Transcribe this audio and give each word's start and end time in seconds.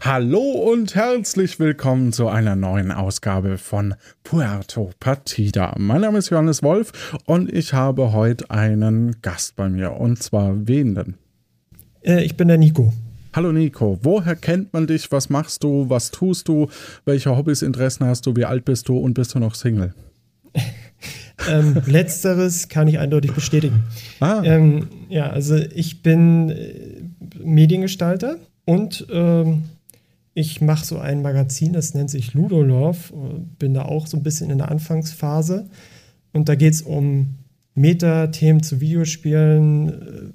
Hallo 0.00 0.38
und 0.38 0.94
herzlich 0.94 1.58
willkommen 1.58 2.12
zu 2.12 2.28
einer 2.28 2.54
neuen 2.54 2.92
Ausgabe 2.92 3.58
von 3.58 3.96
Puerto 4.22 4.92
Partida. 5.00 5.74
Mein 5.76 6.02
Name 6.02 6.18
ist 6.18 6.30
Johannes 6.30 6.62
Wolf 6.62 7.18
und 7.26 7.52
ich 7.52 7.72
habe 7.72 8.12
heute 8.12 8.48
einen 8.48 9.20
Gast 9.22 9.56
bei 9.56 9.68
mir. 9.68 9.94
Und 9.94 10.22
zwar 10.22 10.68
wen 10.68 10.94
denn? 10.94 11.14
Äh, 12.02 12.24
ich 12.24 12.36
bin 12.36 12.46
der 12.46 12.58
Nico. 12.58 12.92
Hallo 13.34 13.50
Nico, 13.50 13.98
woher 14.02 14.36
kennt 14.36 14.72
man 14.72 14.86
dich? 14.86 15.10
Was 15.10 15.30
machst 15.30 15.64
du? 15.64 15.90
Was 15.90 16.12
tust 16.12 16.46
du? 16.46 16.68
Welche 17.04 17.36
Hobbys, 17.36 17.62
Interessen 17.62 18.06
hast 18.06 18.24
du? 18.24 18.36
Wie 18.36 18.44
alt 18.44 18.64
bist 18.64 18.88
du 18.88 18.96
und 18.96 19.14
bist 19.14 19.34
du 19.34 19.40
noch 19.40 19.56
Single? 19.56 19.94
ähm, 21.50 21.82
letzteres 21.86 22.68
kann 22.68 22.86
ich 22.86 23.00
eindeutig 23.00 23.32
bestätigen. 23.32 23.82
Ah. 24.20 24.42
Ähm, 24.44 24.86
ja, 25.08 25.28
also 25.28 25.56
ich 25.56 26.02
bin 26.02 26.50
äh, 26.50 27.02
Mediengestalter 27.42 28.36
und 28.64 29.04
ähm, 29.10 29.64
ich 30.38 30.60
mache 30.60 30.86
so 30.86 30.98
ein 30.98 31.20
Magazin, 31.20 31.72
das 31.72 31.94
nennt 31.94 32.10
sich 32.10 32.32
Ludolov, 32.32 33.12
bin 33.58 33.74
da 33.74 33.82
auch 33.82 34.06
so 34.06 34.16
ein 34.16 34.22
bisschen 34.22 34.50
in 34.50 34.58
der 34.58 34.70
Anfangsphase. 34.70 35.68
Und 36.32 36.48
da 36.48 36.54
geht 36.54 36.74
es 36.74 36.82
um 36.82 37.34
Meta-Themen 37.74 38.62
zu 38.62 38.80
Videospielen, 38.80 40.32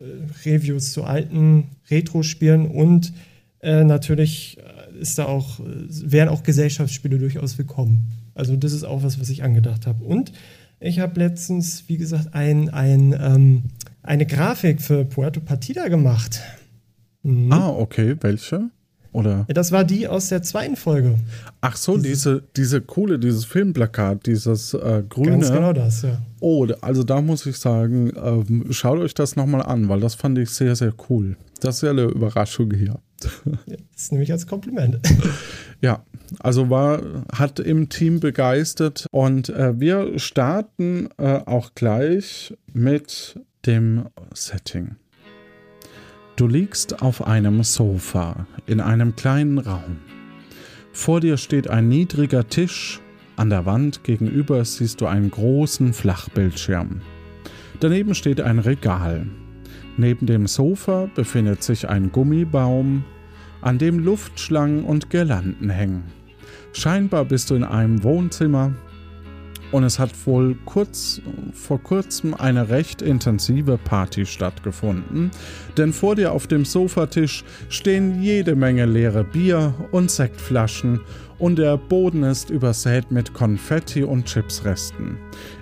äh, 0.00 0.04
Reviews 0.46 0.92
zu 0.92 1.04
alten 1.04 1.64
Retro-Spielen 1.90 2.66
und 2.66 3.12
äh, 3.60 3.84
natürlich 3.84 4.58
ist 4.98 5.18
da 5.18 5.26
auch, 5.26 5.60
wären 5.60 6.30
auch 6.30 6.44
Gesellschaftsspiele 6.44 7.18
durchaus 7.18 7.58
willkommen. 7.58 8.06
Also 8.34 8.56
das 8.56 8.72
ist 8.72 8.84
auch 8.84 9.02
was, 9.02 9.20
was 9.20 9.28
ich 9.28 9.42
angedacht 9.42 9.86
habe. 9.86 10.02
Und 10.02 10.32
ich 10.80 10.98
habe 10.98 11.20
letztens, 11.20 11.84
wie 11.88 11.98
gesagt, 11.98 12.32
ein, 12.32 12.70
ein, 12.70 13.14
ähm, 13.20 13.62
eine 14.02 14.24
Grafik 14.24 14.80
für 14.80 15.04
Puerto 15.04 15.40
Partida 15.40 15.88
gemacht. 15.88 16.40
Mhm. 17.22 17.52
Ah, 17.52 17.68
okay. 17.68 18.16
Welche? 18.20 18.70
Oder? 19.12 19.44
Ja, 19.46 19.54
das 19.54 19.72
war 19.72 19.84
die 19.84 20.08
aus 20.08 20.28
der 20.28 20.42
zweiten 20.42 20.76
Folge. 20.76 21.16
Ach 21.60 21.76
so, 21.76 21.98
diese, 21.98 22.42
diese 22.56 22.80
coole, 22.80 23.18
dieses 23.18 23.44
Filmplakat, 23.44 24.26
dieses 24.26 24.72
äh, 24.72 25.02
grüne. 25.08 25.32
Ganz 25.32 25.52
genau 25.52 25.72
das, 25.72 26.02
ja. 26.02 26.18
Oh, 26.40 26.66
also 26.80 27.02
da 27.02 27.20
muss 27.20 27.44
ich 27.44 27.58
sagen, 27.58 28.12
ähm, 28.16 28.66
schaut 28.70 28.98
euch 28.98 29.14
das 29.14 29.36
nochmal 29.36 29.62
an, 29.62 29.88
weil 29.88 30.00
das 30.00 30.14
fand 30.14 30.38
ich 30.38 30.50
sehr, 30.50 30.74
sehr 30.76 30.94
cool. 31.08 31.36
Das 31.60 31.76
ist 31.76 31.82
ja 31.82 31.90
eine 31.90 32.04
Überraschung 32.04 32.72
hier. 32.72 32.98
Das 33.94 34.10
nehme 34.10 34.24
ich 34.24 34.32
als 34.32 34.46
Kompliment. 34.46 34.98
Ja, 35.80 36.04
also 36.38 36.70
war, 36.70 37.02
hat 37.32 37.58
im 37.58 37.88
Team 37.88 38.20
begeistert 38.20 39.06
und 39.10 39.48
äh, 39.48 39.78
wir 39.80 40.16
starten 40.20 41.08
äh, 41.18 41.40
auch 41.44 41.74
gleich 41.74 42.54
mit 42.72 43.40
dem 43.66 44.06
Setting. 44.32 44.94
Du 46.36 46.46
liegst 46.46 47.02
auf 47.02 47.26
einem 47.26 47.62
Sofa 47.62 48.46
in 48.66 48.80
einem 48.80 49.14
kleinen 49.16 49.58
Raum. 49.58 49.98
Vor 50.92 51.20
dir 51.20 51.36
steht 51.36 51.68
ein 51.68 51.88
niedriger 51.88 52.48
Tisch, 52.48 53.00
an 53.36 53.50
der 53.50 53.66
Wand 53.66 54.02
gegenüber 54.02 54.64
siehst 54.64 55.02
du 55.02 55.06
einen 55.06 55.30
großen 55.30 55.92
Flachbildschirm. 55.92 57.02
Daneben 57.80 58.14
steht 58.14 58.40
ein 58.40 58.58
Regal. 58.58 59.26
Neben 59.98 60.24
dem 60.24 60.46
Sofa 60.46 61.10
befindet 61.14 61.62
sich 61.62 61.88
ein 61.88 62.10
Gummibaum, 62.10 63.04
an 63.60 63.76
dem 63.76 63.98
Luftschlangen 63.98 64.84
und 64.84 65.10
Girlanden 65.10 65.68
hängen. 65.68 66.04
Scheinbar 66.72 67.26
bist 67.26 67.50
du 67.50 67.56
in 67.56 67.64
einem 67.64 68.02
Wohnzimmer, 68.02 68.72
und 69.72 69.84
es 69.84 69.98
hat 69.98 70.10
wohl 70.26 70.56
kurz 70.66 71.20
vor 71.52 71.82
kurzem 71.82 72.34
eine 72.34 72.68
recht 72.68 73.02
intensive 73.02 73.78
Party 73.78 74.26
stattgefunden, 74.26 75.30
denn 75.76 75.92
vor 75.92 76.14
dir 76.14 76.32
auf 76.32 76.46
dem 76.46 76.64
Sofatisch 76.64 77.42
stehen 77.68 78.22
jede 78.22 78.54
Menge 78.54 78.86
leere 78.86 79.24
Bier 79.24 79.74
und 79.90 80.10
Sektflaschen 80.10 81.00
und 81.38 81.56
der 81.56 81.76
Boden 81.76 82.22
ist 82.22 82.50
übersät 82.50 83.10
mit 83.10 83.34
Konfetti 83.34 84.04
und 84.04 84.26
Chipsresten. 84.26 85.16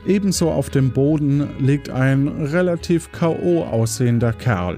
Ebenso 0.07 0.51
auf 0.51 0.69
dem 0.69 0.91
Boden 0.91 1.49
liegt 1.59 1.89
ein 1.89 2.29
relativ 2.29 3.11
KO 3.13 3.65
aussehender 3.65 4.35
Kerl. 4.35 4.77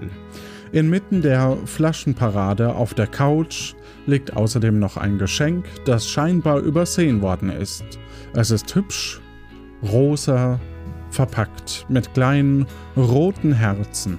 Inmitten 0.70 1.20
der 1.20 1.56
Flaschenparade 1.64 2.74
auf 2.74 2.94
der 2.94 3.06
Couch 3.06 3.74
liegt 4.06 4.36
außerdem 4.36 4.78
noch 4.78 4.96
ein 4.96 5.18
Geschenk, 5.18 5.64
das 5.86 6.08
scheinbar 6.08 6.60
übersehen 6.60 7.20
worden 7.20 7.50
ist. 7.50 7.84
Es 8.34 8.50
ist 8.50 8.74
hübsch, 8.74 9.21
rosa, 9.82 10.60
verpackt 11.10 11.87
mit 11.88 12.12
kleinen 12.15 12.66
roten 12.97 13.53
Herzen. 13.53 14.19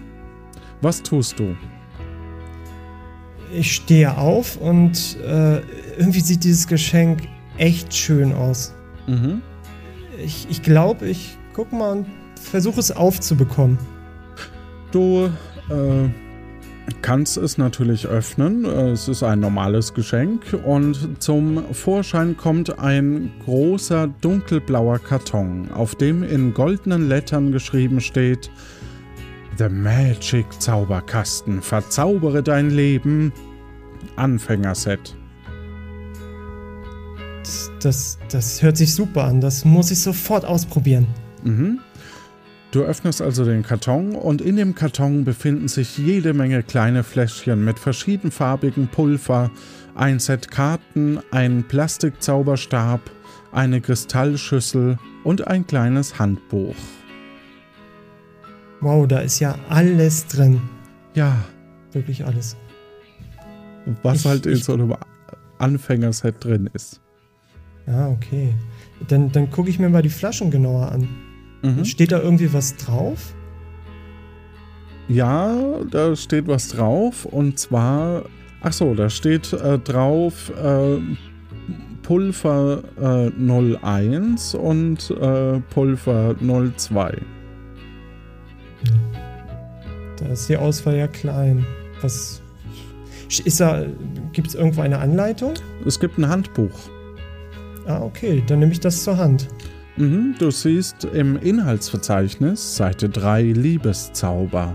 Was 0.82 1.02
tust 1.02 1.40
du? 1.40 1.56
Ich 3.54 3.76
stehe 3.76 4.18
auf 4.18 4.58
und 4.58 5.18
äh, 5.22 5.60
irgendwie 5.98 6.20
sieht 6.20 6.44
dieses 6.44 6.68
Geschenk 6.68 7.24
echt 7.58 7.94
schön 7.94 8.34
aus. 8.34 8.74
Mhm. 9.08 9.42
Ich, 10.24 10.48
ich 10.50 10.62
glaube, 10.62 11.06
ich 11.06 11.38
guck 11.54 11.72
mal 11.72 11.92
und 11.92 12.08
versuche 12.40 12.80
es 12.80 12.92
aufzubekommen. 12.92 13.78
Du 14.92 15.30
äh, 15.70 16.10
kannst 17.02 17.38
es 17.38 17.58
natürlich 17.58 18.08
öffnen. 18.08 18.66
Es 18.66 19.08
ist 19.08 19.24
ein 19.24 19.40
normales 19.40 19.94
Geschenk 19.94 20.42
und 20.66 21.22
zum 21.22 21.64
Vorschein 21.74 22.38
kommt 22.38 22.80
ein 22.80 23.32
großer 23.46 24.08
dunkelblauer 24.22 25.00
Karton, 25.00 25.70
auf 25.72 25.96
dem 25.96 26.24
in 26.24 26.54
goldenen 26.54 27.08
Lettern 27.08 27.52
geschrieben 27.52 28.02
steht 28.02 28.50
The 29.58 29.70
Magic 29.70 30.46
Zauberkasten, 30.60 31.62
verzaubere 31.62 32.42
dein 32.42 32.72
Leben. 32.72 33.32
Anfängerset. 34.16 35.16
Das, 37.44 37.72
das, 37.82 38.20
das 38.30 38.62
hört 38.62 38.78
sich 38.78 38.94
super 38.94 39.26
an. 39.26 39.42
Das 39.42 39.64
muss 39.64 39.92
ich 39.92 40.02
sofort 40.02 40.46
ausprobieren. 40.46 41.08
Mhm. 41.44 41.80
Du 42.74 42.82
öffnest 42.82 43.22
also 43.22 43.46
den 43.46 43.62
Karton 43.62 44.16
und 44.16 44.42
in 44.42 44.56
dem 44.56 44.74
Karton 44.74 45.26
befinden 45.26 45.68
sich 45.68 45.96
jede 46.00 46.34
Menge 46.34 46.64
kleine 46.64 47.04
Fläschchen 47.04 47.64
mit 47.64 47.78
verschiedenfarbigen 47.78 48.88
Pulver, 48.88 49.52
ein 49.94 50.18
Set 50.18 50.50
Karten, 50.50 51.20
ein 51.30 51.64
Plastikzauberstab, 51.68 53.00
eine 53.52 53.80
Kristallschüssel 53.80 54.98
und 55.24 55.48
ein 55.48 55.68
kleines 55.68 56.18
Handbuch. 56.18 56.74
Wow, 58.82 59.08
da 59.08 59.20
ist 59.20 59.40
ja 59.40 59.56
alles 59.70 60.26
drin. 60.26 60.60
Ja. 61.14 61.46
Wirklich 61.92 62.26
alles. 62.26 62.58
Was 64.02 64.22
ich, 64.22 64.26
halt 64.26 64.48
in 64.48 64.56
so 64.56 64.74
einem 64.74 64.96
Anfängerset 65.60 66.44
drin 66.44 66.72
ist. 66.74 67.02
Ja, 67.86 68.08
okay. 68.08 68.52
Dann, 69.10 69.32
dann 69.32 69.52
gucke 69.52 69.70
ich 69.70 69.78
mir 69.78 69.90
mal 69.90 70.02
die 70.02 70.10
Flaschen 70.10 70.50
genauer 70.50 70.92
an. 70.92 71.08
Mhm. 71.64 71.86
Steht 71.86 72.12
da 72.12 72.22
irgendwie 72.22 72.54
was 72.54 72.76
drauf? 72.76 73.34
Ja, 75.08 75.56
da 75.90 76.16
steht 76.16 76.48
was 76.48 76.70
drauf 76.70 77.26
und 77.26 77.60
zwar, 77.60 78.24
ach 78.62 78.74
so, 78.74 78.94
da 78.94 79.10
steht 79.10 79.52
äh, 79.54 79.80
drauf 79.80 80.52
äh, 80.52 81.00
Pulver 82.04 82.84
äh, 83.02 83.32
01 83.82 84.56
und 84.56 85.10
äh, 85.12 85.60
Pulver 85.74 86.36
02. 86.40 87.18
Da 90.18 90.26
ist 90.28 90.48
die 90.48 90.58
Auswahl 90.58 90.98
ja 90.98 91.08
klein. 91.08 91.66
Was 92.02 92.42
ist 93.46 93.60
da, 93.60 93.86
gibt 94.34 94.50
es 94.50 94.56
irgendwo 94.56 94.82
eine 94.82 95.00
Anleitung? 95.00 95.54
Es 95.86 96.00
gibt 96.00 96.18
ein 96.18 96.28
Handbuch. 96.28 96.90
Ah, 97.88 98.02
okay, 98.02 98.44
dann 98.48 98.60
nehme 98.60 98.72
ich 98.72 98.80
das 98.80 99.04
zur 99.04 99.18
Hand. 99.18 99.48
Mhm, 99.96 100.34
du 100.40 100.50
siehst 100.50 101.06
im 101.06 101.38
Inhaltsverzeichnis 101.38 102.78
Seite 102.78 103.10
3 103.10 103.44
Liebeszauber, 103.44 104.74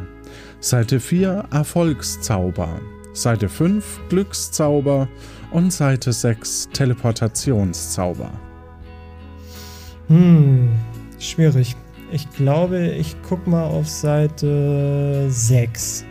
Seite 0.61 1.01
4 1.01 1.45
Erfolgszauber, 1.51 2.81
Seite 3.15 3.49
5 3.49 4.01
Glückszauber 4.09 5.09
und 5.51 5.73
Seite 5.73 6.13
6 6.13 6.69
Teleportationszauber. 6.73 8.31
Hm, 10.07 10.71
schwierig. 11.19 11.75
Ich 12.13 12.31
glaube, 12.31 12.93
ich 12.93 13.17
guck 13.29 13.45
mal 13.47 13.65
auf 13.65 13.89
Seite 13.89 15.27
6. 15.29 16.05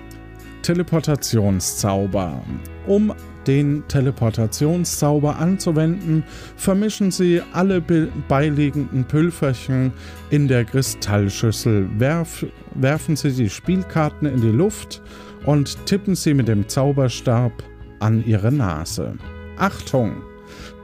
Teleportationszauber. 0.64 2.44
Um 2.86 3.14
den 3.48 3.84
Teleportationszauber 3.88 5.38
anzuwenden, 5.38 6.24
vermischen 6.56 7.12
Sie 7.12 7.42
alle 7.54 7.82
beiliegenden 7.82 9.06
Pülferchen 9.06 9.94
in 10.30 10.48
der 10.48 10.66
Kristallschüssel, 10.66 11.90
werf, 11.98 12.46
werfen 12.76 13.16
Sie 13.16 13.32
die 13.32 13.50
Spielkarten 13.50 14.28
in 14.28 14.42
die 14.42 14.48
Luft 14.48 15.02
und 15.46 15.86
tippen 15.86 16.16
Sie 16.16 16.34
mit 16.34 16.48
dem 16.48 16.68
Zauberstab 16.68 17.52
an 18.00 18.24
Ihre 18.26 18.52
Nase. 18.52 19.16
Achtung! 19.58 20.18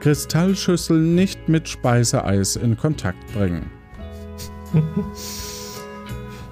Kristallschüssel 0.00 0.98
nicht 0.98 1.48
mit 1.48 1.68
Speiseeis 1.68 2.56
in 2.56 2.76
Kontakt 2.76 3.32
bringen. 3.32 3.70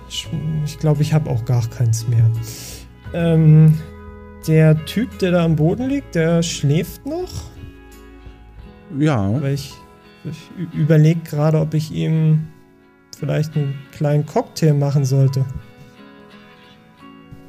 Ich 0.09 0.79
glaube, 0.79 1.03
ich 1.03 1.13
habe 1.13 1.29
auch 1.29 1.45
gar 1.45 1.67
keins 1.69 2.07
mehr. 2.09 2.31
Ähm, 3.15 3.75
der 4.47 4.85
Typ, 4.85 5.19
der 5.19 5.33
da 5.33 5.45
am 5.45 5.57
Boden 5.57 5.89
liegt, 5.89 6.15
der 6.15 6.43
schläft 6.43 7.07
noch? 7.07 7.51
Ja. 8.99 9.41
Weil 9.41 9.55
ich, 9.55 9.73
ich 10.25 10.75
überlege 10.75 11.21
gerade, 11.21 11.59
ob 11.61 11.75
ich 11.75 11.93
ihm 11.93 12.47
vielleicht 13.17 13.57
einen 13.57 13.75
kleinen 13.93 14.27
Cocktail 14.27 14.75
machen 14.75 15.05
sollte. 15.05 15.45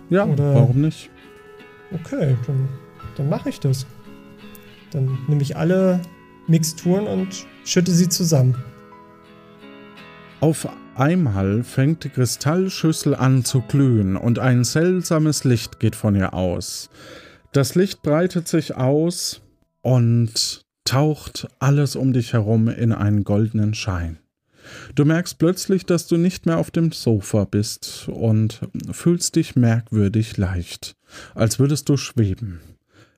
Ja, 0.10 0.26
Oder, 0.26 0.56
warum 0.56 0.82
nicht? 0.82 1.10
Okay, 1.92 2.36
dann, 2.46 2.70
dann 3.18 3.30
mache 3.30 3.50
ich 3.50 3.60
das. 3.60 3.86
Dann 4.92 5.18
nehme 5.28 5.42
ich 5.42 5.58
alle 5.58 6.00
Mixturen 6.48 7.08
und 7.08 7.48
schütte 7.66 7.92
sie 7.92 8.10
zusammen. 8.10 8.56
Auf 10.40 10.68
einmal 10.96 11.64
fängt 11.64 12.04
die 12.04 12.10
Kristallschüssel 12.10 13.16
an 13.16 13.44
zu 13.46 13.62
glühen 13.62 14.16
und 14.16 14.40
ein 14.40 14.64
seltsames 14.64 15.44
Licht 15.44 15.80
geht 15.80 15.96
von 15.96 16.16
ihr 16.16 16.34
aus. 16.34 16.90
Das 17.52 17.76
Licht 17.76 18.02
breitet 18.02 18.48
sich 18.48 18.76
aus 18.76 19.42
und 19.82 20.66
taucht 20.86 21.48
alles 21.60 21.96
um 21.96 22.14
dich 22.14 22.34
herum 22.34 22.68
in 22.68 22.92
einen 22.92 23.24
goldenen 23.24 23.74
Schein. 23.74 24.20
Du 24.96 25.06
merkst 25.06 25.40
plötzlich, 25.40 25.86
dass 25.86 26.08
du 26.08 26.18
nicht 26.18 26.46
mehr 26.46 26.58
auf 26.58 26.72
dem 26.72 26.92
Sofa 26.92 27.46
bist 27.46 28.08
und 28.10 28.62
fühlst 28.92 29.36
dich 29.36 29.56
merkwürdig 29.56 30.38
leicht, 30.38 30.96
als 31.36 31.60
würdest 31.60 31.90
du 31.90 31.98
schweben. 31.98 32.62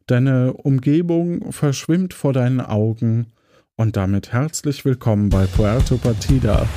Deine 0.07 0.53
Umgebung 0.53 1.51
verschwimmt 1.51 2.13
vor 2.13 2.33
deinen 2.33 2.61
Augen 2.61 3.27
und 3.75 3.95
damit 3.97 4.31
herzlich 4.31 4.85
willkommen 4.85 5.29
bei 5.29 5.45
Puerto 5.45 5.97
Partida. 5.97 6.67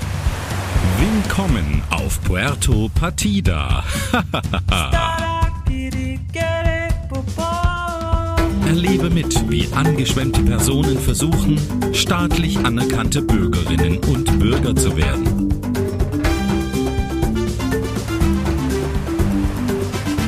Willkommen 0.98 1.82
auf 1.90 2.20
Puerto 2.22 2.90
Partida. 2.94 3.84
Erlebe 8.66 9.10
mit, 9.10 9.50
wie 9.50 9.68
angeschwemmte 9.72 10.42
Personen 10.42 10.98
versuchen, 10.98 11.58
staatlich 11.92 12.58
anerkannte 12.58 13.22
Bürgerinnen 13.22 13.98
und 13.98 14.38
Bürger 14.38 14.76
zu 14.76 14.96
werden. 14.96 15.48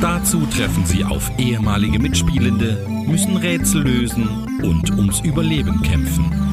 Dazu 0.01 0.45
treffen 0.47 0.85
sie 0.85 1.05
auf 1.05 1.31
ehemalige 1.37 1.99
Mitspielende, 1.99 2.85
müssen 3.07 3.37
Rätsel 3.37 3.83
lösen 3.83 4.27
und 4.63 4.89
ums 4.91 5.19
Überleben 5.21 5.81
kämpfen. 5.83 6.50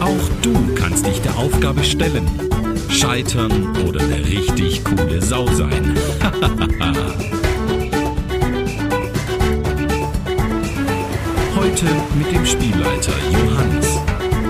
Auch 0.00 0.28
du 0.42 0.74
kannst 0.74 1.06
dich 1.06 1.20
der 1.20 1.36
Aufgabe 1.36 1.84
stellen, 1.84 2.26
scheitern 2.88 3.76
oder 3.86 4.00
eine 4.00 4.24
richtig 4.26 4.82
coole 4.84 5.20
Sau 5.20 5.46
sein. 5.52 5.94
Heute 11.54 11.86
mit 12.16 12.32
dem 12.32 12.46
Spielleiter 12.46 13.12
Johannes. 13.30 13.98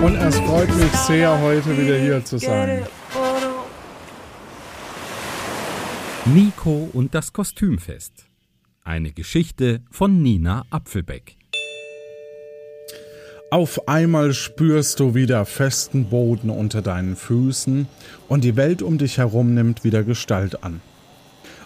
Und 0.01 0.15
es 0.15 0.39
freut 0.39 0.73
mich 0.77 0.91
sehr, 0.93 1.39
heute 1.41 1.77
wieder 1.77 1.97
hier 1.99 2.25
zu 2.25 2.39
sein. 2.39 2.85
Nico 6.25 6.89
und 6.93 7.13
das 7.13 7.33
Kostümfest. 7.33 8.25
Eine 8.83 9.11
Geschichte 9.11 9.83
von 9.91 10.21
Nina 10.21 10.65
Apfelbeck. 10.69 11.40
Auf 13.53 13.89
einmal 13.89 14.33
spürst 14.33 15.01
du 15.01 15.13
wieder 15.13 15.43
festen 15.43 16.05
Boden 16.05 16.49
unter 16.49 16.81
deinen 16.81 17.17
Füßen 17.17 17.85
und 18.29 18.45
die 18.45 18.55
Welt 18.55 18.81
um 18.81 18.97
dich 18.97 19.17
herum 19.17 19.53
nimmt 19.53 19.83
wieder 19.83 20.03
Gestalt 20.03 20.63
an. 20.63 20.79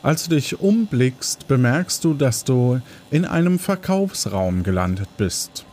Als 0.01 0.23
du 0.23 0.33
dich 0.33 0.59
umblickst, 0.59 1.47
bemerkst 1.47 2.03
du, 2.03 2.15
dass 2.15 2.43
du 2.43 2.81
in 3.11 3.23
einem 3.23 3.59
Verkaufsraum 3.59 4.63
gelandet 4.63 5.09
bist. 5.17 5.67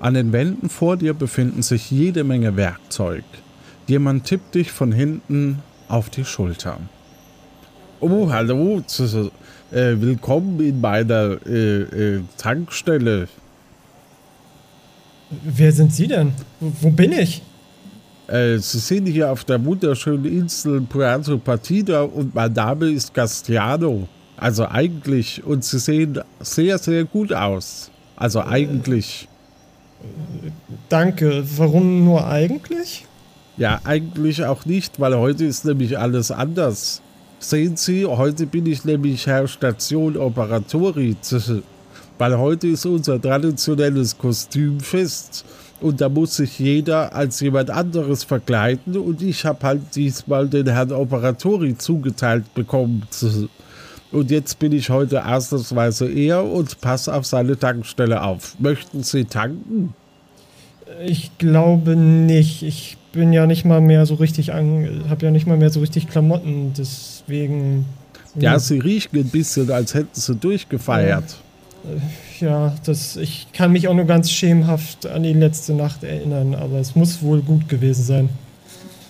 An 0.00 0.14
den 0.14 0.32
Wänden 0.32 0.70
vor 0.70 0.96
dir 0.96 1.12
befinden 1.12 1.60
sich 1.60 1.90
jede 1.90 2.24
Menge 2.24 2.56
Werkzeug. 2.56 3.24
Jemand 3.86 4.24
tippt 4.24 4.54
dich 4.54 4.72
von 4.72 4.90
hinten 4.90 5.58
auf 5.86 6.08
die 6.08 6.24
Schulter. 6.24 6.78
Oh, 8.00 8.32
hallo, 8.32 8.82
äh, 9.70 10.00
willkommen 10.00 10.60
in 10.60 10.80
meiner 10.80 11.36
äh, 11.46 11.82
äh, 11.82 12.20
Tankstelle. 12.38 13.28
Wer 15.44 15.72
sind 15.72 15.94
Sie 15.94 16.06
denn? 16.06 16.32
Wo 16.60 16.90
bin 16.90 17.12
ich? 17.12 17.42
Äh, 18.26 18.58
Sie 18.58 18.78
sind 18.78 19.06
hier 19.06 19.30
auf 19.30 19.44
der 19.44 19.64
wunderschönen 19.64 20.24
Insel 20.24 20.80
Puerto 20.82 21.38
Partida 21.38 22.02
und 22.02 22.34
mein 22.34 22.52
Name 22.52 22.90
ist 22.90 23.12
Castiano. 23.14 24.08
Also 24.36 24.66
eigentlich, 24.66 25.42
und 25.44 25.64
Sie 25.64 25.78
sehen 25.78 26.20
sehr, 26.40 26.78
sehr 26.78 27.04
gut 27.04 27.32
aus. 27.32 27.90
Also 28.16 28.40
äh, 28.40 28.44
eigentlich. 28.44 29.28
Danke. 30.88 31.44
Warum 31.56 32.04
nur 32.04 32.26
eigentlich? 32.26 33.06
Ja, 33.56 33.80
eigentlich 33.84 34.44
auch 34.44 34.64
nicht, 34.64 34.98
weil 34.98 35.16
heute 35.16 35.44
ist 35.44 35.64
nämlich 35.64 35.98
alles 35.98 36.30
anders. 36.30 37.02
Sehen 37.38 37.76
Sie, 37.76 38.06
heute 38.06 38.46
bin 38.46 38.66
ich 38.66 38.84
nämlich 38.84 39.26
Herr 39.26 39.48
Station 39.48 40.16
Operatori 40.16 41.16
weil 42.22 42.38
heute 42.38 42.68
ist 42.68 42.86
unser 42.86 43.20
traditionelles 43.20 44.16
Kostümfest 44.16 45.44
und 45.80 46.00
da 46.00 46.08
muss 46.08 46.36
sich 46.36 46.56
jeder 46.56 47.12
als 47.16 47.40
jemand 47.40 47.68
anderes 47.68 48.22
verkleiden 48.22 48.96
und 48.96 49.20
ich 49.22 49.44
habe 49.44 49.66
halt 49.66 49.80
diesmal 49.96 50.46
den 50.46 50.68
Herrn 50.68 50.92
Operatori 50.92 51.76
zugeteilt 51.76 52.54
bekommen. 52.54 53.02
Und 54.12 54.30
jetzt 54.30 54.60
bin 54.60 54.70
ich 54.70 54.88
heute 54.88 55.26
ausnahmsweise 55.26 56.08
er 56.08 56.44
und 56.44 56.80
passe 56.80 57.12
auf 57.12 57.26
seine 57.26 57.58
Tankstelle 57.58 58.22
auf. 58.22 58.54
Möchten 58.60 59.02
Sie 59.02 59.24
tanken? 59.24 59.92
Ich 61.04 61.36
glaube 61.38 61.96
nicht. 61.96 62.62
Ich 62.62 62.98
bin 63.10 63.32
ja 63.32 63.46
nicht 63.46 63.64
mal 63.64 63.80
mehr 63.80 64.06
so 64.06 64.14
richtig 64.14 64.52
an, 64.52 65.06
habe 65.08 65.26
ja 65.26 65.32
nicht 65.32 65.48
mal 65.48 65.56
mehr 65.56 65.70
so 65.70 65.80
richtig 65.80 66.06
Klamotten, 66.06 66.72
deswegen. 66.78 67.84
Ja, 68.36 68.60
sie 68.60 68.78
riechen 68.78 69.18
ein 69.18 69.28
bisschen, 69.28 69.72
als 69.72 69.94
hätten 69.94 70.14
sie 70.14 70.36
durchgefeiert. 70.36 71.42
Ja. 72.40 72.74
Das, 72.84 73.16
ich 73.16 73.48
kann 73.52 73.72
mich 73.72 73.88
auch 73.88 73.94
nur 73.94 74.04
ganz 74.04 74.30
schemenhaft 74.30 75.06
an 75.06 75.22
die 75.22 75.32
letzte 75.32 75.74
Nacht 75.74 76.04
erinnern, 76.04 76.54
aber 76.54 76.78
es 76.78 76.94
muss 76.94 77.22
wohl 77.22 77.42
gut 77.42 77.68
gewesen 77.68 78.04
sein. 78.04 78.28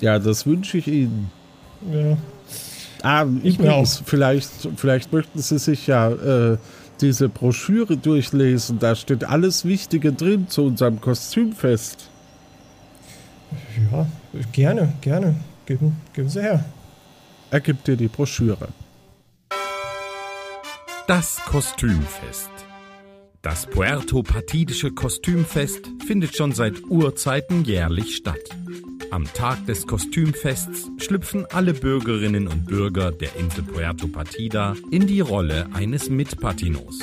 Ja, 0.01 0.19
das 0.19 0.47
wünsche 0.47 0.79
ich 0.79 0.89
Ihnen. 0.89 1.31
Ja. 1.93 2.17
Ah, 3.03 3.27
ich 3.43 3.59
übrigens, 3.59 4.01
auch. 4.01 4.07
Vielleicht, 4.07 4.51
vielleicht 4.77 5.13
möchten 5.13 5.41
Sie 5.41 5.59
sich 5.59 5.87
ja 5.87 6.11
äh, 6.11 6.59
diese 7.01 7.29
Broschüre 7.29 7.97
durchlesen. 7.97 8.79
Da 8.79 8.95
steht 8.95 9.25
alles 9.25 9.65
Wichtige 9.65 10.13
drin 10.13 10.49
zu 10.49 10.65
unserem 10.65 11.01
Kostümfest. 11.01 12.09
Ja, 13.91 14.07
gerne, 14.53 14.93
gerne. 15.01 15.35
Geben, 15.67 15.97
geben 16.15 16.29
Sie 16.29 16.41
her. 16.41 16.65
Er 17.51 17.61
gibt 17.61 17.87
dir 17.87 17.97
die 17.97 18.09
Broschüre. 18.09 18.69
Das 21.07 21.41
Kostümfest. 21.45 22.52
Das 23.43 23.67
Puerto-Partidische 23.67 24.93
Kostümfest 24.93 25.91
findet 26.07 26.37
schon 26.37 26.53
seit 26.53 26.85
Urzeiten 26.85 27.65
jährlich 27.65 28.15
statt. 28.15 28.39
Am 29.11 29.25
Tag 29.35 29.67
des 29.67 29.89
Kostümfests 29.89 30.89
schlüpfen 30.99 31.47
alle 31.47 31.75
Bürgerinnen 31.75 32.47
und 32.47 32.67
Bürger 32.67 33.11
der 33.11 33.35
Insel 33.35 33.65
Puerto 33.65 34.07
Partida 34.07 34.77
in 34.93 35.09
die 35.09 35.19
Rolle 35.19 35.67
eines 35.73 36.09
Mitpatinos. 36.09 37.01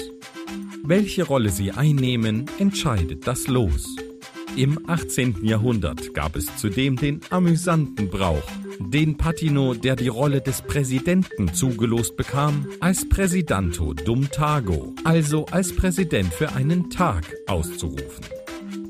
Welche 0.82 1.24
Rolle 1.24 1.50
sie 1.50 1.72
einnehmen, 1.74 2.46
entscheidet 2.58 3.28
das 3.28 3.48
Los. 3.48 3.98
Im 4.60 4.78
18. 4.90 5.46
Jahrhundert 5.46 6.14
gab 6.14 6.36
es 6.36 6.58
zudem 6.58 6.98
den 6.98 7.22
amüsanten 7.30 8.10
Brauch, 8.10 8.44
den 8.78 9.16
Patino, 9.16 9.74
der 9.74 9.96
die 9.96 10.10
Rolle 10.10 10.42
des 10.42 10.64
Präsidenten 10.64 11.54
zugelost 11.54 12.18
bekam, 12.18 12.68
als 12.82 13.08
Präsidanto 13.08 13.94
dum 13.94 14.30
Tago, 14.30 14.94
also 15.06 15.46
als 15.46 15.74
Präsident 15.74 16.34
für 16.34 16.52
einen 16.56 16.90
Tag 16.90 17.24
auszurufen. 17.48 18.26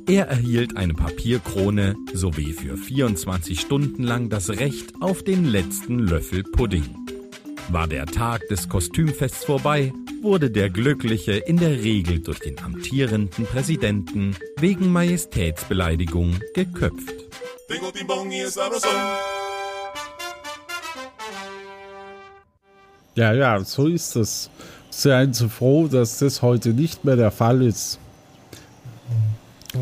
Er 0.08 0.28
erhielt 0.28 0.76
eine 0.76 0.96
Papierkrone 0.96 1.96
sowie 2.14 2.54
für 2.54 2.76
24 2.76 3.60
Stunden 3.60 4.02
lang 4.02 4.30
das 4.30 4.50
Recht 4.50 5.00
auf 5.02 5.22
den 5.22 5.46
letzten 5.46 6.00
Löffel 6.00 6.42
Pudding. 6.42 6.96
War 7.70 7.88
der 7.88 8.08
Tag 8.08 8.48
des 8.48 8.70
Kostümfests 8.70 9.46
vorbei, 9.46 9.94
wurde 10.22 10.52
der 10.52 10.70
Glückliche 10.70 11.34
in 11.34 11.58
der 11.58 11.82
Regel 11.84 12.20
durch 12.20 12.40
den 12.40 12.60
amtierenden 12.60 13.46
Präsidenten 13.46 14.36
wegen 14.58 14.92
Majestätsbeleidigung 14.92 16.40
geköpft. 16.54 17.14
Ja, 23.16 23.34
ja, 23.34 23.60
so 23.64 23.88
ist 23.88 24.16
es. 24.16 24.50
Seien 24.90 25.34
Sie 25.34 25.50
froh, 25.50 25.88
dass 25.88 26.20
das 26.20 26.42
heute 26.42 26.70
nicht 26.70 27.06
mehr 27.06 27.16
der 27.16 27.32
Fall 27.32 27.62
ist. 27.62 28.00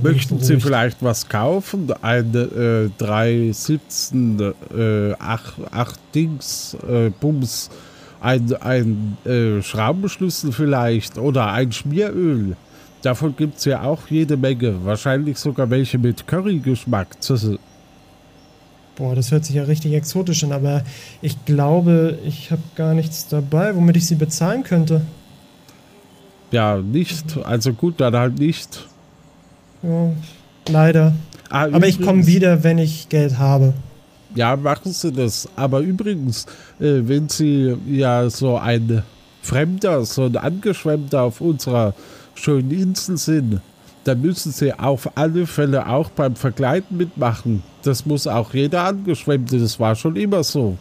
Möchten 0.02 0.40
Sie 0.40 0.60
vielleicht 0.60 1.02
was 1.02 1.30
kaufen? 1.30 1.92
Eine 2.02 2.90
äh, 2.98 3.04
317 3.04 4.54
äh, 4.76 5.14
8, 5.14 5.54
8 5.72 6.00
Dings 6.14 6.78
äh, 6.88 7.10
Bums 7.10 7.70
Ein, 8.20 8.54
ein 8.62 9.18
äh, 9.26 9.62
Schraubenschlüssel 9.62 10.52
vielleicht 10.52 11.18
oder 11.18 11.52
ein 11.52 11.72
Schmieröl. 11.72 12.56
Davon 13.02 13.36
gibt 13.36 13.60
es 13.60 13.66
ja 13.66 13.84
auch 13.84 14.08
jede 14.10 14.38
Menge. 14.38 14.84
Wahrscheinlich 14.84 15.38
sogar 15.38 15.70
welche 15.70 15.98
mit 15.98 16.28
Currygeschmack. 16.28 17.08
Boah, 18.96 19.14
das 19.14 19.32
hört 19.32 19.46
sich 19.46 19.56
ja 19.56 19.64
richtig 19.64 19.94
exotisch 19.94 20.44
an, 20.44 20.52
aber 20.52 20.84
ich 21.22 21.46
glaube, 21.46 22.18
ich 22.26 22.50
habe 22.50 22.64
gar 22.76 22.96
nichts 22.96 23.28
dabei, 23.28 23.76
womit 23.76 23.96
ich 23.98 24.08
sie 24.08 24.16
bezahlen 24.16 24.64
könnte. 24.64 25.02
Ja, 26.52 26.78
nicht. 26.78 27.38
Also 27.44 27.74
gut, 27.74 28.02
dann 28.02 28.16
halt 28.16 28.40
nicht. 28.40 28.88
Ja, 29.84 30.12
leider. 30.68 31.14
Ah, 31.50 31.66
aber 31.66 31.78
übrigens, 31.78 32.00
ich 32.00 32.06
komme 32.06 32.26
wieder, 32.26 32.64
wenn 32.64 32.80
ich 32.80 33.10
Geld 33.10 33.38
habe. 33.38 33.74
Ja, 34.38 34.56
machen 34.56 34.92
Sie 34.92 35.12
das. 35.12 35.50
Aber 35.56 35.80
übrigens, 35.80 36.46
äh, 36.80 37.02
wenn 37.02 37.28
Sie 37.28 37.76
ja 37.90 38.30
so 38.30 38.56
ein 38.58 39.02
Fremder, 39.42 40.06
so 40.06 40.26
ein 40.26 40.38
Angeschwemmter 40.38 41.24
auf 41.24 41.42
unserer 41.42 41.96
schönen 42.36 42.70
Insel 42.70 43.18
sind, 43.18 43.62
dann 44.04 44.22
müssen 44.22 44.52
Sie 44.52 44.72
auf 44.78 45.18
alle 45.18 45.48
Fälle 45.48 45.90
auch 45.90 46.12
beim 46.12 46.36
Vergleiten 46.36 46.98
mitmachen. 46.98 47.64
Das 47.82 48.06
muss 48.06 48.28
auch 48.28 48.54
jeder 48.54 48.84
Angeschwemmte, 48.84 49.58
das 49.58 49.80
war 49.80 49.96
schon 49.96 50.16
immer 50.16 50.44
so. 50.44 50.78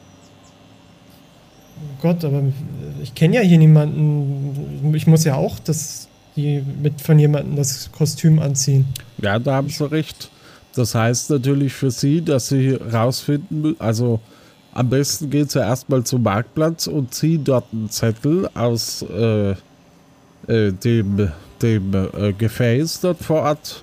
Oh 1.78 2.02
Gott, 2.02 2.22
aber 2.26 2.42
ich 3.02 3.14
kenne 3.14 3.36
ja 3.36 3.40
hier 3.40 3.56
niemanden. 3.56 4.92
Ich 4.94 5.06
muss 5.06 5.24
ja 5.24 5.34
auch 5.34 5.58
das, 5.60 6.08
die 6.36 6.62
mit 6.82 7.00
von 7.00 7.18
jemandem 7.18 7.56
das 7.56 7.90
Kostüm 7.90 8.38
anziehen. 8.38 8.84
Ja, 9.16 9.38
da 9.38 9.54
haben 9.54 9.70
Sie 9.70 9.90
recht. 9.90 10.30
Das 10.76 10.94
heißt 10.94 11.30
natürlich 11.30 11.72
für 11.72 11.90
Sie, 11.90 12.22
dass 12.22 12.48
Sie 12.48 12.74
rausfinden, 12.74 13.76
also 13.78 14.20
am 14.72 14.90
besten 14.90 15.30
gehen 15.30 15.48
Sie 15.48 15.58
erstmal 15.58 16.04
zum 16.04 16.22
Marktplatz 16.22 16.86
und 16.86 17.14
ziehen 17.14 17.42
dort 17.42 17.64
einen 17.72 17.88
Zettel 17.88 18.48
aus 18.54 19.02
äh, 19.02 19.52
äh, 20.48 20.72
dem, 20.72 21.32
dem 21.62 21.94
äh, 21.94 22.32
Gefäß 22.34 23.00
dort 23.00 23.18
vor 23.24 23.40
Ort 23.40 23.82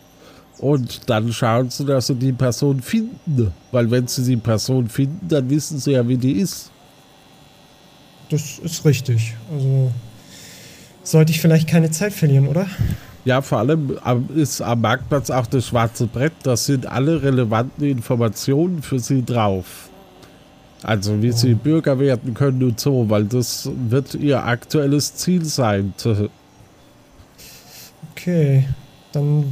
und 0.59 1.09
dann 1.09 1.33
schauen 1.33 1.71
Sie, 1.71 1.83
dass 1.83 2.07
Sie 2.07 2.15
die 2.15 2.31
Person 2.31 2.79
finden. 2.79 3.51
Weil 3.71 3.89
wenn 3.89 4.07
Sie 4.07 4.23
die 4.23 4.37
Person 4.37 4.87
finden, 4.87 5.27
dann 5.27 5.49
wissen 5.49 5.79
Sie 5.79 5.93
ja, 5.93 6.07
wie 6.07 6.17
die 6.17 6.33
ist. 6.33 6.69
Das 8.29 8.59
ist 8.59 8.85
richtig. 8.85 9.33
Also 9.51 9.91
sollte 11.03 11.31
ich 11.31 11.41
vielleicht 11.41 11.67
keine 11.67 11.89
Zeit 11.89 12.13
verlieren, 12.13 12.47
oder? 12.47 12.67
Ja, 13.25 13.41
vor 13.41 13.59
allem 13.59 13.97
ist 14.35 14.61
am 14.61 14.81
Marktplatz 14.81 15.29
auch 15.29 15.47
das 15.47 15.67
schwarze 15.67 16.07
Brett. 16.07 16.33
Da 16.43 16.57
sind 16.57 16.85
alle 16.85 17.23
relevanten 17.23 17.85
Informationen 17.85 18.81
für 18.81 18.99
Sie 18.99 19.23
drauf. 19.23 19.89
Also 20.81 21.21
wie 21.21 21.31
oh. 21.31 21.35
Sie 21.35 21.53
Bürger 21.53 21.97
werden 21.99 22.33
können 22.33 22.61
und 22.63 22.79
so, 22.79 23.09
weil 23.09 23.23
das 23.23 23.69
wird 23.89 24.15
Ihr 24.15 24.43
aktuelles 24.43 25.15
Ziel 25.15 25.45
sein. 25.45 25.93
Okay, 28.11 28.67
dann 29.13 29.45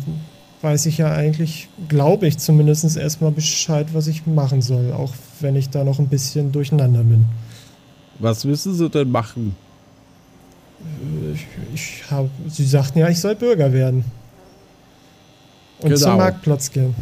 weiß 0.62 0.86
ich 0.88 0.98
ja 0.98 1.12
eigentlich, 1.13 1.70
glaube 1.88 2.28
ich 2.28 2.38
zumindest 2.38 2.98
erstmal 2.98 3.32
Bescheid, 3.32 3.88
was 3.94 4.08
ich 4.08 4.28
machen 4.28 4.62
soll, 4.62 4.92
auch 4.92 5.13
wenn 5.40 5.56
ich 5.56 5.70
da 5.70 5.86
noch 5.86 6.00
ein 6.00 6.10
bisschen 6.10 6.51
durcheinander 6.51 7.04
bin. 7.04 7.25
Was 8.20 8.44
müssen 8.44 8.74
Sie 8.74 8.90
denn 8.90 9.10
machen? 9.10 9.56
Ich, 11.34 11.48
ich 11.74 12.12
hab, 12.12 12.30
sie 12.48 12.66
sagten 12.66 13.00
ja, 13.00 13.10
ich 13.10 13.20
soll 13.20 13.36
Bürger 13.36 13.72
werden. 13.72 14.04
Und 15.80 15.90
genau. 15.90 16.00
zum 16.00 16.18
Marktplatz 16.18 16.72
gehen. 16.72 16.96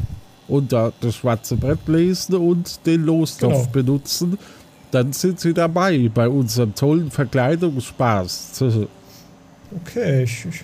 Und 0.47 0.71
da 0.71 0.91
das 1.01 1.15
schwarze 1.15 1.55
Brett 1.55 1.87
lesen 1.87 2.35
und 2.35 2.85
den 2.85 3.05
Lostopf 3.05 3.53
genau. 3.53 3.71
benutzen. 3.71 4.37
Dann 4.91 5.13
sind 5.13 5.39
sie 5.39 5.53
dabei 5.53 6.09
bei 6.11 6.27
unserem 6.27 6.73
tollen 6.73 7.11
Verkleidungsspaß. 7.11 8.63
Okay, 9.75 10.23
ich, 10.23 10.45
ich, 10.45 10.63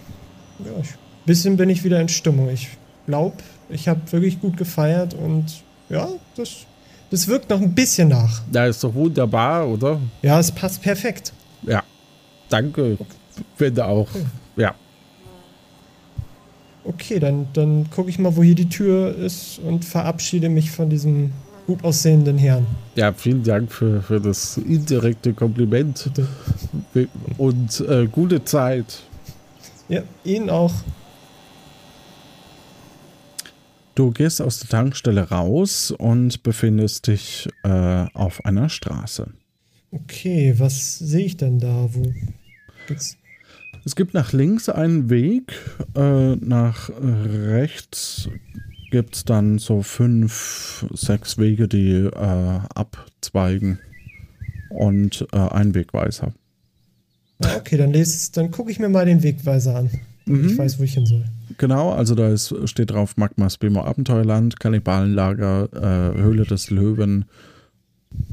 ja, 0.65 0.72
ich, 0.81 0.89
bisschen 1.25 1.57
bin 1.57 1.69
ich 1.69 1.84
wieder 1.84 2.00
in 2.00 2.10
Stimmung. 2.10 2.50
Ich 2.50 2.69
glaube, 3.05 3.36
ich 3.69 3.88
habe 3.88 4.00
wirklich 4.12 4.41
gut 4.41 4.57
gefeiert 4.57 5.13
und 5.13 5.45
ja, 5.89 6.07
das, 6.36 6.65
das 7.12 7.27
wirkt 7.27 7.50
noch 7.51 7.62
ein 7.62 7.75
bisschen 7.75 8.07
nach. 8.07 8.41
Ja, 8.51 8.65
ist 8.65 8.84
doch 8.84 8.93
wunderbar, 8.93 9.67
oder? 9.67 10.00
Ja, 10.24 10.39
es 10.39 10.51
passt 10.51 10.81
perfekt. 10.81 11.34
Danke, 12.49 12.97
wenn 13.57 13.79
auch. 13.79 14.07
Okay. 14.09 14.25
Ja. 14.57 14.75
Okay, 16.83 17.19
dann, 17.19 17.47
dann 17.53 17.89
gucke 17.89 18.09
ich 18.09 18.19
mal, 18.19 18.35
wo 18.35 18.43
hier 18.43 18.55
die 18.55 18.69
Tür 18.69 19.15
ist 19.15 19.59
und 19.59 19.83
verabschiede 19.83 20.49
mich 20.49 20.69
von 20.69 20.89
diesem 20.89 21.31
gut 21.65 21.83
aussehenden 21.83 22.37
Herrn. 22.37 22.67
Ja, 22.95 23.11
vielen 23.11 23.43
Dank 23.43 23.71
für, 23.71 24.01
für 24.03 24.21
das 24.21 24.57
indirekte 24.57 25.33
Kompliment. 25.33 26.11
Bitte. 26.93 27.09
Und 27.37 27.81
äh, 27.81 28.05
gute 28.05 28.43
Zeit. 28.45 29.01
Ja, 29.89 30.01
Ihnen 30.23 30.49
auch. 30.49 30.73
Du 33.95 34.11
gehst 34.11 34.41
aus 34.41 34.59
der 34.59 34.69
Tankstelle 34.69 35.29
raus 35.29 35.89
und 35.89 36.43
befindest 36.43 37.07
dich 37.07 37.47
äh, 37.63 38.05
auf 38.13 38.43
einer 38.45 38.69
Straße. 38.69 39.31
Okay, 39.95 40.53
was 40.57 40.99
sehe 40.99 41.25
ich 41.25 41.37
denn 41.37 41.59
da? 41.59 41.87
Wo 41.91 42.13
geht's? 42.87 43.17
Es 43.85 43.95
gibt 43.95 44.13
nach 44.13 44.33
links 44.33 44.67
einen 44.67 45.09
Weg, 45.09 45.53
äh, 45.95 46.35
nach 46.35 46.89
rechts 46.99 48.29
gibt 48.91 49.15
es 49.15 49.25
dann 49.25 49.59
so 49.59 49.81
fünf, 49.83 50.85
sechs 50.93 51.37
Wege, 51.37 51.67
die 51.67 51.91
äh, 51.91 52.59
abzweigen 52.73 53.79
und 54.69 55.27
äh, 55.31 55.37
einen 55.37 55.75
Wegweiser. 55.75 56.33
Ah, 57.43 57.57
okay, 57.57 57.77
dann, 57.77 57.93
dann 58.33 58.51
gucke 58.51 58.71
ich 58.71 58.79
mir 58.79 58.89
mal 58.89 59.05
den 59.05 59.21
Wegweiser 59.21 59.75
an. 59.75 59.89
Mhm. 60.25 60.47
Ich 60.47 60.57
weiß, 60.57 60.79
wo 60.79 60.83
ich 60.83 60.93
hin 60.93 61.05
soll. 61.05 61.25
Genau, 61.57 61.91
also 61.91 62.15
da 62.15 62.29
ist, 62.29 62.55
steht 62.65 62.91
drauf 62.91 63.17
Magmas 63.17 63.57
Bemo 63.57 63.83
Abenteuerland, 63.83 64.59
Kannibalenlager, 64.59 65.69
äh, 65.73 66.17
Höhle 66.17 66.45
des 66.45 66.69
Löwen, 66.69 67.25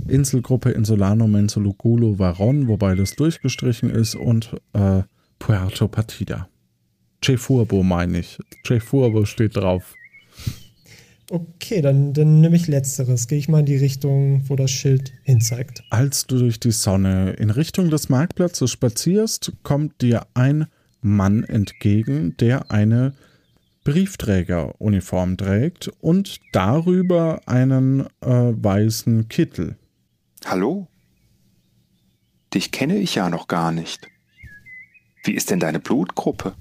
Inselgruppe 0.08 0.70
Insulano 0.70 1.26
Mensolugulo 1.26 2.18
Varon, 2.18 2.68
wobei 2.68 2.94
das 2.94 3.14
durchgestrichen 3.16 3.90
ist, 3.90 4.14
und 4.14 4.54
äh, 4.72 5.02
Puerto 5.38 5.88
Partida. 5.88 6.48
Chefurbo 7.24 7.82
meine 7.82 8.20
ich. 8.20 8.38
Chefurbo 8.64 9.24
steht 9.24 9.56
drauf. 9.56 9.94
Okay, 11.30 11.80
dann, 11.80 12.12
dann 12.12 12.40
nehme 12.40 12.56
ich 12.56 12.68
letzteres. 12.68 13.26
Gehe 13.26 13.38
ich 13.38 13.48
mal 13.48 13.60
in 13.60 13.66
die 13.66 13.76
Richtung, 13.76 14.42
wo 14.48 14.56
das 14.56 14.70
Schild 14.70 15.12
hinzeigt. 15.22 15.82
Als 15.88 16.26
du 16.26 16.38
durch 16.38 16.60
die 16.60 16.72
Sonne 16.72 17.32
in 17.32 17.50
Richtung 17.50 17.90
des 17.90 18.08
Marktplatzes 18.08 18.70
spazierst, 18.70 19.52
kommt 19.62 20.02
dir 20.02 20.26
ein 20.34 20.66
Mann 21.00 21.44
entgegen, 21.44 22.36
der 22.38 22.70
eine 22.70 23.14
Briefträgeruniform 23.84 25.36
trägt 25.36 25.88
und 26.00 26.40
darüber 26.52 27.40
einen 27.46 28.06
äh, 28.20 28.52
weißen 28.54 29.28
Kittel. 29.28 29.76
Hallo? 30.44 30.86
Dich 32.54 32.70
kenne 32.70 32.96
ich 32.96 33.14
ja 33.14 33.28
noch 33.28 33.48
gar 33.48 33.72
nicht. 33.72 34.08
Wie 35.24 35.32
ist 35.32 35.50
denn 35.50 35.60
deine 35.60 35.80
Blutgruppe? 35.80 36.54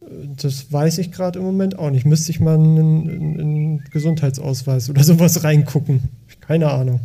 Das 0.00 0.72
weiß 0.72 0.98
ich 0.98 1.10
gerade 1.10 1.38
im 1.38 1.44
Moment 1.44 1.78
auch 1.78 1.90
nicht. 1.90 2.06
Müsste 2.06 2.30
ich 2.30 2.40
mal 2.40 2.54
in 2.54 2.78
einen 2.78 3.84
Gesundheitsausweis 3.90 4.88
oder 4.88 5.02
sowas 5.02 5.42
reingucken. 5.42 6.10
Keine 6.40 6.70
Ahnung. 6.70 7.00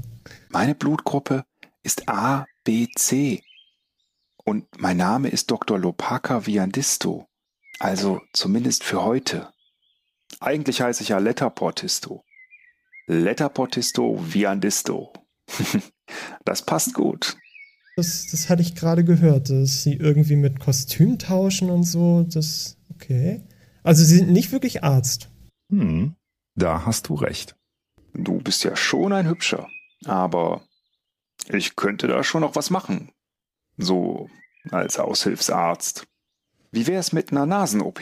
Meine 0.50 0.76
Blutgruppe 0.76 1.44
ist 1.84 2.08
A, 2.08 2.46
B, 2.64 2.88
C. 2.96 3.42
Und 4.44 4.66
mein 4.80 4.98
Name 4.98 5.30
ist 5.30 5.50
Dr. 5.50 5.80
Lopaka 5.80 6.46
Viandisto. 6.46 7.28
Also 7.82 8.22
zumindest 8.32 8.84
für 8.84 9.04
heute. 9.04 9.52
Eigentlich 10.40 10.82
heiße 10.82 11.02
ich 11.02 11.10
ja 11.10 11.18
Letterportisto. 11.18 12.24
Letterportisto 13.08 14.24
Viandisto. 14.24 15.12
das 16.46 16.62
passt 16.62 16.94
gut. 16.94 17.38
Das, 17.96 18.28
das 18.28 18.50
hatte 18.50 18.62
ich 18.62 18.76
gerade 18.76 19.04
gehört, 19.04 19.50
dass 19.50 19.82
sie 19.82 19.96
irgendwie 19.96 20.36
mit 20.36 20.60
Kostüm 20.60 21.18
tauschen 21.18 21.72
und 21.72 21.84
so. 21.84 22.22
Das, 22.22 22.78
okay. 22.94 23.48
Also 23.82 24.04
sie 24.04 24.18
sind 24.18 24.30
nicht 24.30 24.52
wirklich 24.52 24.84
Arzt. 24.84 25.32
Hm, 25.72 26.16
da 26.54 26.86
hast 26.86 27.10
du 27.10 27.16
recht. 27.16 27.56
Du 28.14 28.38
bist 28.38 28.64
ja 28.64 28.76
schon 28.76 29.12
ein 29.12 29.28
Hübscher, 29.28 29.68
aber 30.06 30.62
ich 31.50 31.76
könnte 31.76 32.06
da 32.06 32.24
schon 32.24 32.42
noch 32.42 32.56
was 32.56 32.70
machen. 32.70 33.12
So 33.78 34.30
als 34.70 35.00
Aushilfsarzt. 35.00 36.06
Wie 36.72 36.88
wäre 36.88 37.00
es 37.00 37.12
mit 37.12 37.32
einer 37.32 37.46
Nasen-OP? 37.46 38.02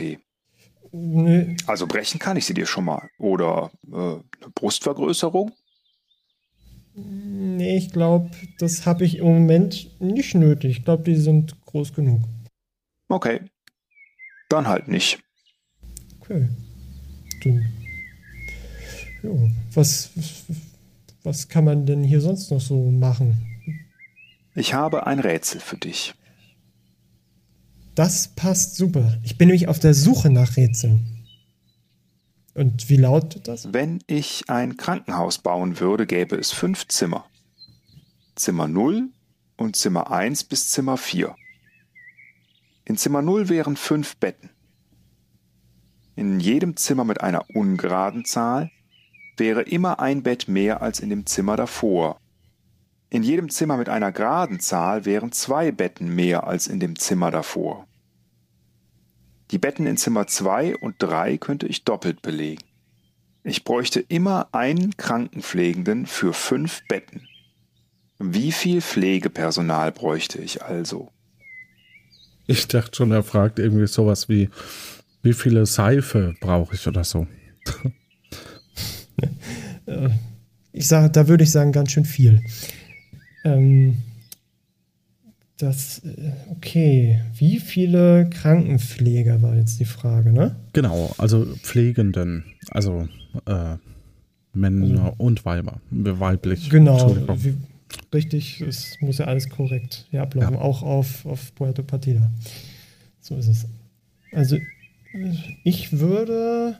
Nee. 0.92 1.58
Also 1.68 1.88
brechen 1.88 2.20
kann 2.20 2.38
ich 2.38 2.46
sie 2.46 2.54
dir 2.54 2.66
schon 2.66 2.86
mal. 2.86 3.10
Oder 3.18 3.72
äh, 3.88 3.96
eine 3.96 4.52
Brustvergrößerung? 4.54 5.52
Nee, 6.96 7.78
ich 7.78 7.92
glaube, 7.92 8.32
das 8.58 8.86
habe 8.86 9.06
ich 9.06 9.18
im 9.18 9.26
Moment 9.26 10.00
nicht 10.02 10.36
nötig. 10.36 10.78
Ich 10.80 10.86
glaube, 10.86 11.04
die 11.04 11.16
sind 11.16 11.60
groß 11.66 11.94
genug. 11.94 12.22
Okay. 13.08 13.42
Dann 14.50 14.68
halt 14.68 14.88
nicht. 14.88 15.20
Okay. 16.20 16.50
Dann. 17.44 17.74
Jo. 19.24 19.50
Was, 19.74 20.12
was 21.24 21.48
kann 21.48 21.66
man 21.66 21.86
denn 21.86 22.04
hier 22.04 22.22
sonst 22.22 22.52
noch 22.52 22.62
so 22.62 22.92
machen? 22.92 23.38
Ich 24.56 24.74
habe 24.74 25.08
ein 25.08 25.20
Rätsel 25.20 25.62
für 25.62 25.78
dich. 25.78 26.14
Das 28.00 28.30
passt 28.30 28.78
super. 28.78 29.18
Ich 29.26 29.38
bin 29.38 29.50
nämlich 29.50 29.68
auf 29.68 29.78
der 29.78 29.94
Suche 29.94 30.30
nach 30.30 30.56
Rätseln. 30.56 31.06
Und 32.54 32.88
wie 32.88 32.96
lautet 32.96 33.50
das? 33.50 33.74
Wenn 33.74 34.00
ich 34.08 34.46
ein 34.48 34.78
Krankenhaus 34.78 35.40
bauen 35.40 35.82
würde, 35.82 36.08
gäbe 36.08 36.38
es 36.38 36.54
fünf 36.54 36.88
Zimmer. 36.88 37.26
Zimmer 38.36 38.70
0 38.70 39.10
und 39.58 39.76
Zimmer 39.76 40.12
1 40.12 40.46
bis 40.46 40.70
Zimmer 40.70 40.96
4. 40.96 41.36
In 42.86 42.96
Zimmer 42.96 43.22
0 43.22 43.50
wären 43.50 43.76
fünf 43.76 44.16
Betten. 44.16 44.50
In 46.16 46.40
jedem 46.40 46.78
Zimmer 46.78 47.04
mit 47.04 47.20
einer 47.20 47.50
ungeraden 47.54 48.24
Zahl 48.24 48.72
wäre 49.36 49.64
immer 49.64 50.00
ein 50.00 50.24
Bett 50.24 50.48
mehr 50.48 50.82
als 50.82 51.02
in 51.02 51.10
dem 51.10 51.26
Zimmer 51.26 51.58
davor. 51.58 52.18
In 53.10 53.24
jedem 53.24 53.50
Zimmer 53.50 53.76
mit 53.76 53.90
einer 53.90 54.14
geraden 54.14 54.62
Zahl 54.62 55.04
wären 55.04 55.34
zwei 55.34 55.74
Betten 55.74 56.16
mehr 56.16 56.48
als 56.48 56.68
in 56.68 56.80
dem 56.80 56.98
Zimmer 56.98 57.30
davor. 57.30 57.89
Die 59.52 59.58
Betten 59.58 59.88
in 59.88 59.98
Zimmer 59.98 60.28
2 60.28 60.78
und 60.78 60.96
3 61.00 61.38
könnte 61.38 61.66
ich 61.66 61.84
doppelt 61.84 62.22
belegen. 62.22 62.64
Ich 63.44 63.64
bräuchte 63.64 64.00
immer 64.00 64.50
einen 64.52 64.96
Krankenpflegenden 64.96 66.06
für 66.06 66.34
fünf 66.34 66.82
Betten. 66.88 67.28
Wie 68.20 68.52
viel 68.52 68.82
Pflegepersonal 68.82 69.92
bräuchte 69.92 70.40
ich 70.40 70.62
also? 70.62 71.12
Ich 72.46 72.68
dachte 72.68 72.98
schon, 72.98 73.12
er 73.12 73.24
fragt 73.24 73.58
irgendwie 73.60 73.88
sowas 73.88 74.30
wie, 74.30 74.50
wie 75.24 75.34
viele 75.34 75.66
Seife 75.66 76.36
brauche 76.42 76.76
ich 76.76 76.86
oder 76.88 77.04
so. 77.04 77.26
ich 80.74 80.88
sage, 80.88 81.10
da 81.10 81.28
würde 81.28 81.44
ich 81.44 81.52
sagen, 81.52 81.72
ganz 81.72 81.92
schön 81.92 82.06
viel. 82.06 82.44
Ähm, 83.46 83.98
das, 85.60 86.00
äh, 86.00 86.32
okay. 86.52 87.20
Wie 87.36 87.60
viele 87.60 88.30
Krankenpfleger 88.30 89.42
war 89.42 89.56
jetzt 89.56 89.80
die 89.80 89.86
Frage, 89.86 90.34
ne? 90.34 90.56
Genau, 90.74 91.14
also 91.18 91.46
Pflegenden, 91.62 92.46
also 92.72 93.08
äh, 93.46 93.76
Männer 94.54 95.04
also, 95.04 95.16
und 95.18 95.46
Weiber, 95.46 95.82
weiblich. 95.92 96.70
Genau, 96.70 97.16
wie, 97.44 97.56
richtig, 98.14 98.62
es 98.62 98.98
muss 99.02 99.18
ja 99.20 99.26
alles 99.26 99.50
korrekt 99.50 100.08
hier 100.10 100.24
ablaufen, 100.24 100.56
ja. 100.56 100.62
auch 100.62 100.82
auf, 100.82 101.26
auf 101.26 101.54
Puerto 101.56 101.84
Partida. 101.84 102.32
So 103.20 103.36
ist 103.36 103.48
es. 103.48 103.68
Also, 104.32 104.58
ich 105.64 106.00
würde, 106.00 106.78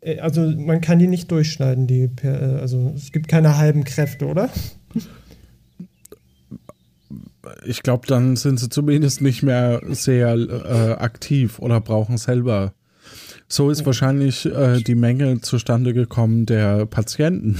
äh, 0.00 0.18
also 0.18 0.50
man 0.50 0.82
kann 0.82 0.98
die 0.98 1.06
nicht 1.06 1.30
durchschneiden, 1.30 1.86
die, 1.86 2.10
also 2.22 2.92
es 2.94 3.10
gibt 3.10 3.28
keine 3.28 3.56
halben 3.56 3.84
Kräfte, 3.84 4.26
oder? 4.26 4.50
Ich 7.64 7.82
glaube, 7.82 8.06
dann 8.06 8.36
sind 8.36 8.58
sie 8.60 8.68
zumindest 8.68 9.20
nicht 9.20 9.42
mehr 9.42 9.80
sehr 9.88 10.34
äh, 10.34 10.92
aktiv 10.98 11.58
oder 11.58 11.80
brauchen 11.80 12.18
selber. 12.18 12.72
So 13.48 13.70
ist 13.70 13.86
wahrscheinlich 13.86 14.44
äh, 14.46 14.80
die 14.80 14.94
Menge 14.94 15.40
zustande 15.40 15.94
gekommen 15.94 16.44
der 16.46 16.86
Patienten. 16.86 17.56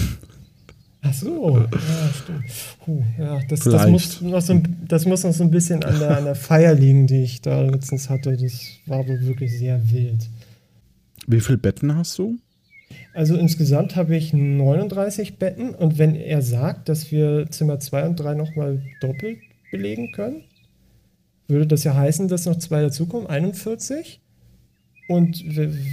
Ach 1.01 1.15
so, 1.15 1.59
ja, 1.59 1.69
stimmt. 2.13 2.45
Puh, 2.85 3.03
ja, 3.19 3.41
das, 3.49 3.61
das, 3.61 3.87
muss 3.87 4.21
noch 4.21 4.41
so, 4.41 4.61
das 4.87 5.07
muss 5.07 5.25
noch 5.25 5.33
so 5.33 5.45
ein 5.45 5.51
bisschen 5.51 5.85
an 5.85 5.99
der, 5.99 6.19
an 6.19 6.25
der 6.25 6.35
Feier 6.35 6.75
liegen, 6.75 7.07
die 7.07 7.23
ich 7.23 7.41
da 7.41 7.63
letztens 7.63 8.11
hatte. 8.11 8.37
Das 8.37 8.53
war 8.87 8.99
aber 8.99 9.21
wirklich 9.21 9.57
sehr 9.57 9.81
wild. 9.91 10.29
Wie 11.27 11.41
viele 11.41 11.59
Betten 11.59 11.95
hast 11.95 12.19
du? 12.19 12.39
Also 13.15 13.37
insgesamt 13.37 13.97
habe 13.97 14.17
ich 14.17 14.33
39 14.33 15.39
Betten 15.39 15.75
und 15.75 15.99
wenn 15.99 16.15
er 16.15 16.43
sagt, 16.43 16.89
dass 16.89 17.11
wir 17.13 17.47
Zimmer 17.51 17.79
2 17.81 18.07
und 18.07 18.17
3 18.17 18.35
nochmal 18.35 18.83
doppelt 19.01 19.39
belegen 19.71 20.13
können, 20.13 20.45
würde 21.49 21.67
das 21.67 21.85
ja 21.85 21.95
heißen, 21.95 22.29
dass 22.29 22.47
noch 22.47 22.59
zwei 22.59 22.83
dazukommen, 22.83 23.27
41. 23.27 24.21
Und 25.09 25.43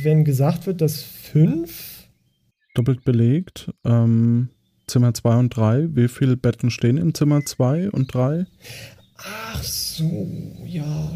wenn 0.03 0.25
gesagt 0.25 0.67
wird, 0.67 0.81
dass 0.81 1.01
fünf. 1.01 2.09
Doppelt 2.73 3.05
belegt. 3.05 3.71
Ähm, 3.85 4.49
Zimmer 4.87 5.13
2 5.13 5.35
und 5.37 5.49
3. 5.55 5.95
Wie 5.95 6.07
viele 6.09 6.35
Betten 6.35 6.69
stehen 6.69 6.97
in 6.97 7.13
Zimmer 7.13 7.45
2 7.45 7.89
und 7.91 8.13
3? 8.13 8.45
Ach 9.17 9.63
so, 9.63 10.29
ja, 10.65 11.13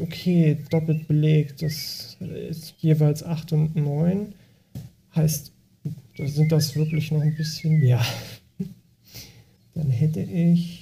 okay, 0.00 0.58
doppelt 0.70 1.08
belegt. 1.08 1.62
Das 1.62 2.18
ist 2.20 2.74
jeweils 2.78 3.22
8 3.22 3.52
und 3.52 3.76
9. 3.76 4.34
Heißt, 5.16 5.52
da 6.18 6.26
sind 6.26 6.52
das 6.52 6.76
wirklich 6.76 7.10
noch 7.10 7.22
ein 7.22 7.34
bisschen 7.34 7.78
mehr. 7.80 8.04
Dann 9.74 9.90
hätte 9.90 10.20
ich 10.20 10.81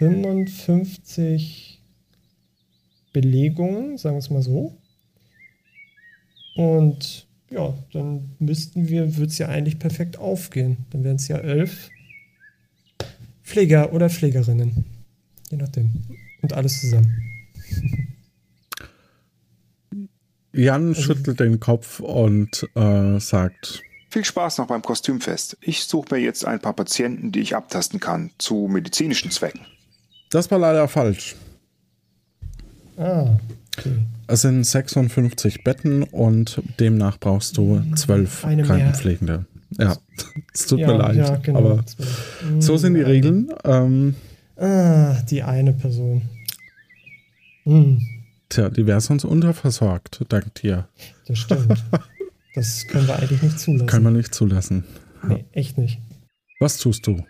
55 0.00 1.78
Belegungen, 3.12 3.98
sagen 3.98 4.16
wir 4.16 4.20
es 4.20 4.30
mal 4.30 4.40
so. 4.40 4.78
Und 6.56 7.26
ja, 7.50 7.74
dann 7.92 8.30
müssten 8.38 8.88
wir, 8.88 9.18
würde 9.18 9.30
es 9.30 9.36
ja 9.36 9.48
eigentlich 9.48 9.78
perfekt 9.78 10.16
aufgehen. 10.16 10.86
Dann 10.88 11.04
wären 11.04 11.16
es 11.16 11.28
ja 11.28 11.36
elf 11.36 11.90
Pfleger 13.42 13.92
oder 13.92 14.08
Pflegerinnen. 14.08 14.86
Je 15.50 15.58
nachdem. 15.58 15.90
Und 16.40 16.54
alles 16.54 16.80
zusammen. 16.80 17.12
Jan 20.52 20.88
also, 20.88 21.02
schüttelt 21.02 21.40
den 21.40 21.60
Kopf 21.60 22.00
und 22.00 22.66
äh, 22.74 23.20
sagt, 23.20 23.82
viel 24.08 24.24
Spaß 24.24 24.58
noch 24.58 24.66
beim 24.66 24.82
Kostümfest. 24.82 25.58
Ich 25.60 25.84
suche 25.84 26.14
mir 26.14 26.20
jetzt 26.22 26.44
ein 26.46 26.58
paar 26.58 26.72
Patienten, 26.72 27.32
die 27.32 27.40
ich 27.40 27.54
abtasten 27.54 28.00
kann, 28.00 28.30
zu 28.38 28.66
medizinischen 28.68 29.30
Zwecken. 29.30 29.60
Das 30.30 30.50
war 30.50 30.58
leider 30.58 30.86
falsch. 30.88 31.34
Ah. 32.96 33.36
Okay. 33.76 33.96
Es 34.28 34.42
sind 34.42 34.64
56 34.64 35.64
Betten 35.64 36.04
und 36.04 36.62
demnach 36.78 37.18
brauchst 37.18 37.56
du 37.56 37.82
zwölf 37.96 38.42
Krankenpflegende. 38.42 39.44
Ja, 39.78 39.96
es 40.54 40.66
tut 40.66 40.80
ja, 40.80 40.86
mir 40.86 40.98
leid. 40.98 41.16
Ja, 41.16 41.36
genau, 41.36 41.58
aber 41.58 41.84
so 42.60 42.76
sind 42.76 42.94
die 42.94 43.02
Regeln. 43.02 43.52
Ähm, 43.64 44.14
ah, 44.56 45.20
die 45.22 45.42
eine 45.42 45.72
Person. 45.72 46.22
Hm. 47.64 48.00
Tja, 48.48 48.68
die 48.68 48.86
wäre 48.86 49.00
sonst 49.00 49.24
unterversorgt, 49.24 50.24
dank 50.28 50.54
dir. 50.54 50.88
Das 51.26 51.38
stimmt. 51.38 51.84
das 52.54 52.86
können 52.86 53.08
wir 53.08 53.16
eigentlich 53.16 53.42
nicht 53.42 53.58
zulassen. 53.58 53.86
Können 53.86 54.04
wir 54.04 54.10
nicht 54.10 54.34
zulassen. 54.34 54.84
Nee, 55.26 55.44
echt 55.52 55.76
nicht. 55.76 56.00
Was 56.60 56.78
tust 56.78 57.06
du? 57.06 57.24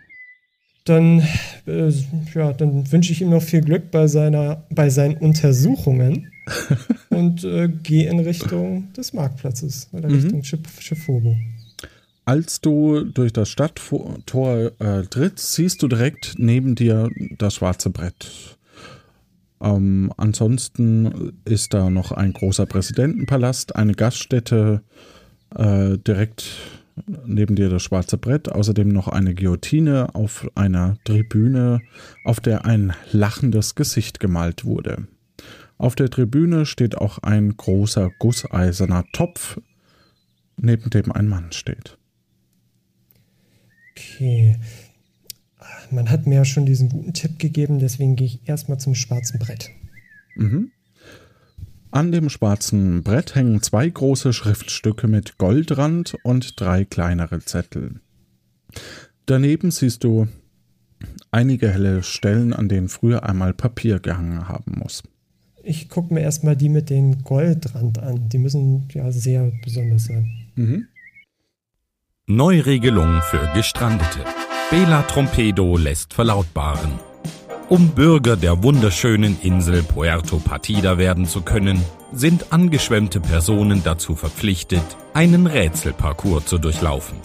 Dann, 0.85 1.21
äh, 1.67 1.91
ja, 2.33 2.53
dann 2.53 2.91
wünsche 2.91 3.11
ich 3.11 3.21
ihm 3.21 3.29
noch 3.29 3.43
viel 3.43 3.61
Glück 3.61 3.91
bei, 3.91 4.07
seiner, 4.07 4.63
bei 4.69 4.89
seinen 4.89 5.15
Untersuchungen 5.17 6.31
und 7.09 7.43
äh, 7.43 7.69
gehe 7.69 8.09
in 8.09 8.19
Richtung 8.19 8.91
des 8.93 9.13
Marktplatzes 9.13 9.89
oder 9.91 10.09
mhm. 10.09 10.15
Richtung 10.15 10.43
Schiffhobo. 10.43 11.35
Als 12.25 12.61
du 12.61 13.03
durch 13.03 13.33
das 13.33 13.49
Stadttor 13.49 14.71
äh, 14.79 15.03
trittst, 15.03 15.53
siehst 15.53 15.81
du 15.83 15.87
direkt 15.87 16.35
neben 16.37 16.75
dir 16.75 17.09
das 17.37 17.55
schwarze 17.55 17.89
Brett. 17.89 18.57
Ähm, 19.59 20.11
ansonsten 20.17 21.33
ist 21.45 21.73
da 21.73 21.89
noch 21.89 22.11
ein 22.11 22.33
großer 22.33 22.65
Präsidentenpalast, 22.65 23.75
eine 23.75 23.93
Gaststätte 23.93 24.81
äh, 25.55 25.97
direkt 25.97 26.45
neben 27.25 27.55
dir 27.55 27.69
das 27.69 27.83
schwarze 27.83 28.17
Brett, 28.17 28.51
außerdem 28.51 28.87
noch 28.87 29.07
eine 29.07 29.33
Guillotine 29.33 30.15
auf 30.15 30.47
einer 30.55 30.97
Tribüne, 31.03 31.81
auf 32.23 32.39
der 32.39 32.65
ein 32.65 32.93
lachendes 33.11 33.75
Gesicht 33.75 34.19
gemalt 34.19 34.65
wurde. 34.65 35.07
Auf 35.77 35.95
der 35.95 36.09
Tribüne 36.09 36.65
steht 36.65 36.97
auch 36.97 37.17
ein 37.19 37.57
großer 37.57 38.11
gusseiserner 38.19 39.03
Topf, 39.13 39.59
neben 40.57 40.89
dem 40.89 41.11
ein 41.11 41.27
Mann 41.27 41.51
steht. 41.51 41.97
Okay. 43.91 44.57
Man 45.89 46.09
hat 46.09 46.27
mir 46.27 46.35
ja 46.35 46.45
schon 46.45 46.65
diesen 46.65 46.89
guten 46.89 47.13
Tipp 47.13 47.39
gegeben, 47.39 47.79
deswegen 47.79 48.15
gehe 48.15 48.27
ich 48.27 48.47
erstmal 48.47 48.79
zum 48.79 48.95
schwarzen 48.95 49.39
Brett. 49.39 49.71
Mhm. 50.35 50.71
An 51.91 52.13
dem 52.13 52.29
schwarzen 52.29 53.03
Brett 53.03 53.35
hängen 53.35 53.61
zwei 53.61 53.89
große 53.89 54.31
Schriftstücke 54.31 55.07
mit 55.07 55.37
Goldrand 55.37 56.15
und 56.23 56.59
drei 56.59 56.85
kleinere 56.85 57.39
Zettel. 57.39 57.99
Daneben 59.25 59.71
siehst 59.71 60.05
du 60.05 60.27
einige 61.31 61.69
helle 61.69 62.01
Stellen, 62.01 62.53
an 62.53 62.69
denen 62.69 62.87
früher 62.87 63.23
einmal 63.23 63.53
Papier 63.53 63.99
gehangen 63.99 64.47
haben 64.47 64.79
muss. 64.79 65.03
Ich 65.63 65.89
gucke 65.89 66.13
mir 66.13 66.21
erstmal 66.21 66.55
die 66.55 66.69
mit 66.69 66.89
dem 66.89 67.23
Goldrand 67.23 67.99
an. 67.99 68.29
Die 68.29 68.37
müssen 68.37 68.87
ja 68.93 69.11
sehr 69.11 69.51
besonders 69.63 70.05
sein. 70.05 70.31
Mhm. 70.55 70.87
Neuregelung 72.25 73.21
für 73.23 73.51
Gestrandete. 73.53 74.19
Bela 74.69 75.01
Trompedo 75.03 75.75
lässt 75.75 76.13
verlautbaren. 76.13 77.10
Um 77.71 77.87
Bürger 77.87 78.35
der 78.35 78.63
wunderschönen 78.63 79.39
Insel 79.39 79.81
Puerto 79.81 80.39
Partida 80.39 80.97
werden 80.97 81.25
zu 81.25 81.41
können, 81.41 81.81
sind 82.11 82.51
angeschwemmte 82.51 83.21
Personen 83.21 83.81
dazu 83.81 84.13
verpflichtet, 84.13 84.83
einen 85.13 85.47
Rätselparcours 85.47 86.47
zu 86.47 86.57
durchlaufen. 86.57 87.17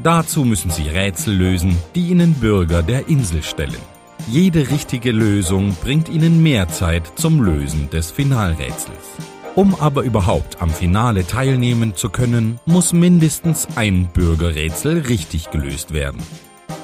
Dazu 0.00 0.44
müssen 0.44 0.70
sie 0.70 0.84
Rätsel 0.84 1.34
lösen, 1.34 1.76
die 1.96 2.10
ihnen 2.10 2.34
Bürger 2.34 2.84
der 2.84 3.08
Insel 3.08 3.42
stellen. 3.42 3.82
Jede 4.28 4.70
richtige 4.70 5.10
Lösung 5.10 5.74
bringt 5.82 6.08
ihnen 6.08 6.44
mehr 6.44 6.68
Zeit 6.68 7.02
zum 7.16 7.42
Lösen 7.42 7.90
des 7.90 8.12
Finalrätsels. 8.12 9.16
Um 9.56 9.74
aber 9.74 10.02
überhaupt 10.02 10.62
am 10.62 10.70
Finale 10.70 11.26
teilnehmen 11.26 11.96
zu 11.96 12.10
können, 12.10 12.60
muss 12.66 12.92
mindestens 12.92 13.66
ein 13.74 14.06
Bürgerrätsel 14.14 15.00
richtig 15.00 15.50
gelöst 15.50 15.92
werden. 15.92 16.22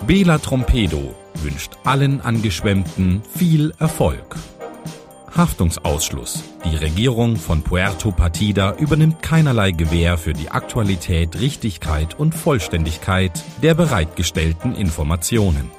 Bela 0.04 0.38
Trompedo 0.38 1.14
wünscht 1.34 1.72
allen 1.84 2.20
Angeschwemmten 2.20 3.22
viel 3.34 3.72
Erfolg. 3.78 4.36
Haftungsausschluss. 5.34 6.44
Die 6.64 6.76
Regierung 6.76 7.36
von 7.36 7.62
Puerto 7.62 8.12
Partida 8.12 8.76
übernimmt 8.76 9.22
keinerlei 9.22 9.70
Gewähr 9.70 10.18
für 10.18 10.34
die 10.34 10.50
Aktualität, 10.50 11.40
Richtigkeit 11.40 12.18
und 12.18 12.34
Vollständigkeit 12.34 13.42
der 13.62 13.74
bereitgestellten 13.74 14.74
Informationen. 14.74 15.70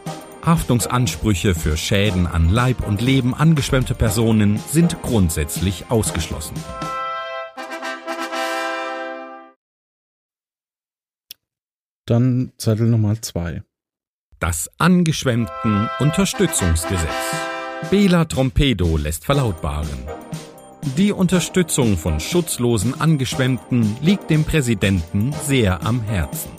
Haftungsansprüche 0.44 1.56
für 1.56 1.78
Schäden 1.78 2.28
an 2.28 2.50
Leib 2.50 2.86
und 2.86 3.02
Leben 3.02 3.34
angeschwemmter 3.34 3.94
Personen 3.94 4.58
sind 4.58 5.02
grundsätzlich 5.02 5.86
ausgeschlossen. 5.90 6.56
Dann 12.06 12.52
Zettel 12.58 12.88
Nummer 12.88 13.22
zwei. 13.22 13.64
Das 14.44 14.70
angeschwemmten 14.78 15.90
Unterstützungsgesetz. 16.00 17.08
Bela 17.90 18.26
Trompedo 18.26 18.98
lässt 18.98 19.24
verlautbaren. 19.24 19.88
Die 20.98 21.14
Unterstützung 21.14 21.98
von 21.98 22.20
schutzlosen 22.20 23.00
Angeschwemmten 23.00 23.96
liegt 24.02 24.30
dem 24.30 24.44
Präsidenten 24.44 25.34
sehr 25.46 25.86
am 25.86 26.02
Herzen. 26.02 26.52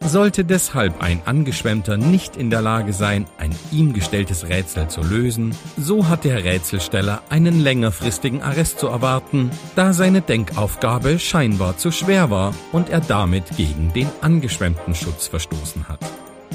Sollte 0.00 0.46
deshalb 0.46 1.02
ein 1.02 1.20
Angeschwemmter 1.26 1.98
nicht 1.98 2.38
in 2.38 2.48
der 2.48 2.62
Lage 2.62 2.94
sein, 2.94 3.26
ein 3.36 3.54
ihm 3.70 3.92
gestelltes 3.92 4.48
Rätsel 4.48 4.88
zu 4.88 5.02
lösen, 5.02 5.54
so 5.76 6.08
hat 6.08 6.24
der 6.24 6.42
Rätselsteller 6.44 7.20
einen 7.28 7.60
längerfristigen 7.60 8.40
Arrest 8.40 8.78
zu 8.78 8.86
erwarten, 8.86 9.50
da 9.76 9.92
seine 9.92 10.22
Denkaufgabe 10.22 11.18
scheinbar 11.18 11.76
zu 11.76 11.90
schwer 11.90 12.30
war 12.30 12.54
und 12.72 12.88
er 12.88 13.02
damit 13.02 13.54
gegen 13.58 13.92
den 13.92 14.08
Angeschwemmten-Schutz 14.22 15.26
verstoßen 15.26 15.90
hat. 15.90 16.00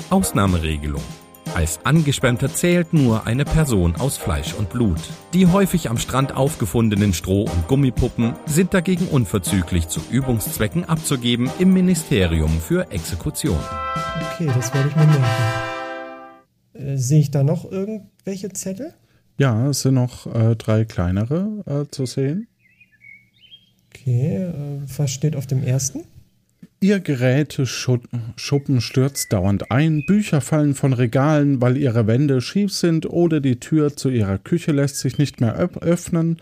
Ausnahmeregelung 0.09 1.03
als 1.57 1.79
Angeschwemmter 1.85 2.53
zählt 2.53 2.93
nur 2.93 3.25
eine 3.25 3.43
Person 3.43 3.95
aus 3.95 4.17
Fleisch 4.17 4.53
und 4.53 4.69
Blut. 4.69 4.99
Die 5.33 5.47
häufig 5.47 5.89
am 5.89 5.97
Strand 5.97 6.35
aufgefundenen 6.35 7.13
Stroh- 7.13 7.49
und 7.49 7.67
Gummipuppen 7.67 8.35
sind 8.45 8.75
dagegen 8.75 9.07
unverzüglich 9.07 9.87
zu 9.87 9.99
Übungszwecken 10.11 10.85
abzugeben 10.85 11.49
im 11.57 11.73
Ministerium 11.73 12.51
für 12.59 12.91
Exekution. 12.91 13.57
Okay, 14.33 14.51
das 14.53 14.71
werde 14.73 14.89
ich 14.89 14.95
mir 14.95 15.07
merken. 15.07 15.23
Äh, 16.73 16.97
sehe 16.97 17.21
ich 17.21 17.31
da 17.31 17.43
noch 17.43 17.65
irgendwelche 17.71 18.49
Zettel? 18.49 18.93
Ja, 19.39 19.67
es 19.69 19.81
sind 19.81 19.95
noch 19.95 20.27
äh, 20.27 20.55
drei 20.55 20.85
kleinere 20.85 21.63
äh, 21.65 21.89
zu 21.89 22.05
sehen. 22.05 22.47
Okay, 23.87 24.43
äh, 24.43 24.53
was 24.95 25.09
steht 25.09 25.35
auf 25.35 25.47
dem 25.47 25.63
ersten? 25.63 26.03
Ihr 26.79 26.99
Geräteschuppen 26.99 28.81
stürzt 28.81 29.33
dauernd 29.33 29.71
ein, 29.71 30.05
Bücher 30.05 30.41
fallen 30.41 30.75
von 30.75 30.93
Regalen, 30.93 31.59
weil 31.59 31.75
ihre 31.75 32.05
Wände 32.05 32.39
schief 32.39 32.71
sind 32.71 33.07
oder 33.07 33.39
die 33.39 33.59
Tür 33.59 33.95
zu 33.95 34.09
ihrer 34.09 34.37
Küche 34.37 34.73
lässt 34.73 34.99
sich 34.99 35.17
nicht 35.17 35.41
mehr 35.41 35.55
öffnen. 35.55 36.37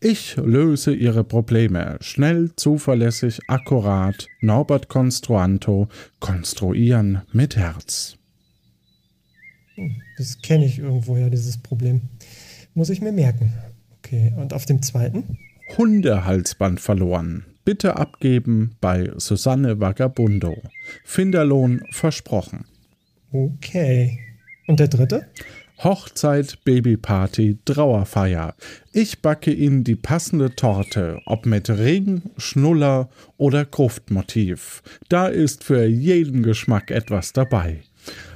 Ich 0.00 0.36
löse 0.36 0.94
ihre 0.94 1.24
Probleme. 1.24 1.96
Schnell, 2.02 2.50
zuverlässig, 2.54 3.40
akkurat. 3.48 4.26
Norbert 4.42 4.88
Construanto. 4.88 5.88
Konstruieren 6.20 7.22
mit 7.32 7.56
Herz. 7.56 8.16
Das 10.18 10.42
kenne 10.42 10.66
ich 10.66 10.80
irgendwo 10.80 11.16
ja, 11.16 11.30
dieses 11.30 11.56
Problem. 11.56 12.02
Muss 12.74 12.90
ich 12.90 13.00
mir 13.00 13.12
merken. 13.12 13.54
Okay, 13.98 14.34
und 14.36 14.52
auf 14.52 14.66
dem 14.66 14.82
zweiten? 14.82 15.38
Hundehalsband 15.78 16.78
verloren. 16.78 17.46
Bitte 17.68 17.96
abgeben 17.96 18.76
bei 18.80 19.12
Susanne 19.18 19.78
Vagabundo. 19.78 20.56
Finderlohn 21.04 21.82
versprochen. 21.90 22.64
Okay. 23.30 24.18
Und 24.68 24.80
der 24.80 24.88
dritte? 24.88 25.26
Hochzeit, 25.76 26.64
Babyparty, 26.64 27.58
Trauerfeier. 27.66 28.54
Ich 28.94 29.20
backe 29.20 29.52
Ihnen 29.52 29.84
die 29.84 29.96
passende 29.96 30.56
Torte, 30.56 31.20
ob 31.26 31.44
mit 31.44 31.68
Regen, 31.68 32.30
Schnuller 32.38 33.10
oder 33.36 33.66
Gruftmotiv. 33.66 34.82
Da 35.10 35.26
ist 35.26 35.62
für 35.62 35.84
jeden 35.84 36.42
Geschmack 36.42 36.90
etwas 36.90 37.34
dabei. 37.34 37.82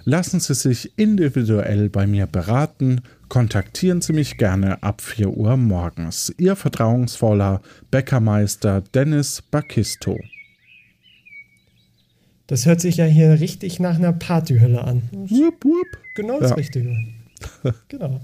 Lassen 0.04 0.40
Sie 0.40 0.52
sich 0.52 0.98
individuell 0.98 1.88
bei 1.88 2.06
mir 2.06 2.26
beraten 2.26 3.00
kontaktieren 3.32 4.02
Sie 4.02 4.12
mich 4.12 4.36
gerne 4.36 4.82
ab 4.82 5.00
4 5.00 5.30
Uhr 5.30 5.56
morgens. 5.56 6.34
Ihr 6.36 6.54
vertrauensvoller 6.54 7.62
Bäckermeister 7.90 8.82
Dennis 8.92 9.40
Bakisto. 9.40 10.18
Das 12.46 12.66
hört 12.66 12.82
sich 12.82 12.98
ja 12.98 13.06
hier 13.06 13.40
richtig 13.40 13.80
nach 13.80 13.96
einer 13.96 14.12
Partyhölle 14.12 14.84
an. 14.84 15.04
Wupp, 15.12 15.64
wupp. 15.64 15.86
Genau 16.14 16.40
das 16.40 16.50
ja. 16.50 16.56
Richtige. 16.56 16.94
genau. 17.88 18.20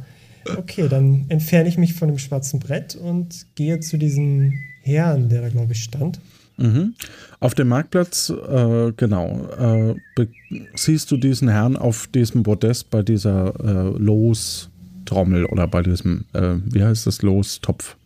Okay, 0.58 0.88
dann 0.90 1.24
entferne 1.30 1.70
ich 1.70 1.78
mich 1.78 1.94
von 1.94 2.08
dem 2.08 2.18
schwarzen 2.18 2.60
Brett 2.60 2.94
und 2.94 3.46
gehe 3.54 3.80
zu 3.80 3.96
diesem 3.96 4.52
Herrn, 4.82 5.30
der 5.30 5.40
da, 5.40 5.48
glaube 5.48 5.72
ich, 5.72 5.84
stand. 5.84 6.20
Mhm. 6.58 6.92
Auf 7.40 7.54
dem 7.54 7.68
Marktplatz, 7.68 8.28
äh, 8.28 8.92
genau, 8.94 9.94
äh, 10.18 10.26
siehst 10.74 11.10
du 11.10 11.16
diesen 11.16 11.48
Herrn 11.48 11.76
auf 11.76 12.08
diesem 12.08 12.42
Podest 12.42 12.90
bei 12.90 13.02
dieser 13.02 13.54
äh, 13.58 13.96
Los- 13.96 14.68
Trommel 15.08 15.46
oder 15.46 15.66
bei 15.66 15.82
diesem, 15.82 16.26
äh, 16.34 16.56
wie 16.64 16.84
heißt 16.84 17.06
das, 17.06 17.22
Los-Topf. 17.22 17.96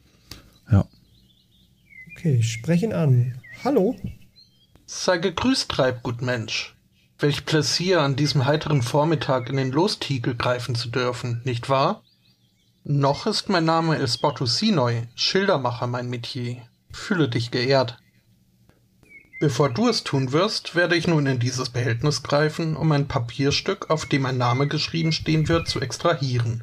Ja. 0.71 0.87
Okay, 2.13 2.37
ich 2.37 2.53
spreche 2.53 2.87
ihn 2.87 2.93
an. 2.93 3.35
Hallo? 3.65 3.97
Sei 4.87 5.19
gegrüßt, 5.19 5.69
Treibgutmensch. 5.69 6.77
Welch 7.19 7.45
Pläsier, 7.45 8.01
an 8.01 8.17
diesem 8.17 8.47
heiteren 8.47 8.83
Vormittag 8.83 9.49
in 9.49 9.57
den 9.57 9.73
Lostiegel 9.73 10.35
greifen 10.35 10.75
zu 10.75 10.89
dürfen, 10.89 11.41
nicht 11.45 11.69
wahr? 11.69 12.03
Noch 12.85 13.27
ist 13.27 13.49
mein 13.49 13.65
Name 13.65 13.99
Espoto 13.99 14.47
Sinoi, 14.47 15.03
Schildermacher 15.15 15.87
mein 15.87 16.09
Metier. 16.09 16.57
Fühle 16.91 17.29
dich 17.29 17.51
geehrt. 17.51 17.99
Bevor 19.41 19.71
du 19.71 19.89
es 19.89 20.05
tun 20.05 20.31
wirst, 20.31 20.77
werde 20.77 20.95
ich 20.95 21.09
nun 21.09 21.27
in 21.27 21.41
dieses 21.41 21.69
Behältnis 21.71 22.23
greifen, 22.23 22.77
um 22.77 22.93
ein 22.93 23.09
Papierstück, 23.09 23.91
auf 23.91 24.07
dem 24.07 24.25
ein 24.27 24.39
Name 24.39 24.69
geschrieben 24.69 25.11
stehen 25.11 25.49
wird, 25.49 25.69
zu 25.69 25.81
extrahieren. 25.81 26.63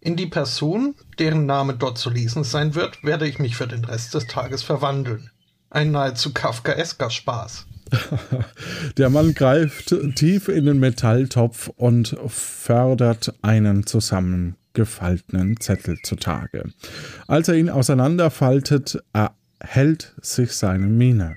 In 0.00 0.16
die 0.16 0.26
Person, 0.26 0.94
deren 1.18 1.46
Name 1.46 1.74
dort 1.74 1.98
zu 1.98 2.10
lesen 2.10 2.44
sein 2.44 2.74
wird, 2.74 3.02
werde 3.02 3.26
ich 3.26 3.38
mich 3.38 3.56
für 3.56 3.66
den 3.66 3.84
Rest 3.84 4.14
des 4.14 4.26
Tages 4.26 4.62
verwandeln. 4.62 5.30
Ein 5.70 5.90
nahezu 5.90 6.32
kafkaesker 6.32 7.10
Spaß. 7.10 7.66
Der 8.96 9.10
Mann 9.10 9.34
greift 9.34 9.94
tief 10.14 10.48
in 10.48 10.66
den 10.66 10.78
Metalltopf 10.78 11.68
und 11.76 12.16
fördert 12.26 13.34
einen 13.42 13.86
zusammengefalteten 13.86 15.60
Zettel 15.60 15.98
zutage. 16.02 16.64
Als 17.26 17.48
er 17.48 17.54
ihn 17.54 17.70
auseinanderfaltet, 17.70 19.02
erhält 19.12 20.14
sich 20.20 20.52
seine 20.52 20.86
Miene. 20.86 21.36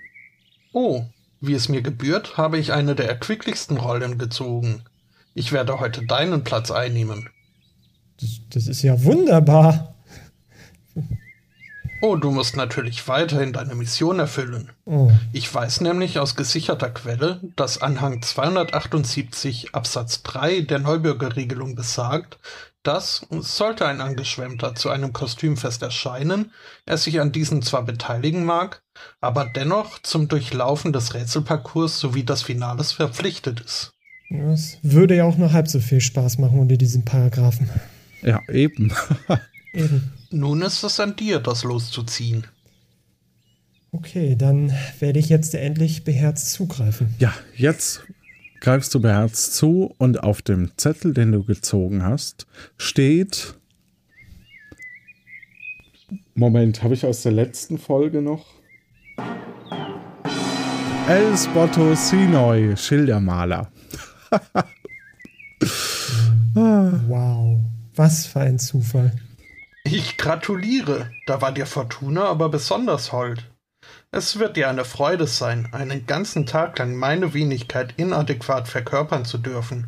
Oh, 0.73 1.05
wie 1.41 1.53
es 1.53 1.69
mir 1.69 1.81
gebührt, 1.81 2.37
habe 2.37 2.57
ich 2.57 2.73
eine 2.73 2.95
der 2.95 3.07
erquicklichsten 3.07 3.77
Rollen 3.77 4.17
gezogen. 4.17 4.83
Ich 5.33 5.51
werde 5.51 5.79
heute 5.79 6.05
deinen 6.05 6.43
Platz 6.43 6.71
einnehmen. 6.71 7.29
Das, 8.19 8.41
das 8.49 8.67
ist 8.67 8.81
ja 8.81 9.03
wunderbar. 9.03 9.95
Oh, 12.01 12.15
du 12.15 12.31
musst 12.31 12.55
natürlich 12.55 13.05
weiterhin 13.09 13.51
deine 13.51 13.75
Mission 13.75 14.19
erfüllen. 14.19 14.71
Oh. 14.85 15.11
Ich 15.33 15.53
weiß 15.53 15.81
nämlich 15.81 16.17
aus 16.17 16.35
gesicherter 16.35 16.89
Quelle, 16.89 17.41
dass 17.57 17.81
Anhang 17.81 18.21
278 18.21 19.75
Absatz 19.75 20.23
3 20.23 20.61
der 20.61 20.79
Neubürgerregelung 20.79 21.75
besagt, 21.75 22.39
dass, 22.83 23.27
sollte 23.29 23.85
ein 23.85 23.99
Angeschwemmter 23.99 24.75
zu 24.75 24.89
einem 24.89 25.11
Kostümfest 25.11 25.81
erscheinen, 25.81 26.53
er 26.85 26.97
sich 26.97 27.19
an 27.19 27.33
diesem 27.33 27.61
zwar 27.61 27.83
beteiligen 27.83 28.45
mag, 28.45 28.81
aber 29.19 29.51
dennoch 29.53 29.99
zum 30.01 30.29
Durchlaufen 30.29 30.93
des 30.93 31.13
Rätselparcours 31.13 31.99
sowie 31.99 32.23
des 32.23 32.43
Finales 32.43 32.93
verpflichtet 32.93 33.59
ist. 33.59 33.91
Das 34.29 34.77
würde 34.83 35.15
ja 35.17 35.25
auch 35.25 35.37
nur 35.37 35.51
halb 35.51 35.67
so 35.67 35.81
viel 35.81 35.99
Spaß 35.99 36.37
machen 36.37 36.59
unter 36.59 36.77
diesen 36.77 37.03
Paragraphen. 37.03 37.69
Ja, 38.21 38.41
eben. 38.49 38.91
eben. 39.73 40.11
Nun 40.31 40.61
ist 40.61 40.83
es 40.83 40.99
an 40.99 41.15
dir, 41.15 41.39
das 41.39 41.63
loszuziehen. 41.63 42.45
Okay, 43.91 44.35
dann 44.35 44.71
werde 44.99 45.19
ich 45.19 45.29
jetzt 45.29 45.55
endlich 45.55 46.03
beherzt 46.03 46.51
zugreifen. 46.51 47.15
Ja, 47.17 47.33
jetzt 47.55 48.03
greifst 48.61 48.93
du 48.93 48.99
beherzt 48.99 49.55
zu 49.55 49.95
und 49.97 50.23
auf 50.23 50.41
dem 50.41 50.71
Zettel, 50.77 51.13
den 51.13 51.31
du 51.31 51.43
gezogen 51.43 52.03
hast, 52.03 52.45
steht. 52.77 53.55
Moment, 56.35 56.83
habe 56.83 56.93
ich 56.93 57.05
aus 57.05 57.23
der 57.23 57.31
letzten 57.31 57.79
Folge 57.79 58.21
noch? 58.21 58.45
El 61.07 61.35
Spotto 61.35 61.95
Sinoi, 61.95 62.77
Schildermaler. 62.77 63.71
wow, 66.53 67.59
was 67.99 68.25
für 68.25 68.39
ein 68.39 68.57
Zufall. 68.59 69.11
Ich 69.83 70.15
gratuliere. 70.15 71.11
Da 71.27 71.41
war 71.41 71.51
dir 71.51 71.65
Fortuna 71.65 72.23
aber 72.23 72.47
besonders 72.47 73.11
hold. 73.11 73.43
Es 74.09 74.39
wird 74.39 74.55
dir 74.55 74.69
eine 74.69 74.85
Freude 74.85 75.27
sein, 75.27 75.67
einen 75.73 76.05
ganzen 76.05 76.45
Tag 76.45 76.79
lang 76.79 76.95
meine 76.95 77.33
Wenigkeit 77.33 77.93
inadäquat 77.97 78.69
verkörpern 78.69 79.25
zu 79.25 79.37
dürfen. 79.37 79.87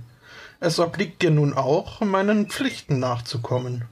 Es 0.59 0.77
obliegt 0.77 1.21
dir 1.21 1.31
nun 1.31 1.53
auch, 1.53 2.01
meinen 2.01 2.49
Pflichten 2.49 2.99
nachzukommen. 2.99 3.85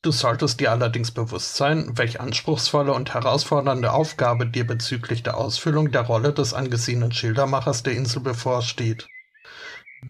Du 0.00 0.12
solltest 0.12 0.58
dir 0.58 0.72
allerdings 0.72 1.10
bewusst 1.10 1.54
sein, 1.54 1.92
welch 1.98 2.20
anspruchsvolle 2.20 2.94
und 2.94 3.12
herausfordernde 3.12 3.92
Aufgabe 3.92 4.46
dir 4.46 4.66
bezüglich 4.66 5.22
der 5.22 5.36
Ausfüllung 5.36 5.92
der 5.92 6.02
Rolle 6.02 6.32
des 6.32 6.54
angesehenen 6.54 7.12
Schildermachers 7.12 7.82
der 7.82 7.92
Insel 7.92 8.22
bevorsteht. 8.22 9.08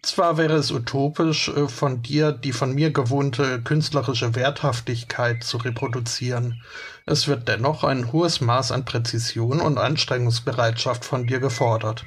Zwar 0.01 0.39
wäre 0.39 0.55
es 0.55 0.71
utopisch, 0.71 1.49
äh, 1.49 1.69
von 1.69 2.03
dir 2.03 2.33
die 2.33 2.53
von 2.53 2.75
mir 2.75 2.91
gewohnte 2.93 3.61
künstlerische 3.61 4.35
Werthaftigkeit 4.35 5.45
zu 5.45 5.59
reproduzieren, 5.59 6.63
es 7.05 7.27
wird 7.27 7.49
dennoch 7.49 7.83
ein 7.83 8.13
hohes 8.13 8.41
Maß 8.41 8.71
an 8.71 8.85
Präzision 8.85 9.61
und 9.61 9.77
Anstrengungsbereitschaft 9.77 11.05
von 11.05 11.27
dir 11.27 11.41
gefordert. 11.41 12.07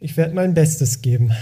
Ich 0.00 0.16
werde 0.16 0.34
mein 0.34 0.54
Bestes 0.54 1.02
geben. 1.02 1.32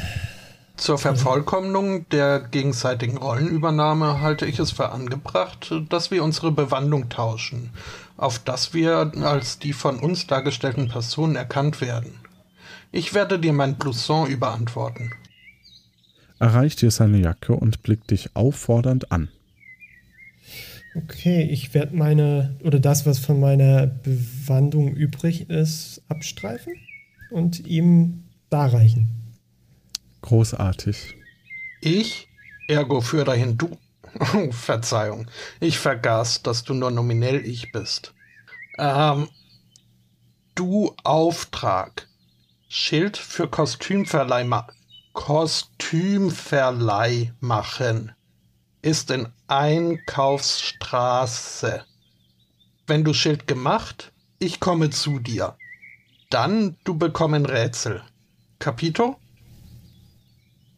Zur 0.78 0.98
Vervollkommnung 0.98 2.08
der 2.08 2.40
gegenseitigen 2.40 3.18
Rollenübernahme 3.18 4.20
halte 4.20 4.46
ich 4.46 4.58
es 4.58 4.72
für 4.72 4.90
angebracht, 4.90 5.74
dass 5.88 6.10
wir 6.10 6.22
unsere 6.22 6.52
Bewandung 6.52 7.08
tauschen, 7.08 7.70
auf 8.16 8.38
dass 8.38 8.72
wir 8.72 9.12
als 9.22 9.58
die 9.58 9.72
von 9.72 9.98
uns 10.00 10.26
dargestellten 10.26 10.88
Personen 10.88 11.36
erkannt 11.36 11.80
werden. 11.80 12.18
Ich 12.92 13.14
werde 13.14 13.38
dir 13.38 13.52
mein 13.52 13.76
Blouson 13.76 14.26
überantworten. 14.26 15.12
Er 16.38 16.54
reicht 16.54 16.82
dir 16.82 16.90
seine 16.90 17.18
Jacke 17.18 17.54
und 17.54 17.82
blickt 17.82 18.10
dich 18.10 18.36
auffordernd 18.36 19.10
an. 19.10 19.28
Okay, 20.94 21.42
ich 21.42 21.74
werde 21.74 21.94
meine, 21.94 22.56
oder 22.62 22.78
das, 22.78 23.04
was 23.04 23.18
von 23.18 23.38
meiner 23.38 23.86
Bewandung 23.86 24.94
übrig 24.94 25.50
ist, 25.50 26.02
abstreifen 26.08 26.74
und 27.30 27.66
ihm 27.66 28.24
darreichen. 28.48 29.10
Großartig. 30.22 31.14
Ich? 31.80 32.28
Ergo 32.68 33.00
für 33.00 33.24
dahin 33.24 33.58
du. 33.58 33.70
Oh, 34.34 34.50
Verzeihung. 34.50 35.30
Ich 35.60 35.78
vergaß, 35.78 36.42
dass 36.42 36.64
du 36.64 36.72
nur 36.72 36.90
nominell 36.90 37.44
ich 37.44 37.70
bist. 37.70 38.14
Ähm. 38.78 39.28
Du 40.54 40.94
Auftrag. 41.04 42.08
Schild 42.66 43.18
für 43.18 43.46
Kostümverleih, 43.46 44.44
ma 44.44 44.66
Kostümverleih 45.16 47.32
machen. 47.40 48.12
Ist 48.82 49.10
in 49.10 49.26
Einkaufsstraße. 49.48 51.82
Wenn 52.86 53.02
du 53.02 53.12
Schild 53.12 53.48
gemacht, 53.48 54.12
ich 54.38 54.60
komme 54.60 54.90
zu 54.90 55.18
dir. 55.18 55.56
Dann 56.30 56.76
du 56.84 56.96
bekommen 56.96 57.44
Rätsel. 57.46 58.02
Capito? 58.60 59.16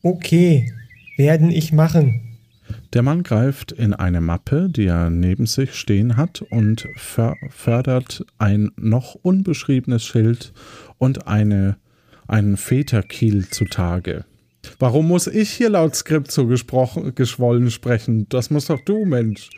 Okay, 0.02 0.72
werden 1.16 1.50
ich 1.50 1.72
machen. 1.72 2.38
Der 2.92 3.02
Mann 3.02 3.24
greift 3.24 3.72
in 3.72 3.92
eine 3.92 4.20
Mappe, 4.20 4.68
die 4.70 4.86
er 4.86 5.10
neben 5.10 5.46
sich 5.46 5.74
stehen 5.74 6.16
hat, 6.16 6.42
und 6.42 6.86
fördert 6.96 8.24
ein 8.38 8.70
noch 8.76 9.16
unbeschriebenes 9.16 10.04
Schild 10.04 10.52
und 10.96 11.26
eine, 11.26 11.76
einen 12.28 12.56
Väterkiel 12.56 13.48
zutage. 13.48 14.24
Warum 14.78 15.08
muss 15.08 15.26
ich 15.26 15.50
hier 15.50 15.70
laut 15.70 15.96
Skript 15.96 16.30
so 16.30 16.46
gesprochen, 16.46 17.14
geschwollen 17.14 17.70
sprechen? 17.70 18.28
Das 18.28 18.50
muss 18.50 18.66
doch 18.66 18.80
du, 18.80 19.04
Mensch. 19.04 19.50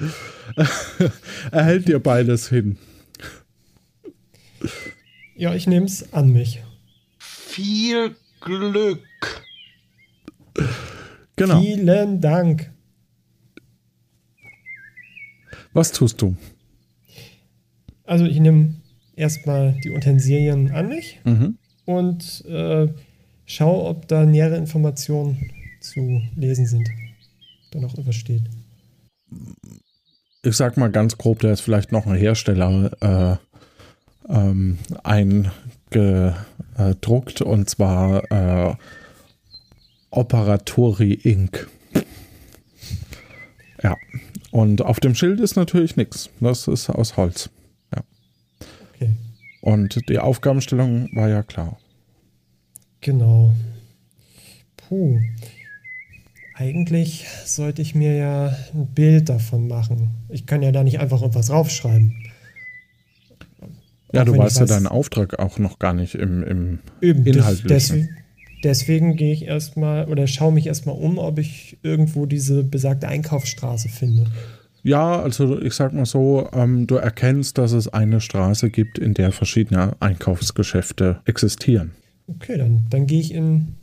er 1.51 1.65
hält 1.65 1.89
dir 1.89 1.99
beides 1.99 2.49
hin. 2.49 2.79
Ja, 5.37 5.55
ich 5.55 5.67
nehm's 5.67 6.13
an 6.13 6.33
mich. 6.33 6.63
Viel 7.19 8.15
Glück. 8.41 9.01
Genau. 11.37 11.61
Vielen 11.61 12.21
Dank. 12.21 12.71
Was 15.73 15.93
tust 15.93 16.21
du? 16.21 16.37
Also 18.05 18.25
ich 18.27 18.41
nehme 18.41 18.75
erstmal 19.17 19.79
die 19.85 19.91
Utensilien 19.91 20.73
an 20.73 20.89
mich 20.89 21.21
mhm. 21.25 21.59
Und 21.91 22.45
äh, 22.47 22.89
schaue, 23.47 23.85
ob 23.85 24.09
da 24.09 24.25
nähere 24.25 24.57
Informationen 24.57 25.51
zu 25.81 26.23
lesen 26.37 26.67
sind. 26.67 26.89
Da 27.73 27.81
noch 27.81 27.97
etwas 27.97 28.17
steht. 28.17 28.43
Ich 30.43 30.57
sag 30.57 30.77
mal 30.77 30.91
ganz 30.91 31.17
grob, 31.19 31.39
da 31.41 31.53
ist 31.53 31.61
vielleicht 31.61 31.93
noch 31.93 32.07
ein 32.07 32.17
Hersteller 32.17 32.91
äh, 33.01 33.37
ähm, 34.33 34.79
eingedruckt 35.03 37.43
und 37.43 37.69
zwar 37.69 38.31
äh, 38.31 38.75
Operatori 40.11 41.13
Inc. 41.13 41.69
Ja. 43.83 43.97
Und 44.51 44.83
auf 44.83 45.01
dem 45.01 45.15
Schild 45.15 45.41
ist 45.41 45.57
natürlich 45.57 45.97
nichts. 45.97 46.29
Das 46.41 46.67
ist 46.67 46.91
aus 46.91 47.17
Holz. 47.17 47.51
Und 49.61 50.09
die 50.09 50.19
Aufgabenstellung 50.19 51.09
war 51.13 51.29
ja 51.29 51.43
klar. 51.43 51.79
Genau. 53.01 53.53
Puh. 54.77 55.19
Eigentlich 56.55 57.27
sollte 57.45 57.81
ich 57.81 57.95
mir 57.95 58.17
ja 58.17 58.57
ein 58.75 58.87
Bild 58.95 59.29
davon 59.29 59.69
machen. 59.69 60.11
Ich 60.29 60.47
kann 60.47 60.63
ja 60.63 60.73
da 60.73 60.85
nicht 60.85 61.01
einfach 61.01 61.21
irgendwas 61.23 61.47
draufschreiben. 61.47 62.15
Ja, 64.13 64.23
auch 64.23 64.27
du 64.27 64.37
weißt 64.37 64.61
ja 64.61 64.67
deinen 64.67 64.87
Auftrag 64.87 65.39
auch 65.39 65.59
noch 65.59 65.79
gar 65.79 65.95
nicht 65.95 66.17
im, 66.17 66.43
im 66.43 66.79
Eben, 67.01 67.25
Inhaltlichen. 67.25 67.69
Deswegen, 67.69 68.09
Deswegen 68.63 69.17
gehe 69.17 69.33
ich 69.33 69.47
erstmal 69.47 70.07
oder 70.07 70.27
schaue 70.27 70.53
mich 70.53 70.67
erstmal 70.67 70.97
um, 70.97 71.19
ob 71.19 71.39
ich 71.39 71.79
irgendwo 71.83 72.27
diese 72.27 72.63
besagte 72.63 73.09
Einkaufsstraße 73.09 73.89
finde. 73.89 74.27
Ja, 74.83 75.21
also 75.21 75.61
ich 75.61 75.75
sag 75.75 75.93
mal 75.93 76.07
so, 76.07 76.49
ähm, 76.53 76.87
du 76.87 76.97
erkennst, 76.97 77.59
dass 77.59 77.73
es 77.73 77.89
eine 77.89 78.21
Straße 78.21 78.71
gibt, 78.71 78.99
in 78.99 79.15
der 79.15 79.33
verschiedene 79.33 79.93
Einkaufsgeschäfte 80.01 81.21
existieren. 81.25 81.93
Okay, 82.27 82.57
dann, 82.57 82.87
dann 82.91 83.07
gehe 83.07 83.21
ich 83.21 83.35
in 83.35 83.75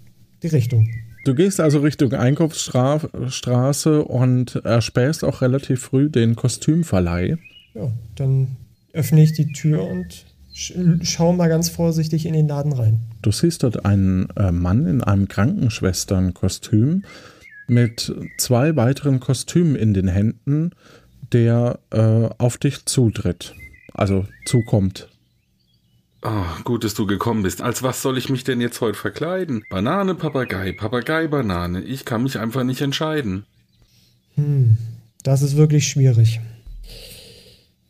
die 0.42 0.48
Richtung. 0.48 0.90
Du 1.26 1.36
gehst 1.36 1.60
also 1.60 1.80
Richtung 1.80 2.14
Einkaufsstraße 2.14 4.04
und 4.04 4.56
erspähst 4.64 5.26
auch 5.26 5.42
relativ 5.42 5.82
früh 5.82 6.10
den 6.10 6.36
Kostümverleih. 6.36 7.38
Ja, 7.74 7.92
dann 8.16 8.56
öffne 8.94 9.24
ich 9.24 9.34
die 9.34 9.52
Tür 9.52 9.84
und 9.84 10.26
schau 11.02 11.34
mal 11.34 11.50
ganz 11.50 11.70
vorsichtig 11.70 12.26
in 12.26 12.34
den 12.34 12.48
Laden 12.48 12.74
rein. 12.74 13.02
Du 13.22 13.32
siehst 13.32 13.64
dort 13.64 13.86
einen 13.86 14.30
äh, 14.38 14.52
Mann 14.52 14.88
in 14.88 15.04
einem 15.04 15.28
Krankenschwesternkostüm 15.28 17.04
mit 17.68 18.14
zwei 18.38 18.76
weiteren 18.76 19.20
Kostümen 19.20 19.76
in 19.76 19.94
den 19.94 20.08
Händen, 20.08 20.72
der 21.32 21.80
äh, 21.92 22.30
auf 22.38 22.58
dich 22.58 22.86
zutritt. 22.86 23.54
Also 23.94 24.26
zukommt. 24.46 25.10
Oh, 26.24 26.46
gut, 26.64 26.84
dass 26.84 26.94
du 26.94 27.06
gekommen 27.06 27.44
bist. 27.44 27.62
Als 27.62 27.84
was 27.84 28.02
soll 28.02 28.18
ich 28.18 28.30
mich 28.30 28.44
denn 28.44 28.60
jetzt 28.60 28.82
heute 28.82 28.98
verkleiden? 28.98 29.64
Banane, 29.70 30.16
Papagei, 30.16 30.72
Papagei, 30.72 31.28
Banane. 31.28 31.82
Ich 31.82 32.06
kann 32.06 32.24
mich 32.24 32.40
einfach 32.40 32.64
nicht 32.64 32.82
entscheiden. 32.82 33.46
Hm, 34.36 34.78
das 35.24 35.42
ist 35.42 35.56
wirklich 35.56 35.88
schwierig. 35.88 36.40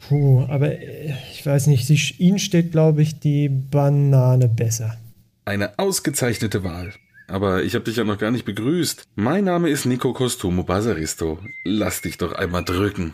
Puh, 0.08 0.46
aber 0.48 0.72
äh, 0.72 1.14
ich 1.34 1.46
weiß 1.46 1.68
nicht, 1.68 1.86
sie, 1.86 2.00
Ihnen 2.18 2.40
steht, 2.40 2.72
glaube 2.72 3.02
ich, 3.02 3.20
die 3.20 3.50
Banane 3.50 4.48
besser. 4.48 4.98
Eine 5.46 5.80
ausgezeichnete 5.80 6.64
Wahl. 6.64 6.94
Aber 7.28 7.64
ich 7.64 7.76
habe 7.76 7.84
dich 7.84 7.98
ja 7.98 8.06
noch 8.06 8.18
gar 8.18 8.32
nicht 8.32 8.46
begrüßt. 8.46 9.04
Mein 9.16 9.44
Name 9.44 9.70
ist 9.70 9.86
Nico 9.86 10.14
Costumo 10.14 10.64
Basaristo. 10.64 11.40
Lass 11.66 12.02
dich 12.02 12.18
doch 12.18 12.32
einmal 12.32 12.64
drücken. 12.64 13.14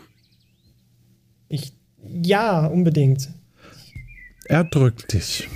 Ich. 1.48 1.72
Ja, 2.06 2.66
unbedingt. 2.66 3.30
Er 4.44 4.64
drückt 4.64 5.12
dich. 5.12 5.48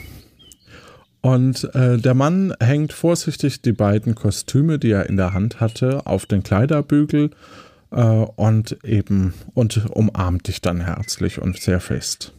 Und 1.20 1.64
äh, 1.74 1.98
der 1.98 2.14
Mann 2.14 2.54
hängt 2.58 2.92
vorsichtig 2.92 3.62
die 3.62 3.72
beiden 3.72 4.14
Kostüme, 4.14 4.78
die 4.78 4.90
er 4.90 5.08
in 5.08 5.16
der 5.16 5.34
Hand 5.34 5.60
hatte, 5.60 6.06
auf 6.06 6.26
den 6.26 6.42
Kleiderbügel 6.42 7.30
äh, 7.90 8.02
und 8.02 8.82
eben 8.84 9.34
und 9.54 9.90
umarmt 9.90 10.48
dich 10.48 10.60
dann 10.60 10.80
herzlich 10.80 11.40
und 11.40 11.60
sehr 11.60 11.80
fest. 11.80 12.32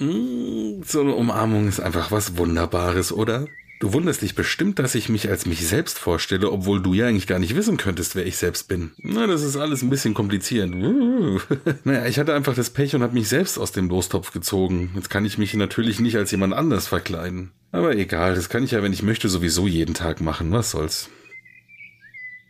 Mm, 0.00 0.82
so 0.84 1.00
eine 1.00 1.14
Umarmung 1.14 1.68
ist 1.68 1.80
einfach 1.80 2.10
was 2.10 2.36
Wunderbares, 2.36 3.12
oder? 3.12 3.46
Du 3.80 3.92
wunderst 3.92 4.22
dich 4.22 4.34
bestimmt, 4.34 4.80
dass 4.80 4.96
ich 4.96 5.08
mich 5.08 5.28
als 5.28 5.46
mich 5.46 5.64
selbst 5.64 6.00
vorstelle, 6.00 6.50
obwohl 6.50 6.82
du 6.82 6.94
ja 6.94 7.06
eigentlich 7.06 7.28
gar 7.28 7.38
nicht 7.38 7.54
wissen 7.54 7.76
könntest, 7.76 8.16
wer 8.16 8.26
ich 8.26 8.36
selbst 8.36 8.66
bin. 8.66 8.90
Na, 8.98 9.28
das 9.28 9.42
ist 9.42 9.56
alles 9.56 9.82
ein 9.82 9.90
bisschen 9.90 10.14
kompliziert. 10.14 10.74
Uh. 10.74 11.38
naja, 11.84 12.06
ich 12.06 12.18
hatte 12.18 12.34
einfach 12.34 12.56
das 12.56 12.70
Pech 12.70 12.96
und 12.96 13.02
habe 13.02 13.14
mich 13.14 13.28
selbst 13.28 13.56
aus 13.56 13.70
dem 13.70 13.88
Lostopf 13.88 14.32
gezogen. 14.32 14.90
Jetzt 14.96 15.10
kann 15.10 15.24
ich 15.24 15.38
mich 15.38 15.54
natürlich 15.54 16.00
nicht 16.00 16.16
als 16.16 16.32
jemand 16.32 16.54
anders 16.54 16.88
verkleiden. 16.88 17.52
Aber 17.70 17.94
egal, 17.94 18.34
das 18.34 18.48
kann 18.48 18.64
ich 18.64 18.72
ja, 18.72 18.82
wenn 18.82 18.92
ich 18.92 19.04
möchte, 19.04 19.28
sowieso 19.28 19.68
jeden 19.68 19.94
Tag 19.94 20.20
machen. 20.20 20.50
Was 20.50 20.72
soll's? 20.72 21.08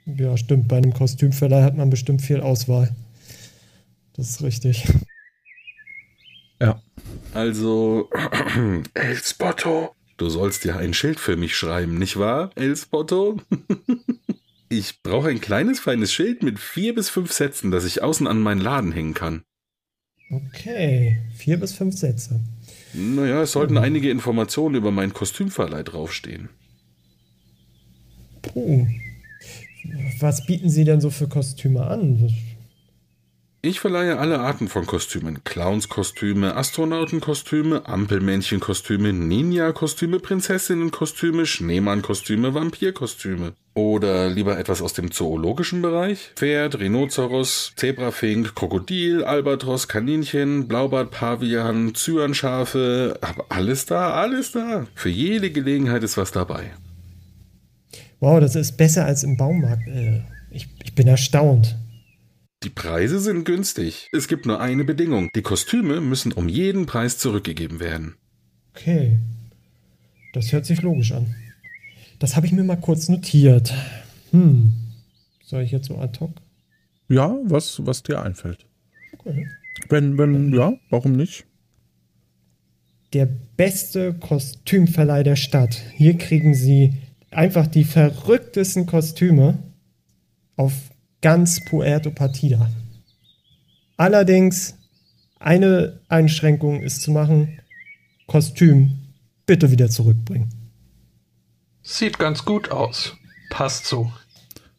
Ja, 0.06 0.34
stimmt. 0.38 0.68
Bei 0.68 0.78
einem 0.78 0.94
Kostümverleih 0.94 1.62
hat 1.62 1.76
man 1.76 1.90
bestimmt 1.90 2.22
viel 2.22 2.40
Auswahl. 2.40 2.96
Das 4.16 4.30
ist 4.30 4.42
richtig. 4.42 4.88
Ja. 6.60 6.80
Also, 7.34 8.08
El 8.94 9.16
Spotto, 9.16 9.94
du 10.18 10.28
sollst 10.28 10.64
ja 10.64 10.76
ein 10.76 10.92
Schild 10.92 11.18
für 11.18 11.36
mich 11.36 11.56
schreiben, 11.56 11.98
nicht 11.98 12.18
wahr, 12.18 12.50
El 12.54 12.76
Spotto? 12.76 13.40
ich 14.68 15.02
brauche 15.02 15.28
ein 15.28 15.40
kleines, 15.40 15.80
feines 15.80 16.12
Schild 16.12 16.42
mit 16.42 16.58
vier 16.58 16.94
bis 16.94 17.08
fünf 17.08 17.32
Sätzen, 17.32 17.70
das 17.70 17.86
ich 17.86 18.02
außen 18.02 18.26
an 18.26 18.40
meinen 18.40 18.60
Laden 18.60 18.92
hängen 18.92 19.14
kann. 19.14 19.42
Okay, 20.30 21.18
vier 21.36 21.58
bis 21.58 21.72
fünf 21.72 21.96
Sätze. 21.96 22.40
Naja, 22.92 23.42
es 23.42 23.52
sollten 23.52 23.74
mhm. 23.74 23.80
einige 23.80 24.10
Informationen 24.10 24.74
über 24.74 24.90
meinen 24.90 25.14
Kostümverleih 25.14 25.84
draufstehen. 25.84 26.50
Puh. 28.42 28.86
Was 30.20 30.44
bieten 30.44 30.68
Sie 30.68 30.84
denn 30.84 31.00
so 31.00 31.10
für 31.10 31.28
Kostüme 31.28 31.86
an? 31.86 32.30
Ich 33.60 33.80
verleihe 33.80 34.18
alle 34.18 34.38
Arten 34.38 34.68
von 34.68 34.86
Kostümen. 34.86 35.42
Clownskostüme, 35.42 36.54
Astronautenkostüme, 36.54 37.88
Ampelmännchenkostüme, 37.88 39.12
Ninja-Kostüme, 39.12 40.20
Prinzessinnenkostüme, 40.20 41.44
Schneemannkostüme, 41.44 42.54
Vampirkostüme. 42.54 43.54
Oder 43.74 44.30
lieber 44.30 44.60
etwas 44.60 44.80
aus 44.80 44.92
dem 44.92 45.10
zoologischen 45.10 45.82
Bereich? 45.82 46.30
Pferd, 46.36 46.78
Rhinoceros, 46.78 47.72
Zebrafink, 47.74 48.54
Krokodil, 48.54 49.24
Albatros, 49.24 49.88
Kaninchen, 49.88 50.68
Blaubart, 50.68 51.10
Pavian, 51.10 51.96
Zyanschafe. 51.96 53.18
Aber 53.22 53.46
alles 53.48 53.86
da, 53.86 54.12
alles 54.12 54.52
da. 54.52 54.86
Für 54.94 55.10
jede 55.10 55.50
Gelegenheit 55.50 56.04
ist 56.04 56.16
was 56.16 56.30
dabei. 56.30 56.70
Wow, 58.20 58.38
das 58.38 58.54
ist 58.54 58.76
besser 58.76 59.04
als 59.04 59.24
im 59.24 59.36
Baumarkt. 59.36 59.88
Äh, 59.88 60.22
ich, 60.52 60.68
ich 60.84 60.94
bin 60.94 61.08
erstaunt. 61.08 61.76
Die 62.64 62.70
Preise 62.70 63.20
sind 63.20 63.44
günstig. 63.44 64.08
Es 64.12 64.26
gibt 64.26 64.44
nur 64.44 64.60
eine 64.60 64.84
Bedingung. 64.84 65.30
Die 65.34 65.42
Kostüme 65.42 66.00
müssen 66.00 66.32
um 66.32 66.48
jeden 66.48 66.86
Preis 66.86 67.16
zurückgegeben 67.16 67.78
werden. 67.78 68.16
Okay. 68.74 69.18
Das 70.32 70.52
hört 70.52 70.66
sich 70.66 70.82
logisch 70.82 71.12
an. 71.12 71.34
Das 72.18 72.34
habe 72.34 72.46
ich 72.46 72.52
mir 72.52 72.64
mal 72.64 72.76
kurz 72.76 73.08
notiert. 73.08 73.72
Hm. 74.32 74.72
Soll 75.44 75.62
ich 75.62 75.70
jetzt 75.70 75.86
so 75.86 75.98
ad 75.98 76.18
hoc? 76.18 76.32
Ja, 77.08 77.36
was, 77.44 77.86
was 77.86 78.02
dir 78.02 78.22
einfällt. 78.22 78.66
Okay. 79.12 79.46
Wenn, 79.88 80.18
wenn, 80.18 80.52
ja, 80.52 80.72
warum 80.90 81.12
nicht? 81.12 81.46
Der 83.12 83.26
beste 83.56 84.14
Kostümverleih 84.14 85.22
der 85.22 85.36
Stadt. 85.36 85.80
Hier 85.94 86.18
kriegen 86.18 86.54
Sie 86.54 86.94
einfach 87.30 87.68
die 87.68 87.84
verrücktesten 87.84 88.86
Kostüme 88.86 89.58
auf 90.56 90.72
ganz 91.20 91.64
Puerto 91.64 92.10
Partida. 92.10 92.70
Allerdings, 93.96 94.76
eine 95.40 96.00
Einschränkung 96.08 96.82
ist 96.82 97.02
zu 97.02 97.10
machen, 97.10 97.60
Kostüm 98.26 98.98
bitte 99.46 99.70
wieder 99.70 99.88
zurückbringen. 99.88 100.50
Sieht 101.82 102.18
ganz 102.18 102.44
gut 102.44 102.70
aus. 102.70 103.16
Passt 103.50 103.86
so. 103.86 104.12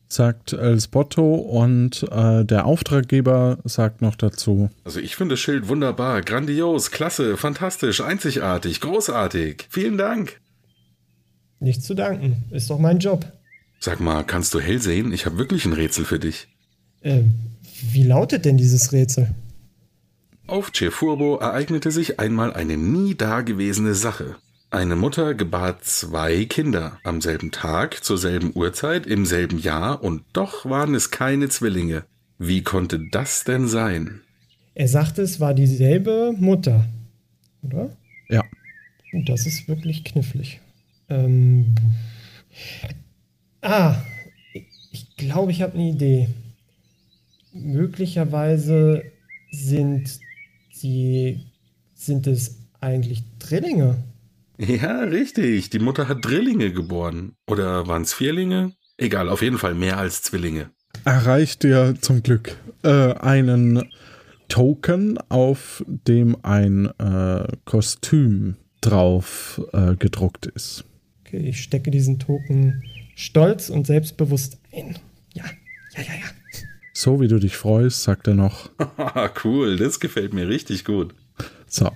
Sagt 0.07 0.53
El 0.53 0.79
Spotto 0.79 1.35
und 1.35 2.03
äh, 2.11 2.45
der 2.45 2.65
Auftraggeber 2.65 3.59
sagt 3.63 4.01
noch 4.01 4.15
dazu. 4.15 4.69
Also 4.83 4.99
ich 4.99 5.15
finde 5.15 5.33
das 5.33 5.39
Schild 5.39 5.67
wunderbar, 5.67 6.21
grandios, 6.21 6.91
klasse, 6.91 7.37
fantastisch, 7.37 8.01
einzigartig, 8.01 8.81
großartig. 8.81 9.67
Vielen 9.69 9.97
Dank. 9.97 10.39
Nichts 11.59 11.85
zu 11.85 11.93
danken, 11.93 12.43
ist 12.51 12.69
doch 12.69 12.79
mein 12.79 12.99
Job. 12.99 13.25
Sag 13.79 13.99
mal, 13.99 14.23
kannst 14.23 14.53
du 14.53 14.59
hell 14.59 14.81
sehen? 14.81 15.13
Ich 15.13 15.25
habe 15.25 15.37
wirklich 15.37 15.65
ein 15.65 15.73
Rätsel 15.73 16.03
für 16.05 16.19
dich. 16.19 16.47
Ähm, 17.01 17.33
wie 17.91 18.03
lautet 18.03 18.43
denn 18.43 18.57
dieses 18.57 18.91
Rätsel? 18.91 19.33
Auf 20.47 20.71
Cefurbo 20.73 21.37
ereignete 21.37 21.91
sich 21.91 22.19
einmal 22.19 22.53
eine 22.53 22.75
nie 22.75 23.15
dagewesene 23.15 23.93
Sache. 23.93 24.35
Eine 24.71 24.95
Mutter 24.95 25.33
gebar 25.33 25.79
zwei 25.81 26.45
Kinder 26.45 26.99
am 27.03 27.21
selben 27.21 27.51
Tag, 27.51 28.03
zur 28.03 28.17
selben 28.17 28.51
Uhrzeit, 28.53 29.07
im 29.07 29.25
selben 29.25 29.59
Jahr, 29.59 30.03
und 30.03 30.23
doch 30.33 30.65
waren 30.65 30.93
es 30.93 31.09
keine 31.09 31.49
Zwillinge. 31.49 32.03
Wie 32.37 32.63
konnte 32.63 32.99
das 33.11 33.45
denn 33.45 33.67
sein? 33.67 34.21
Er 34.75 34.87
sagte, 34.87 35.21
es 35.21 35.39
war 35.39 35.53
dieselbe 35.53 36.33
Mutter, 36.37 36.85
oder? 37.63 37.95
Ja. 38.27 38.43
Und 39.11 39.27
das 39.29 39.45
ist 39.45 39.67
wirklich 39.67 40.03
knifflig. 40.03 40.59
Ähm, 41.09 41.75
Ah, 43.61 43.95
ich 44.91 45.15
glaube, 45.17 45.51
ich 45.51 45.61
habe 45.61 45.73
eine 45.73 45.89
Idee. 45.89 46.29
Möglicherweise 47.53 49.03
sind 49.51 50.19
die, 50.81 51.39
sind 51.93 52.27
es 52.27 52.57
eigentlich 52.79 53.23
Drillinge. 53.39 53.97
Ja, 54.57 55.01
richtig. 55.01 55.69
Die 55.69 55.79
Mutter 55.79 56.07
hat 56.07 56.25
Drillinge 56.25 56.71
geboren. 56.71 57.33
Oder 57.47 57.87
waren 57.87 58.03
es 58.03 58.13
Vierlinge? 58.13 58.73
Egal, 58.97 59.29
auf 59.29 59.41
jeden 59.41 59.57
Fall 59.57 59.73
mehr 59.73 59.97
als 59.97 60.21
Zwillinge. 60.21 60.69
Erreicht 61.05 61.63
dir 61.63 61.95
zum 62.01 62.23
Glück 62.23 62.57
äh, 62.83 63.13
einen 63.13 63.89
Token, 64.49 65.17
auf 65.29 65.83
dem 65.87 66.35
ein 66.43 66.87
äh, 66.99 67.47
Kostüm 67.65 68.57
drauf 68.81 69.61
äh, 69.71 69.95
gedruckt 69.95 70.47
ist. 70.47 70.83
Okay, 71.21 71.37
ich 71.37 71.61
stecke 71.61 71.91
diesen 71.91 72.19
Token 72.19 72.83
stolz 73.19 73.69
und 73.69 73.85
selbstbewusst 73.85 74.57
ein. 74.73 74.97
Ja, 75.33 75.43
ja, 75.95 76.03
ja, 76.03 76.13
ja. 76.13 76.25
So 76.93 77.21
wie 77.21 77.27
du 77.27 77.39
dich 77.39 77.55
freust, 77.55 78.03
sagt 78.03 78.27
er 78.27 78.33
noch. 78.33 78.69
cool, 79.43 79.77
das 79.77 79.99
gefällt 79.99 80.33
mir 80.33 80.47
richtig 80.47 80.85
gut. 80.85 81.13
So. 81.67 81.91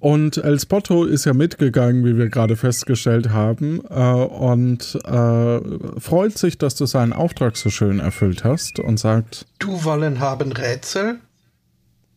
Und 0.00 0.36
El 0.36 0.60
Spotto 0.60 1.04
ist 1.04 1.24
ja 1.24 1.32
mitgegangen, 1.32 2.04
wie 2.04 2.18
wir 2.18 2.28
gerade 2.28 2.56
festgestellt 2.56 3.30
haben, 3.30 3.82
äh, 3.88 3.94
und 3.94 4.98
äh, 5.04 6.00
freut 6.00 6.36
sich, 6.36 6.58
dass 6.58 6.74
du 6.74 6.84
seinen 6.84 7.14
Auftrag 7.14 7.56
so 7.56 7.70
schön 7.70 8.00
erfüllt 8.00 8.44
hast 8.44 8.80
und 8.80 8.98
sagt: 8.98 9.46
Du 9.58 9.84
wollen 9.84 10.20
haben 10.20 10.52
Rätsel? 10.52 11.20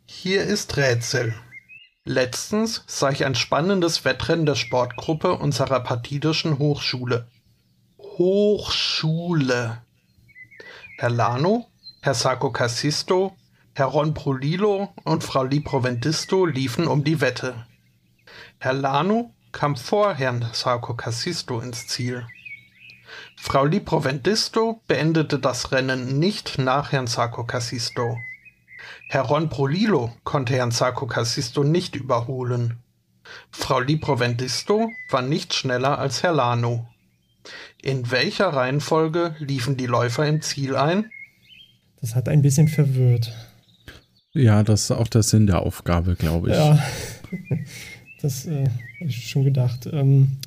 Hier 0.05 0.43
ist 0.43 0.75
Rätsel. 0.75 1.33
Letztens 2.09 2.85
sah 2.87 3.09
ich 3.09 3.25
ein 3.25 3.35
spannendes 3.35 4.05
Wettrennen 4.05 4.45
der 4.45 4.55
Sportgruppe 4.55 5.33
unserer 5.33 5.81
partidischen 5.81 6.57
Hochschule. 6.57 7.27
Hochschule. 7.99 9.81
Herr 10.99 11.09
Lano, 11.09 11.67
Herr 11.99 12.13
Sacco 12.13 12.49
Cassisto, 12.49 13.35
Herr 13.73 13.87
Ron 13.87 14.13
Prolilo 14.13 14.93
und 15.03 15.25
Frau 15.25 15.43
Liproventisto 15.43 16.45
liefen 16.45 16.87
um 16.87 17.03
die 17.03 17.19
Wette. 17.19 17.65
Herr 18.57 18.71
Lano 18.71 19.33
kam 19.51 19.75
vor 19.75 20.13
Herrn 20.13 20.45
Sacco 20.53 20.93
Cassisto 20.93 21.59
ins 21.59 21.87
Ziel. 21.87 22.25
Frau 23.35 23.65
Liproventisto 23.65 24.81
beendete 24.87 25.39
das 25.39 25.73
Rennen 25.73 26.19
nicht 26.19 26.57
nach 26.57 26.93
Herrn 26.93 27.07
Sacco 27.07 27.43
Cassisto. 27.43 28.17
Herr 29.09 29.21
Ronprolilo 29.21 30.11
konnte 30.23 30.53
Herrn 30.53 30.71
Sacco-Cassisto 30.71 31.63
nicht 31.63 31.95
überholen. 31.95 32.77
Frau 33.51 33.79
Liproventisto 33.79 34.89
war 35.09 35.21
nicht 35.21 35.53
schneller 35.53 35.97
als 35.97 36.23
Herr 36.23 36.33
Lano. 36.33 36.87
In 37.81 38.11
welcher 38.11 38.49
Reihenfolge 38.49 39.35
liefen 39.39 39.77
die 39.77 39.85
Läufer 39.85 40.27
im 40.27 40.41
Ziel 40.41 40.75
ein? 40.75 41.09
Das 42.01 42.15
hat 42.15 42.27
ein 42.27 42.41
bisschen 42.41 42.67
verwirrt. 42.67 43.33
Ja, 44.33 44.63
das 44.63 44.83
ist 44.83 44.91
auch 44.91 45.07
der 45.07 45.23
Sinn 45.23 45.47
der 45.47 45.61
Aufgabe, 45.61 46.15
glaube 46.15 46.49
ich. 46.49 46.55
Ja, 46.55 46.77
das 48.21 48.45
äh, 48.45 48.65
habe 48.99 49.09
ich 49.09 49.29
schon 49.29 49.45
gedacht. 49.45 49.87
Ähm, 49.91 50.37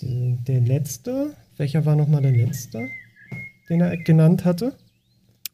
der 0.00 0.60
letzte, 0.60 1.36
welcher 1.56 1.84
war 1.84 1.94
nochmal 1.94 2.22
der 2.22 2.32
letzte, 2.32 2.88
den 3.68 3.80
er 3.80 3.96
genannt 3.98 4.44
hatte? 4.44 4.76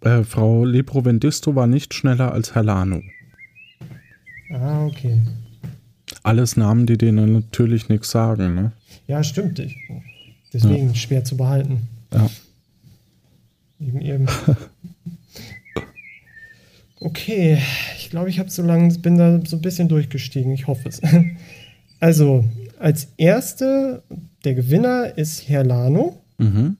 Äh, 0.00 0.22
Frau 0.22 0.64
Leprovendisto 0.64 1.54
war 1.54 1.66
nicht 1.66 1.94
schneller 1.94 2.32
als 2.32 2.54
Herr 2.54 2.62
Lano. 2.62 3.02
Ah, 4.50 4.86
okay. 4.86 5.20
Alles 6.22 6.56
Namen, 6.56 6.86
die 6.86 6.98
denen 6.98 7.32
natürlich 7.32 7.88
nichts 7.88 8.10
sagen, 8.10 8.54
ne? 8.54 8.72
Ja, 9.06 9.22
stimmt. 9.22 9.58
Ich, 9.58 9.76
deswegen 10.52 10.88
ja. 10.88 10.94
schwer 10.94 11.24
zu 11.24 11.36
behalten. 11.36 11.88
Ja. 12.12 12.28
Eben, 13.80 14.00
eben. 14.00 14.26
okay, 17.00 17.58
ich 17.96 18.10
glaube, 18.10 18.30
ich 18.30 18.38
habe 18.38 18.50
so 18.50 18.62
lange, 18.62 18.92
bin 18.98 19.18
da 19.18 19.40
so 19.44 19.56
ein 19.56 19.62
bisschen 19.62 19.88
durchgestiegen. 19.88 20.52
Ich 20.52 20.66
hoffe 20.66 20.88
es. 20.88 21.00
Also, 22.00 22.44
als 22.78 23.08
erste, 23.16 24.04
der 24.44 24.54
Gewinner 24.54 25.18
ist 25.18 25.48
Herr 25.48 25.64
Lano. 25.64 26.22
Mhm. 26.38 26.76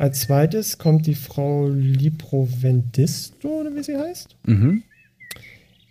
Als 0.00 0.20
zweites 0.20 0.78
kommt 0.78 1.06
die 1.06 1.14
Frau 1.14 1.68
Liprovendisto, 1.68 3.48
oder 3.48 3.74
wie 3.74 3.82
sie 3.82 3.98
heißt. 3.98 4.34
Mhm. 4.46 4.82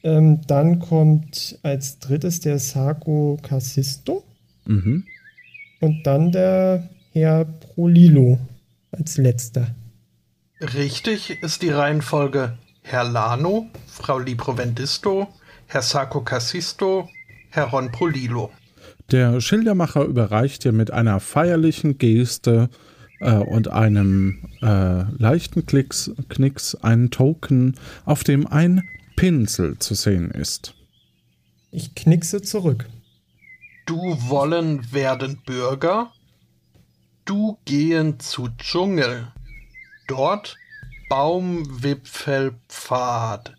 Ähm, 0.01 0.41
dann 0.47 0.79
kommt 0.79 1.59
als 1.61 1.99
drittes 1.99 2.39
der 2.39 2.57
Sarko 2.57 3.37
Cassisto. 3.43 4.23
Mhm. 4.65 5.03
Und 5.79 6.07
dann 6.07 6.31
der 6.31 6.89
Herr 7.11 7.45
Prolilo 7.45 8.39
als 8.89 9.17
letzter. 9.17 9.75
Richtig 10.59 11.43
ist 11.43 11.61
die 11.61 11.69
Reihenfolge 11.69 12.57
Herr 12.81 13.03
Lano, 13.03 13.67
Frau 13.85 14.17
Librovendisto, 14.17 15.27
Herr 15.67 15.83
Sarko 15.83 16.21
Cassisto, 16.21 17.07
Herr 17.51 17.65
Ron 17.65 17.91
Prolilo. 17.91 18.49
Der 19.11 19.39
Schildermacher 19.39 20.01
überreicht 20.01 20.63
dir 20.63 20.71
mit 20.71 20.89
einer 20.89 21.19
feierlichen 21.19 21.99
Geste 21.99 22.71
äh, 23.19 23.35
und 23.35 23.67
einem 23.69 24.45
äh, 24.61 25.03
leichten 25.17 25.65
Klicks, 25.65 26.11
Knicks 26.29 26.75
einen 26.75 27.11
Token, 27.11 27.75
auf 28.05 28.23
dem 28.23 28.47
ein 28.47 28.87
Pinsel 29.15 29.77
zu 29.79 29.95
sehen 29.95 30.31
ist. 30.31 30.73
Ich 31.71 31.95
knickse 31.95 32.41
zurück. 32.41 32.87
Du 33.85 33.97
wollen 34.29 34.93
werden 34.93 35.41
Bürger? 35.45 36.13
Du 37.25 37.57
gehen 37.65 38.17
zu 38.19 38.47
Dschungel. 38.57 39.27
Dort 40.07 40.55
Baumwipfelpfad. 41.09 43.53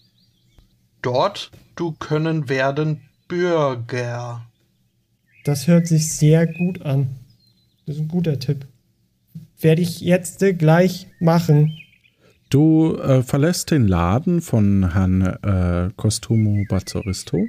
Dort 1.02 1.50
du 1.76 1.92
können 1.92 2.48
werden 2.48 3.02
Bürger. 3.28 4.46
Das 5.44 5.66
hört 5.66 5.86
sich 5.86 6.10
sehr 6.12 6.46
gut 6.46 6.82
an. 6.82 7.16
Das 7.86 7.96
ist 7.96 8.02
ein 8.02 8.08
guter 8.08 8.38
Tipp. 8.38 8.66
Werde 9.60 9.82
ich 9.82 10.00
jetzt 10.00 10.44
gleich 10.58 11.06
machen. 11.18 11.76
Du 12.48 12.96
äh, 12.96 13.22
verlässt 13.22 13.70
den 13.70 13.86
Laden 13.86 14.40
von 14.40 14.92
Herrn 14.92 15.22
äh, 15.22 15.90
Costumo 15.96 16.64
Bazzoristo 16.68 17.46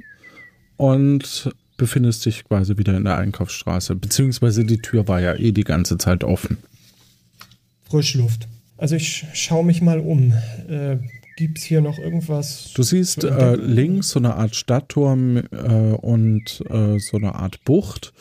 und 0.76 1.50
befindest 1.76 2.24
dich 2.26 2.44
quasi 2.44 2.78
wieder 2.78 2.96
in 2.96 3.04
der 3.04 3.16
Einkaufsstraße. 3.16 3.96
Beziehungsweise 3.96 4.64
die 4.64 4.78
Tür 4.78 5.08
war 5.08 5.20
ja 5.20 5.34
eh 5.34 5.50
die 5.50 5.64
ganze 5.64 5.98
Zeit 5.98 6.22
offen. 6.22 6.58
Frischluft. 7.82 8.46
Also 8.76 8.94
ich 8.94 9.26
schaue 9.32 9.64
mich 9.64 9.82
mal 9.82 9.98
um. 9.98 10.32
Äh, 10.68 10.98
Gibt 11.36 11.58
es 11.58 11.64
hier 11.64 11.80
noch 11.80 11.98
irgendwas? 11.98 12.72
Du 12.74 12.82
siehst 12.82 13.24
äh, 13.24 13.56
links 13.56 14.10
so 14.10 14.18
eine 14.18 14.36
Art 14.36 14.54
Stadtturm 14.54 15.38
äh, 15.38 15.96
und 16.00 16.62
äh, 16.68 16.98
so 16.98 17.16
eine 17.16 17.34
Art 17.34 17.64
Bucht 17.64 18.12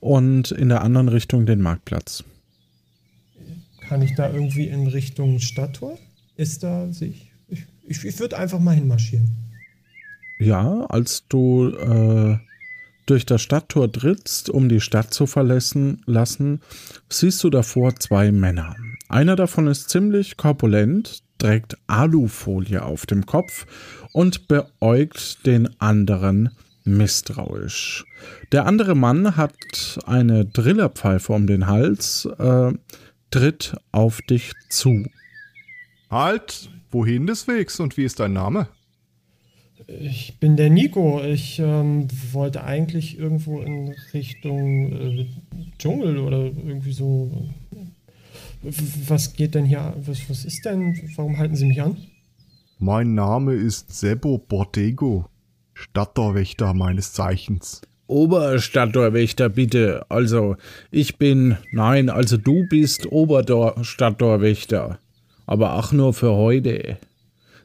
und 0.00 0.50
in 0.50 0.70
der 0.70 0.82
anderen 0.82 1.08
Richtung 1.08 1.46
den 1.46 1.60
Marktplatz. 1.60 2.24
Kann 3.88 4.02
ich 4.02 4.14
da 4.14 4.30
irgendwie 4.30 4.66
in 4.66 4.86
Richtung 4.86 5.38
Stadttor? 5.40 5.98
Ist 6.36 6.62
da 6.62 6.90
sich. 6.92 7.32
Ich, 7.48 7.64
ich, 7.86 8.04
ich 8.04 8.18
würde 8.18 8.38
einfach 8.38 8.58
mal 8.58 8.74
hinmarschieren. 8.74 9.30
Ja, 10.38 10.86
als 10.86 11.26
du 11.28 11.68
äh, 11.68 12.38
durch 13.06 13.26
das 13.26 13.42
Stadttor 13.42 13.90
trittst, 13.92 14.50
um 14.50 14.68
die 14.68 14.80
Stadt 14.80 15.12
zu 15.12 15.26
verlassen 15.26 16.02
lassen, 16.06 16.60
siehst 17.08 17.44
du 17.44 17.50
davor 17.50 17.94
zwei 17.96 18.32
Männer. 18.32 18.74
Einer 19.08 19.36
davon 19.36 19.66
ist 19.66 19.90
ziemlich 19.90 20.36
korpulent, 20.36 21.22
trägt 21.38 21.76
Alufolie 21.86 22.82
auf 22.82 23.06
dem 23.06 23.26
Kopf 23.26 23.66
und 24.12 24.48
beäugt 24.48 25.46
den 25.46 25.68
anderen 25.80 26.50
misstrauisch. 26.84 28.04
Der 28.52 28.66
andere 28.66 28.94
Mann 28.94 29.36
hat 29.36 29.54
eine 30.06 30.44
Drillerpfeife 30.44 31.32
um 31.32 31.46
den 31.46 31.66
Hals, 31.66 32.28
äh, 32.38 32.72
tritt 33.30 33.76
auf 33.92 34.20
dich 34.22 34.52
zu. 34.68 35.04
Halt, 36.10 36.70
wohin 36.90 37.26
des 37.26 37.48
Wegs 37.48 37.80
und 37.80 37.96
wie 37.96 38.04
ist 38.04 38.20
dein 38.20 38.32
Name? 38.32 38.68
Ich 39.86 40.38
bin 40.38 40.56
der 40.56 40.70
Nico. 40.70 41.22
Ich 41.22 41.58
ähm, 41.58 42.08
wollte 42.32 42.64
eigentlich 42.64 43.18
irgendwo 43.18 43.60
in 43.60 43.94
Richtung 44.12 44.92
äh, 44.92 45.26
Dschungel 45.78 46.18
oder 46.18 46.44
irgendwie 46.44 46.92
so. 46.92 47.48
Was 48.62 49.34
geht 49.34 49.54
denn 49.54 49.66
hier? 49.66 49.94
Was, 50.06 50.30
was 50.30 50.44
ist 50.44 50.64
denn? 50.64 50.98
Warum 51.16 51.36
halten 51.36 51.56
Sie 51.56 51.66
mich 51.66 51.82
an? 51.82 51.98
Mein 52.78 53.14
Name 53.14 53.54
ist 53.54 53.94
Sebo 53.94 54.38
Bordego, 54.38 55.26
Stadttorwächter 55.74 56.72
meines 56.72 57.12
Zeichens. 57.12 57.82
Oberstadttorwächter, 58.14 59.48
bitte. 59.48 60.06
Also, 60.08 60.54
ich 60.92 61.18
bin, 61.18 61.56
nein, 61.72 62.08
also 62.08 62.36
du 62.36 62.64
bist 62.68 63.10
Oberstadttorwächter. 63.10 65.00
Aber 65.46 65.74
auch 65.74 65.90
nur 65.90 66.14
für 66.14 66.32
heute. 66.34 66.96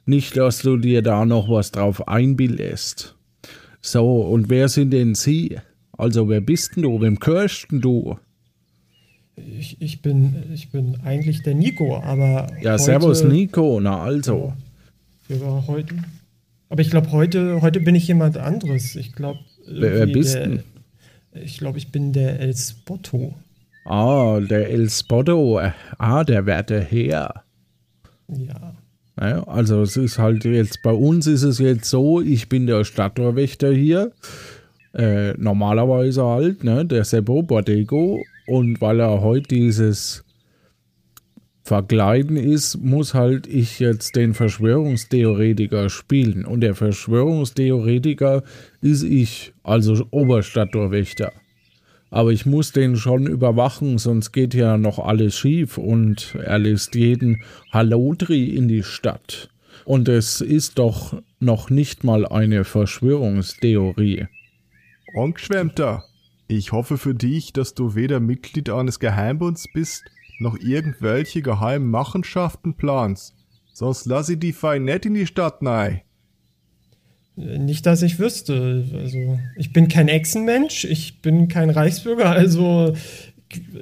Nicht, 0.07 0.35
dass 0.37 0.63
du 0.63 0.77
dir 0.77 1.03
da 1.03 1.23
noch 1.25 1.49
was 1.49 1.69
drauf 1.69 2.07
einbildest. 2.07 3.15
So, 3.79 4.21
und 4.21 4.49
wer 4.49 4.69
sind 4.69 4.89
denn 4.89 5.13
Sie? 5.13 5.59
Also, 5.95 6.27
wer 6.27 6.41
bist 6.41 6.75
denn 6.75 6.83
du? 6.83 6.99
Wem 6.99 7.19
gehörst 7.19 7.67
denn 7.71 7.81
du? 7.81 8.17
Ich, 9.35 9.79
ich, 9.79 10.01
bin, 10.01 10.33
ich 10.51 10.71
bin 10.71 10.97
eigentlich 11.05 11.43
der 11.43 11.53
Nico, 11.53 11.97
aber. 11.97 12.47
Ja, 12.61 12.71
heute, 12.71 12.83
servus 12.83 13.23
Nico, 13.23 13.79
na 13.79 14.01
also. 14.01 14.53
Ja 15.27 15.63
heute. 15.67 15.93
Aber 16.69 16.81
ich 16.81 16.89
glaube, 16.89 17.11
heute, 17.11 17.61
heute 17.61 17.81
bin 17.81 17.93
ich 17.93 18.07
jemand 18.07 18.37
anderes. 18.37 18.95
Ich 18.95 19.13
glaube. 19.13 19.39
Wer, 19.70 20.07
bist 20.07 20.36
denn? 20.36 20.63
Ich 21.34 21.59
glaube, 21.59 21.78
ich 21.78 21.91
bin 21.91 22.11
der 22.13 22.39
El 22.39 22.55
Spotto. 22.55 23.36
Ah, 23.86 24.39
der 24.39 24.70
El 24.70 24.89
Spotto. 24.89 25.61
Ah, 25.97 26.24
der 26.24 26.45
werte 26.45 26.80
Herr. 26.82 27.43
Ja. 28.28 28.76
Naja, 29.15 29.43
also 29.47 29.82
es 29.82 29.97
ist 29.97 30.17
halt 30.17 30.45
jetzt, 30.45 30.82
bei 30.82 30.93
uns 30.93 31.28
ist 31.28 31.43
es 31.43 31.59
jetzt 31.59 31.89
so, 31.89 32.22
ich 32.22 32.47
bin 32.47 32.67
der 32.67 32.86
Stadttorwächter 32.86 33.72
hier. 33.72 34.11
Äh, 34.93 35.34
normalerweise 35.38 36.26
halt, 36.26 36.63
ne, 36.63 36.86
der 36.86 37.03
Sebo 37.03 37.43
Bordego. 37.43 38.20
Und 38.47 38.82
weil 38.82 38.99
er 38.99 39.22
heute 39.22 39.49
dieses 39.49 40.24
Verkleiden 41.70 42.36
ist, 42.36 42.78
muss 42.78 43.13
halt 43.13 43.45
ich 43.45 43.80
jetzt 43.80 44.15
den 44.15 44.34
Verschwörungstheoretiker 44.34 45.91
spielen. 45.91 46.43
Und 46.43 46.61
der 46.61 46.74
Verschwörungstheoretiker 46.74 48.41
ist 48.82 49.03
ich, 49.03 49.53
also 49.61 50.03
Oberstadttorwächter. 50.09 51.32
Aber 52.09 52.32
ich 52.32 52.47
muss 52.47 52.72
den 52.72 52.95
schon 52.95 53.28
überwachen, 53.28 53.99
sonst 53.99 54.32
geht 54.32 54.55
ja 54.55 54.80
noch 54.80 54.97
alles 54.97 55.38
schief 55.38 55.78
und 55.78 56.36
er 56.43 56.57
lässt 56.57 56.95
jeden 56.95 57.43
Hallodri 57.72 58.45
in 58.45 58.67
die 58.67 58.82
Stadt. 58.82 59.49
Und 59.86 60.09
es 60.09 60.41
ist 60.41 60.80
doch 60.80 61.22
noch 61.39 61.70
nicht 61.70 62.03
mal 62.03 62.26
eine 62.26 62.63
Verschwörungstheorie. 62.63 64.26
Angeschwemmter, 65.15 66.03
ich 66.47 66.72
hoffe 66.72 66.97
für 66.97 67.13
dich, 67.13 67.53
dass 67.53 67.76
du 67.76 67.93
weder 67.93 68.20
Mitglied 68.20 68.72
eines 68.72 68.99
Geheimbunds 68.99 69.67
bist, 69.72 70.03
noch 70.39 70.57
irgendwelche 70.57 71.41
geheimen 71.41 71.89
Machenschaften 71.89 72.75
planst. 72.75 73.35
Sonst 73.73 74.05
lass 74.05 74.29
ich 74.29 74.39
die 74.39 74.53
fein 74.53 74.83
nicht 74.83 75.05
in 75.05 75.13
die 75.13 75.27
Stadt 75.27 75.61
nein. 75.61 76.01
Nicht, 77.35 77.85
dass 77.85 78.01
ich 78.01 78.19
wüsste. 78.19 78.85
Also, 78.93 79.39
ich 79.55 79.71
bin 79.71 79.87
kein 79.87 80.09
Echsenmensch, 80.09 80.83
ich 80.83 81.21
bin 81.21 81.47
kein 81.47 81.69
Reichsbürger, 81.69 82.29
also 82.31 82.93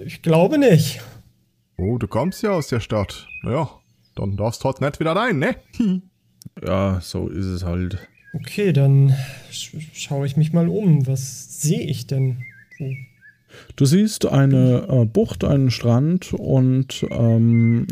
ich 0.05 0.22
glaube 0.22 0.60
nicht. 0.60 1.01
Oh, 1.78 1.97
du 1.97 2.08
kommst 2.08 2.43
ja 2.43 2.51
aus 2.51 2.68
der 2.68 2.80
Stadt. 2.80 3.28
Naja, 3.41 3.70
dann 4.16 4.38
darfst 4.38 4.64
du 4.64 4.70
heute 4.70 4.84
nicht 4.84 4.99
wieder 4.99 5.16
rein, 5.16 5.39
ne? 5.39 5.55
ja, 6.66 6.99
so 7.01 7.28
ist 7.30 7.45
es 7.45 7.64
halt. 7.64 7.97
Okay, 8.34 8.74
dann 8.74 9.16
sch 9.51 9.76
schaue 9.93 10.28
ich 10.28 10.38
mich 10.38 10.53
mal 10.53 10.68
um. 10.70 11.08
Was 11.08 11.62
sehe 11.62 11.82
ich 11.82 12.05
denn? 12.05 12.43
Du 13.76 13.86
siehst 13.86 14.26
eine 14.26 14.88
äh, 14.89 15.06
Bucht, 15.06 15.43
einen 15.43 15.72
Strand 15.72 16.34
und 16.34 17.06
ähm, 17.10 17.88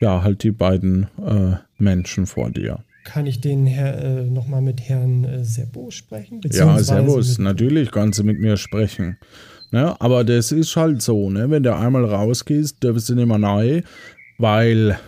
ja, 0.00 0.22
halt 0.22 0.42
die 0.42 0.52
beiden 0.52 1.08
äh, 1.24 1.56
Menschen 1.78 2.26
vor 2.26 2.50
dir. 2.50 2.84
Kann 3.04 3.26
ich 3.26 3.40
den 3.40 3.66
Herr, 3.66 3.98
äh, 4.02 4.24
nochmal 4.24 4.60
mit 4.60 4.82
Herrn 4.82 5.24
äh, 5.24 5.44
Seppo 5.44 5.90
sprechen? 5.90 6.40
Ja, 6.50 6.78
Servus, 6.78 7.38
natürlich 7.38 7.90
kannst 7.90 8.18
du 8.18 8.24
mit 8.24 8.38
mir 8.38 8.56
sprechen. 8.56 9.16
Ne? 9.70 9.98
Aber 10.00 10.24
das 10.24 10.52
ist 10.52 10.76
halt 10.76 11.02
so, 11.02 11.30
ne? 11.30 11.50
wenn 11.50 11.62
du 11.62 11.74
einmal 11.74 12.04
rausgehst, 12.04 12.82
dürfst 12.82 13.08
du 13.08 13.14
nicht 13.14 13.28
mehr 13.28 13.38
neu, 13.38 13.82
weil, 14.38 14.98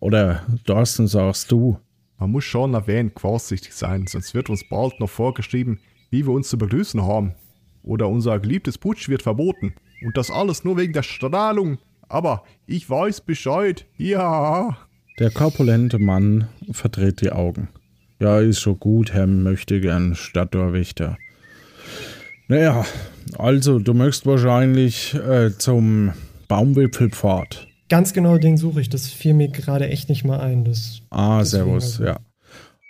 oder 0.00 0.42
Thorsten 0.64 1.06
sagst 1.06 1.50
du. 1.50 1.78
Man 2.18 2.32
muss 2.32 2.44
schon 2.44 2.74
erwähnt 2.74 3.18
vorsichtig 3.18 3.72
sein, 3.72 4.06
sonst 4.06 4.34
wird 4.34 4.50
uns 4.50 4.62
bald 4.68 5.00
noch 5.00 5.08
vorgeschrieben, 5.08 5.80
wie 6.10 6.26
wir 6.26 6.34
uns 6.34 6.50
zu 6.50 6.58
begrüßen 6.58 7.02
haben. 7.02 7.32
Oder 7.82 8.08
unser 8.08 8.38
geliebtes 8.38 8.78
Putsch 8.78 9.08
wird 9.08 9.22
verboten. 9.22 9.74
Und 10.04 10.16
das 10.16 10.30
alles 10.30 10.64
nur 10.64 10.76
wegen 10.76 10.92
der 10.92 11.02
Strahlung. 11.02 11.78
Aber 12.08 12.44
ich 12.66 12.88
weiß 12.88 13.22
Bescheid. 13.22 13.86
Ja. 13.96 14.76
Der 15.18 15.30
korpulente 15.30 15.98
Mann 15.98 16.48
verdreht 16.70 17.20
die 17.20 17.30
Augen. 17.30 17.68
Ja, 18.20 18.38
ist 18.40 18.60
schon 18.60 18.78
gut, 18.78 19.12
Herr 19.12 19.26
möchte 19.26 19.80
gern 19.80 20.14
Stadttorwächter. 20.14 21.16
Naja, 22.48 22.84
also 23.38 23.78
du 23.78 23.94
möchtest 23.94 24.26
wahrscheinlich 24.26 25.14
äh, 25.14 25.56
zum 25.56 26.12
Baumwipfelpfad. 26.48 27.68
Ganz 27.88 28.12
genau 28.12 28.38
den 28.38 28.56
suche 28.56 28.80
ich. 28.80 28.88
Das 28.88 29.08
fiel 29.08 29.34
mir 29.34 29.48
gerade 29.48 29.88
echt 29.88 30.08
nicht 30.08 30.24
mal 30.24 30.40
ein. 30.40 30.64
Das, 30.64 31.00
ah, 31.10 31.44
servus, 31.44 32.00
also. 32.00 32.04
ja. 32.04 32.18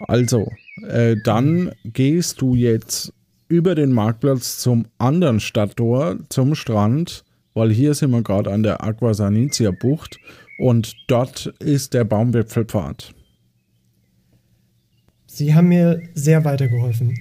Also, 0.09 0.51
äh, 0.88 1.16
dann 1.24 1.72
gehst 1.84 2.41
du 2.41 2.55
jetzt 2.55 3.12
über 3.51 3.74
den 3.74 3.92
Marktplatz 3.92 4.59
zum 4.59 4.86
anderen 4.96 5.40
Stadttor, 5.40 6.16
zum 6.28 6.55
Strand, 6.55 7.24
weil 7.53 7.72
hier 7.72 7.94
sind 7.94 8.12
wir 8.12 8.22
gerade 8.22 8.53
an 8.53 8.62
der 8.62 8.82
Aquasanitia 8.82 9.72
Bucht 9.72 10.18
und 10.61 10.94
dort 11.09 11.46
ist 11.59 11.92
der 11.92 12.05
Baumwipfelpfad. 12.05 13.12
Sie 15.26 15.55
haben 15.55 15.68
mir 15.68 16.01
sehr 16.14 16.44
weitergeholfen. 16.44 17.14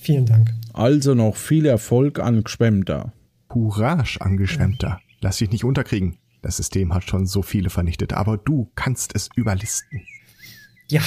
Vielen 0.00 0.26
Dank. 0.26 0.52
Also 0.74 1.14
noch 1.14 1.36
viel 1.36 1.64
Erfolg 1.64 2.18
an 2.18 2.44
Gschwemter. 2.44 3.12
Courage, 3.48 4.20
Angeschwemmter. 4.20 5.00
Lass 5.20 5.38
dich 5.38 5.50
nicht 5.50 5.64
unterkriegen. 5.64 6.18
Das 6.42 6.58
System 6.58 6.92
hat 6.92 7.04
schon 7.04 7.26
so 7.26 7.40
viele 7.40 7.70
vernichtet, 7.70 8.12
aber 8.12 8.36
du 8.36 8.70
kannst 8.74 9.14
es 9.14 9.30
überlisten. 9.34 10.02
Ja, 10.88 11.00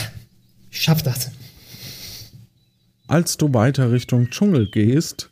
ich 0.72 0.82
schaff 0.82 1.04
das. 1.04 1.32
Als 3.08 3.38
du 3.38 3.54
weiter 3.54 3.92
Richtung 3.92 4.30
Dschungel 4.30 4.70
gehst, 4.70 5.30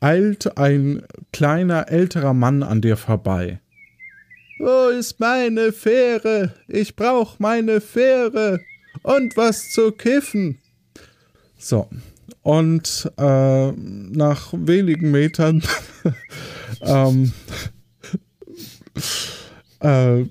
eilt 0.00 0.56
ein 0.56 1.02
kleiner 1.32 1.88
älterer 1.88 2.32
Mann 2.32 2.62
an 2.62 2.80
dir 2.80 2.96
vorbei. 2.96 3.60
Wo 4.58 4.88
ist 4.88 5.20
meine 5.20 5.72
Fähre? 5.72 6.54
Ich 6.66 6.96
brauch 6.96 7.38
meine 7.38 7.80
Fähre 7.80 8.60
und 9.02 9.36
was 9.36 9.70
zu 9.70 9.92
kiffen. 9.92 10.58
So, 11.58 11.88
und 12.42 13.10
äh, 13.18 13.72
nach 13.72 14.52
wenigen 14.52 15.10
Metern 15.10 15.62
ähm, 16.80 17.32
äh, 19.80 20.24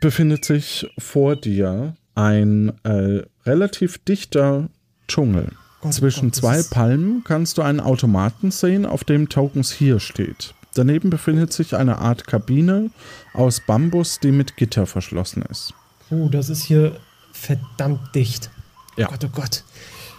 befindet 0.00 0.44
sich 0.44 0.88
vor 0.98 1.36
dir 1.36 1.96
ein 2.14 2.72
äh, 2.84 3.22
relativ 3.44 3.98
dichter 3.98 4.70
Dschungel. 5.08 5.48
Zwischen 5.90 6.32
zwei 6.32 6.62
Palmen 6.62 7.22
kannst 7.24 7.58
du 7.58 7.62
einen 7.62 7.80
Automaten 7.80 8.50
sehen, 8.50 8.86
auf 8.86 9.04
dem 9.04 9.28
Tokens 9.28 9.72
hier 9.72 10.00
steht. 10.00 10.54
Daneben 10.74 11.10
befindet 11.10 11.52
sich 11.52 11.74
eine 11.74 11.98
Art 11.98 12.26
Kabine 12.26 12.90
aus 13.32 13.60
Bambus, 13.60 14.20
die 14.20 14.32
mit 14.32 14.56
Gitter 14.56 14.86
verschlossen 14.86 15.42
ist. 15.50 15.72
Oh, 16.10 16.28
das 16.28 16.50
ist 16.50 16.64
hier 16.64 17.00
verdammt 17.32 18.14
dicht. 18.14 18.50
Ja. 18.96 19.08
Oh 19.08 19.12
Gott, 19.12 19.24
oh 19.24 19.28
Gott. 19.34 19.64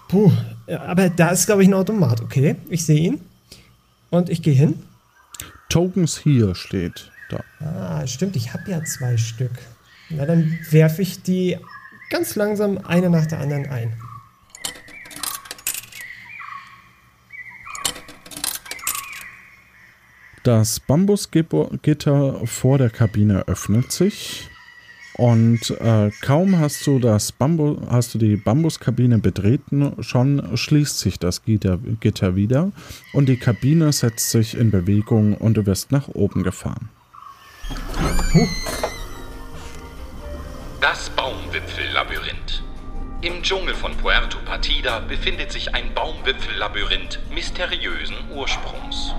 Puh, 0.08 0.32
aber 0.68 1.10
da 1.10 1.30
ist, 1.30 1.46
glaube 1.46 1.64
ich, 1.64 1.70
ein 1.70 1.74
Automat. 1.74 2.22
Okay, 2.22 2.56
ich 2.70 2.86
sehe 2.86 3.00
ihn. 3.00 3.22
Und 4.10 4.30
ich 4.30 4.42
gehe 4.42 4.54
hin. 4.54 4.80
Tokens 5.70 6.18
hier 6.18 6.56
steht 6.56 7.12
da. 7.30 7.44
Ah, 7.60 8.08
stimmt, 8.08 8.36
ich 8.36 8.54
habe 8.54 8.72
ja 8.72 8.84
zwei 8.84 9.18
Stück. 9.18 9.52
Na, 10.10 10.26
dann 10.26 10.58
werfe 10.72 11.02
ich 11.02 11.22
die 11.22 11.58
ganz 12.10 12.36
langsam 12.36 12.78
eine 12.78 13.10
nach 13.10 13.26
der 13.26 13.40
anderen 13.40 13.66
ein. 13.68 13.94
Das 20.48 20.80
Bambusgitter 20.80 22.40
vor 22.46 22.78
der 22.78 22.90
Kabine 22.90 23.50
öffnet 23.50 23.92
sich 23.92 24.50
und 25.16 25.72
äh, 25.72 26.10
kaum 26.22 26.58
hast 26.58 26.88
du 26.88 27.00
das 27.00 27.34
Bambu 27.34 27.82
hast 27.90 28.14
du 28.14 28.18
die 28.18 28.38
Bambuskabine 28.38 29.18
betreten, 29.18 30.02
schon 30.02 30.56
schließt 30.56 31.00
sich 31.00 31.20
das 31.20 31.44
Gitter, 31.44 31.80
Gitter 32.00 32.38
wieder 32.38 32.72
und 33.12 33.28
die 33.28 33.36
Kabine 33.36 33.92
setzt 33.92 34.32
sich 34.32 34.58
in 34.58 34.72
Bewegung 34.72 35.34
und 35.34 35.56
du 35.58 35.66
wirst 35.66 35.92
nach 35.92 36.08
oben 36.08 36.44
gefahren. 36.44 36.88
Das 40.80 41.10
Baumwipfellabyrinth. 41.10 42.64
Im 43.22 43.44
Dschungel 43.44 43.76
von 43.76 43.92
Puerto 43.98 44.38
Partida 44.46 45.00
befindet 45.00 45.52
sich 45.52 45.76
ein 45.76 45.94
Baumwipfellabyrinth 45.94 47.20
mysteriösen 47.34 48.16
Ursprungs. 48.34 49.14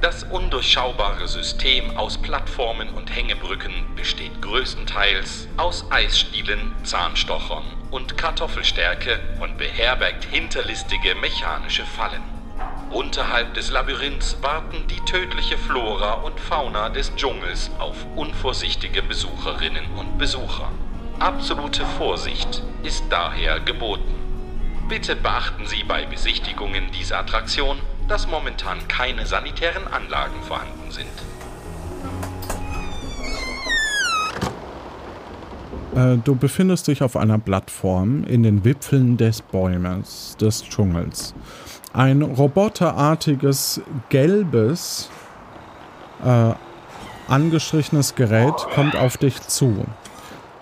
Das 0.00 0.22
undurchschaubare 0.22 1.26
System 1.26 1.96
aus 1.96 2.18
Plattformen 2.18 2.88
und 2.90 3.14
Hängebrücken 3.14 3.72
besteht 3.96 4.40
größtenteils 4.40 5.48
aus 5.56 5.90
Eisstielen, 5.90 6.72
Zahnstochern 6.84 7.64
und 7.90 8.16
Kartoffelstärke 8.16 9.18
und 9.40 9.58
beherbergt 9.58 10.24
hinterlistige 10.24 11.16
mechanische 11.16 11.84
Fallen. 11.84 12.22
Unterhalb 12.90 13.54
des 13.54 13.72
Labyrinths 13.72 14.36
warten 14.40 14.86
die 14.86 15.00
tödliche 15.00 15.58
Flora 15.58 16.12
und 16.12 16.38
Fauna 16.38 16.90
des 16.90 17.12
Dschungels 17.16 17.68
auf 17.80 17.96
unvorsichtige 18.14 19.02
Besucherinnen 19.02 19.84
und 19.96 20.16
Besucher. 20.16 20.70
Absolute 21.18 21.84
Vorsicht 21.84 22.62
ist 22.84 23.02
daher 23.10 23.58
geboten. 23.58 24.14
Bitte 24.88 25.16
beachten 25.16 25.66
Sie 25.66 25.82
bei 25.82 26.06
Besichtigungen 26.06 26.92
dieser 26.92 27.18
Attraktion 27.18 27.80
dass 28.08 28.26
momentan 28.26 28.88
keine 28.88 29.26
sanitären 29.26 29.86
Anlagen 29.86 30.42
vorhanden 30.42 30.90
sind. 30.90 31.06
Äh, 35.94 36.18
du 36.18 36.34
befindest 36.34 36.88
dich 36.88 37.02
auf 37.02 37.16
einer 37.16 37.38
Plattform 37.38 38.24
in 38.24 38.42
den 38.42 38.64
Wipfeln 38.64 39.16
des 39.16 39.42
Bäumes, 39.42 40.36
des 40.40 40.62
Dschungels. 40.64 41.34
Ein 41.92 42.22
roboterartiges, 42.22 43.80
gelbes, 44.08 45.10
äh, 46.24 46.52
angestrichenes 47.28 48.14
Gerät 48.14 48.54
kommt 48.74 48.96
auf 48.96 49.16
dich 49.16 49.40
zu. 49.42 49.84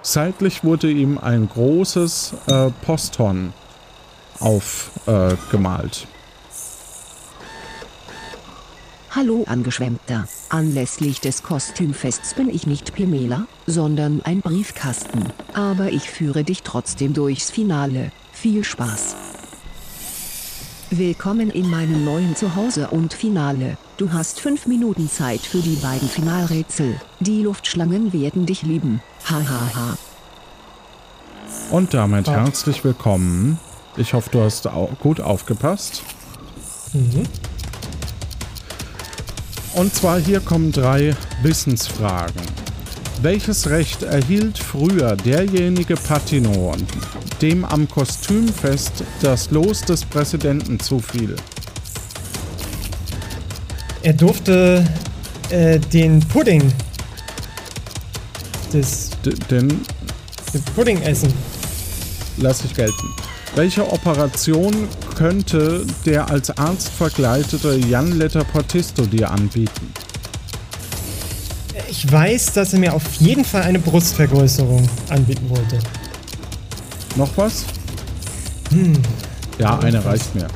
Seitlich 0.03 0.65
wurde 0.65 0.91
ihm 0.91 1.19
ein 1.19 1.49
großes 1.49 2.35
äh, 2.47 2.71
Posthorn 2.83 3.53
aufgemalt. 4.41 6.07
Äh, 6.07 6.16
Hallo 9.17 9.45
Angeschwemmter. 9.49 10.29
Anlässlich 10.51 11.23
des 11.23 11.43
Kostümfests 11.43 12.35
bin 12.35 12.51
ich 12.51 12.67
nicht 12.67 12.93
Pimela, 12.93 13.47
sondern 13.67 14.21
ein 14.21 14.43
Briefkasten. 14.43 15.33
Aber 15.55 15.91
ich 15.91 16.11
führe 16.11 16.45
dich 16.45 16.63
trotzdem 16.63 17.15
durchs 17.15 17.51
Finale. 17.51 18.13
Viel 18.33 18.63
Spaß. 18.63 19.17
Willkommen 20.91 21.49
in 21.49 21.71
meinem 21.71 22.05
neuen 22.05 22.37
Zuhause 22.37 22.89
und 22.89 23.15
Finale. 23.15 23.79
Du 23.97 24.13
hast 24.13 24.39
fünf 24.39 24.67
Minuten 24.67 25.09
Zeit 25.09 25.41
für 25.41 25.61
die 25.61 25.77
beiden 25.77 26.11
Finalrätsel. 26.11 27.01
Die 27.21 27.41
Luftschlangen 27.41 28.13
werden 28.13 28.45
dich 28.45 28.65
lieben. 28.65 29.01
Hahaha. 29.25 29.49
Ha, 29.49 29.77
ha. 29.77 29.99
Und 31.71 31.95
damit 31.95 32.29
herzlich 32.29 32.85
willkommen. 32.85 33.59
Ich 33.97 34.13
hoffe, 34.13 34.29
du 34.31 34.43
hast 34.43 34.69
gut 35.01 35.23
aufgepasst. 35.23 36.03
Mhm. 36.93 37.23
Und 39.77 39.95
zwar 39.95 40.19
hier 40.19 40.41
kommen 40.41 40.73
drei 40.73 41.15
Wissensfragen. 41.43 42.41
Welches 43.21 43.69
Recht 43.69 44.03
erhielt 44.05 44.59
früher 44.59 45.17
derjenige 45.17 45.97
Patino, 45.97 46.75
dem 47.43 47.63
am 47.63 47.87
Kostümfest 47.87 49.05
das 49.21 49.51
Los 49.51 49.83
des 49.83 50.03
Präsidenten 50.07 50.81
zufiel? 50.81 51.37
Er 54.03 54.15
durfte 54.15 54.83
äh, 55.51 55.79
den 55.79 56.21
Pudding 56.21 56.73
des 58.73 59.11
D 59.27 59.35
den, 59.51 59.69
den 60.55 60.63
Pudding 60.75 61.03
essen. 61.03 61.33
Lass 62.39 62.65
ich 62.65 62.75
gelten. 62.75 63.15
Welche 63.55 63.87
Operation 63.93 64.89
könnte 65.17 65.85
der 66.05 66.31
als 66.31 66.57
Arzt 66.57 66.91
verkleidete 66.91 67.75
Jan 67.75 68.19
Letter 68.19 68.45
Portisto 68.45 69.03
dir 69.07 69.31
anbieten? 69.31 69.93
Ich 71.89 72.11
weiß, 72.11 72.53
dass 72.53 72.75
er 72.75 72.79
mir 72.79 72.93
auf 72.93 73.15
jeden 73.15 73.45
Fall 73.45 73.63
eine 73.63 73.79
Brustvergrößerung 73.79 74.89
anbieten 75.09 75.49
wollte. 75.49 75.79
Noch 77.17 77.31
was? 77.37 77.65
Hm. 78.71 78.93
Ja, 79.59 79.79
eine 79.79 80.05
reicht 80.05 80.35
mir. 80.35 80.49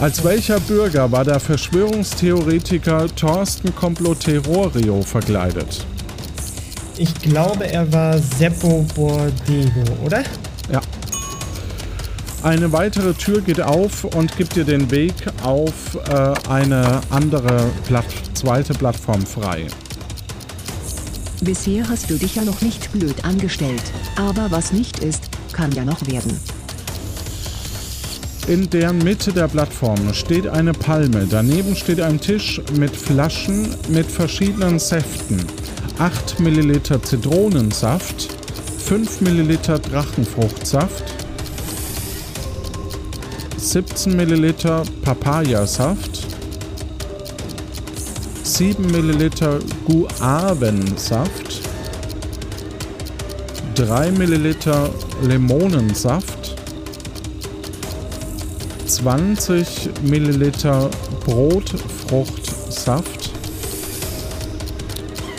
Als 0.00 0.22
welcher 0.22 0.60
Bürger 0.60 1.10
war 1.10 1.24
der 1.24 1.40
Verschwörungstheoretiker 1.40 3.08
Thorsten 3.16 3.74
Comploterorio 3.74 5.02
verkleidet? 5.02 5.84
Ich 6.96 7.12
glaube, 7.14 7.66
er 7.66 7.92
war 7.92 8.16
Seppo 8.18 8.86
Bordego, 8.94 9.84
oder? 10.04 10.22
Ja, 10.70 10.80
eine 12.42 12.72
weitere 12.72 13.14
Tür 13.14 13.40
geht 13.40 13.60
auf 13.60 14.04
und 14.04 14.36
gibt 14.36 14.56
dir 14.56 14.64
den 14.64 14.90
Weg 14.90 15.14
auf 15.42 15.96
äh, 16.08 16.34
eine 16.48 17.00
andere 17.10 17.70
Platt 17.86 18.06
zweite 18.34 18.74
Plattform 18.74 19.24
frei. 19.26 19.66
Bisher 21.40 21.88
hast 21.88 22.10
du 22.10 22.14
dich 22.18 22.34
ja 22.34 22.44
noch 22.44 22.60
nicht 22.60 22.92
blöd 22.92 23.24
angestellt, 23.24 23.82
aber 24.16 24.50
was 24.50 24.72
nicht 24.72 25.00
ist, 25.00 25.24
kann 25.52 25.72
ja 25.72 25.84
noch 25.84 26.06
werden. 26.06 26.38
In 28.48 28.70
der 28.70 28.92
Mitte 28.92 29.32
der 29.32 29.46
Plattform 29.46 30.14
steht 30.14 30.46
eine 30.46 30.72
Palme, 30.72 31.26
daneben 31.28 31.76
steht 31.76 32.00
ein 32.00 32.18
Tisch 32.18 32.62
mit 32.78 32.96
Flaschen 32.96 33.74
mit 33.88 34.06
verschiedenen 34.06 34.78
Säften. 34.78 35.44
8 35.98 36.40
Milliliter 36.40 37.02
Zitronensaft, 37.02 38.28
5 38.78 39.20
Milliliter 39.20 39.78
Drachenfruchtsaft, 39.78 41.04
17 43.58 44.16
Milliliter 44.16 44.84
Papayasaft, 45.02 46.26
7 48.44 48.86
Milliliter 48.86 49.58
Guavensaft, 49.84 51.60
3 53.74 54.12
Milliliter 54.12 54.90
Limonensaft, 55.22 56.56
20 58.86 59.90
Milliliter 60.02 60.88
Brotfruchtsaft 61.26 63.32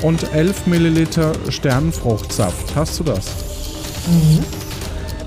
und 0.04 0.34
11 0.34 0.68
Milliliter 0.68 1.32
Sternfruchtsaft. 1.48 2.76
Hast 2.76 3.00
du 3.00 3.06
das? 3.06 3.28
Mhm. 4.08 4.59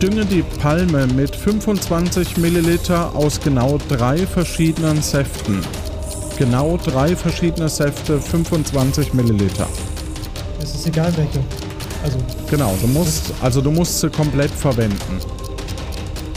Dünge 0.03 0.27
die 0.27 0.43
Palme 0.43 1.07
mit 1.07 1.37
25 1.37 2.37
Milliliter 2.39 3.15
aus 3.15 3.41
genau 3.41 3.79
drei 3.89 4.27
verschiedenen 4.27 5.01
Säften. 5.01 5.61
Genau 6.37 6.77
drei 6.77 7.15
verschiedene 7.15 7.69
Säfte, 7.69 8.21
25 8.21 9.15
Milliliter. 9.15 9.69
Es 10.61 10.75
ist 10.75 10.89
egal 10.89 11.17
welche. 11.17 11.39
Also. 12.03 12.19
Genau, 12.51 12.75
du 12.81 12.89
musst, 12.89 13.33
also 13.41 13.61
du 13.61 13.71
musst 13.71 14.01
sie 14.01 14.11
komplett 14.11 14.51
verwenden. 14.51 15.21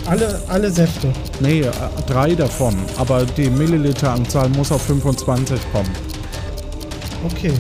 Alle, 0.06 0.44
alle 0.48 0.70
Säfte? 0.70 1.12
Nee, 1.40 1.62
äh, 1.62 1.72
drei 2.06 2.36
davon. 2.36 2.76
Aber 2.98 3.26
die 3.26 3.50
Milliliteranzahl 3.50 4.48
muss 4.50 4.72
auf 4.72 4.84
25 4.84 5.60
kommen. 5.72 5.90
Okay. 7.24 7.54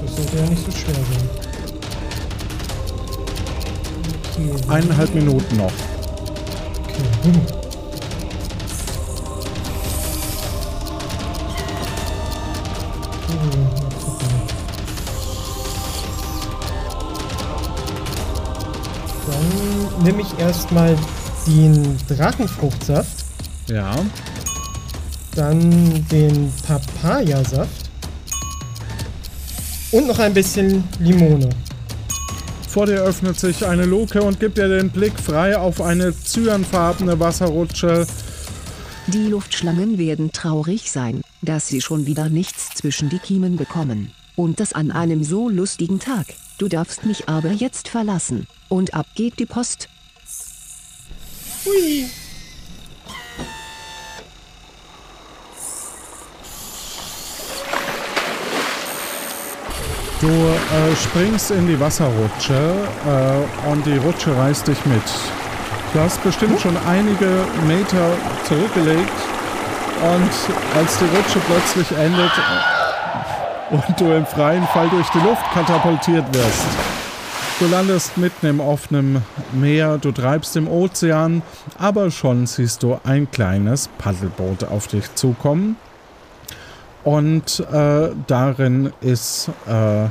Das 0.00 0.16
sollte 0.16 0.34
ja 0.38 0.46
nicht 0.48 0.64
so 0.64 0.70
schwer 0.72 0.94
sein. 0.94 1.35
Eineinhalb 4.68 5.14
Minuten 5.14 5.56
noch. 5.56 5.72
Okay. 6.84 7.40
Dann 19.26 20.04
nehme 20.04 20.22
ich 20.22 20.38
erstmal 20.38 20.96
den 21.46 21.96
Drachenfruchtsaft. 22.08 23.24
Ja. 23.68 23.96
Dann 25.34 26.06
den 26.10 26.52
Papayasaft. 26.66 27.90
Und 29.92 30.06
noch 30.06 30.18
ein 30.18 30.34
bisschen 30.34 30.84
Limone. 30.98 31.48
Vor 32.76 32.84
dir 32.84 33.00
öffnet 33.00 33.40
sich 33.40 33.64
eine 33.64 33.86
Luke 33.86 34.20
und 34.20 34.38
gibt 34.38 34.58
dir 34.58 34.68
den 34.68 34.90
Blick 34.90 35.18
frei 35.18 35.56
auf 35.56 35.80
eine 35.80 36.14
zyanfarbene 36.14 37.18
Wasserrutsche. 37.18 38.06
Die 39.06 39.28
Luftschlangen 39.28 39.96
werden 39.96 40.30
traurig 40.30 40.90
sein, 40.92 41.22
dass 41.40 41.68
sie 41.68 41.80
schon 41.80 42.04
wieder 42.04 42.28
nichts 42.28 42.68
zwischen 42.74 43.08
die 43.08 43.18
Kiemen 43.18 43.56
bekommen. 43.56 44.12
Und 44.34 44.60
das 44.60 44.74
an 44.74 44.90
einem 44.90 45.24
so 45.24 45.48
lustigen 45.48 46.00
Tag. 46.00 46.26
Du 46.58 46.68
darfst 46.68 47.06
mich 47.06 47.30
aber 47.30 47.50
jetzt 47.50 47.88
verlassen. 47.88 48.46
Und 48.68 48.92
ab 48.92 49.06
geht 49.14 49.38
die 49.38 49.46
Post. 49.46 49.88
Hui. 51.64 52.10
Du 60.20 60.28
äh, 60.28 60.96
springst 60.96 61.50
in 61.50 61.66
die 61.66 61.78
Wasserrutsche 61.78 62.54
äh, 62.54 63.70
und 63.70 63.84
die 63.84 63.98
Rutsche 63.98 64.34
reißt 64.34 64.66
dich 64.66 64.86
mit. 64.86 65.02
Du 65.92 66.00
hast 66.00 66.22
bestimmt 66.24 66.58
schon 66.58 66.74
einige 66.88 67.44
Meter 67.66 68.12
zurückgelegt 68.48 69.12
und 70.02 70.78
als 70.78 70.98
die 70.98 71.04
Rutsche 71.04 71.38
plötzlich 71.46 71.98
endet 71.98 72.30
und 73.70 74.00
du 74.00 74.12
im 74.12 74.24
freien 74.24 74.66
Fall 74.68 74.88
durch 74.88 75.08
die 75.10 75.18
Luft 75.18 75.44
katapultiert 75.52 76.24
wirst. 76.34 76.64
Du 77.58 77.66
landest 77.66 78.16
mitten 78.16 78.46
im 78.46 78.60
offenen 78.60 79.22
Meer, 79.52 79.98
du 79.98 80.12
treibst 80.12 80.56
im 80.56 80.68
Ozean, 80.68 81.42
aber 81.78 82.10
schon 82.10 82.46
siehst 82.46 82.82
du 82.82 82.98
ein 83.04 83.30
kleines 83.30 83.88
Paddelboot 83.98 84.64
auf 84.64 84.86
dich 84.86 85.14
zukommen. 85.14 85.76
Und 87.06 87.60
äh, 87.72 88.10
darin 88.26 88.92
ist 89.00 89.48
äh, 89.68 90.08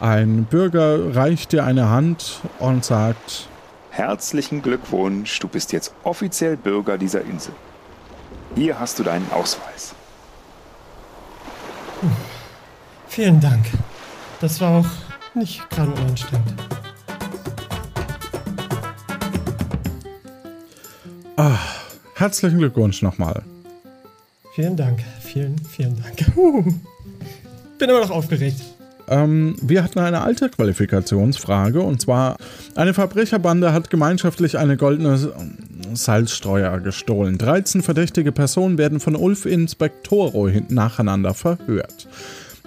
ein 0.00 0.44
Bürger, 0.46 1.14
reicht 1.14 1.52
dir 1.52 1.64
eine 1.64 1.88
Hand 1.88 2.40
und 2.58 2.84
sagt, 2.84 3.46
Herzlichen 3.90 4.62
Glückwunsch, 4.62 5.38
du 5.38 5.46
bist 5.46 5.72
jetzt 5.72 5.94
offiziell 6.02 6.56
Bürger 6.56 6.98
dieser 6.98 7.22
Insel. 7.24 7.54
Hier 8.56 8.80
hast 8.80 8.98
du 8.98 9.04
deinen 9.04 9.30
Ausweis. 9.30 9.94
Vielen 13.06 13.38
Dank. 13.40 13.64
Das 14.40 14.60
war 14.60 14.80
auch 14.80 14.90
nicht 15.34 15.70
gerade 15.70 15.92
unanstrengend. 15.92 16.54
Ah, 21.36 21.58
herzlichen 22.16 22.58
Glückwunsch 22.58 23.02
nochmal. 23.02 23.44
Vielen 24.52 24.76
Dank. 24.76 24.98
Vielen, 25.32 25.56
vielen 25.58 25.96
Dank. 26.02 26.34
Bin 27.78 27.88
immer 27.88 28.00
noch 28.00 28.10
aufgeregt. 28.10 28.60
Ähm, 29.06 29.54
wir 29.62 29.84
hatten 29.84 30.00
eine 30.00 30.22
alte 30.22 30.48
Qualifikationsfrage 30.48 31.80
und 31.80 32.00
zwar: 32.00 32.36
Eine 32.74 32.94
Verbrecherbande 32.94 33.72
hat 33.72 33.90
gemeinschaftlich 33.90 34.58
eine 34.58 34.76
goldene 34.76 35.32
Salzstreuer 35.94 36.80
gestohlen. 36.80 37.38
13 37.38 37.82
verdächtige 37.82 38.32
Personen 38.32 38.76
werden 38.76 38.98
von 38.98 39.14
Ulf 39.14 39.46
Inspektoro 39.46 40.50
nacheinander 40.68 41.34
verhört. 41.34 42.08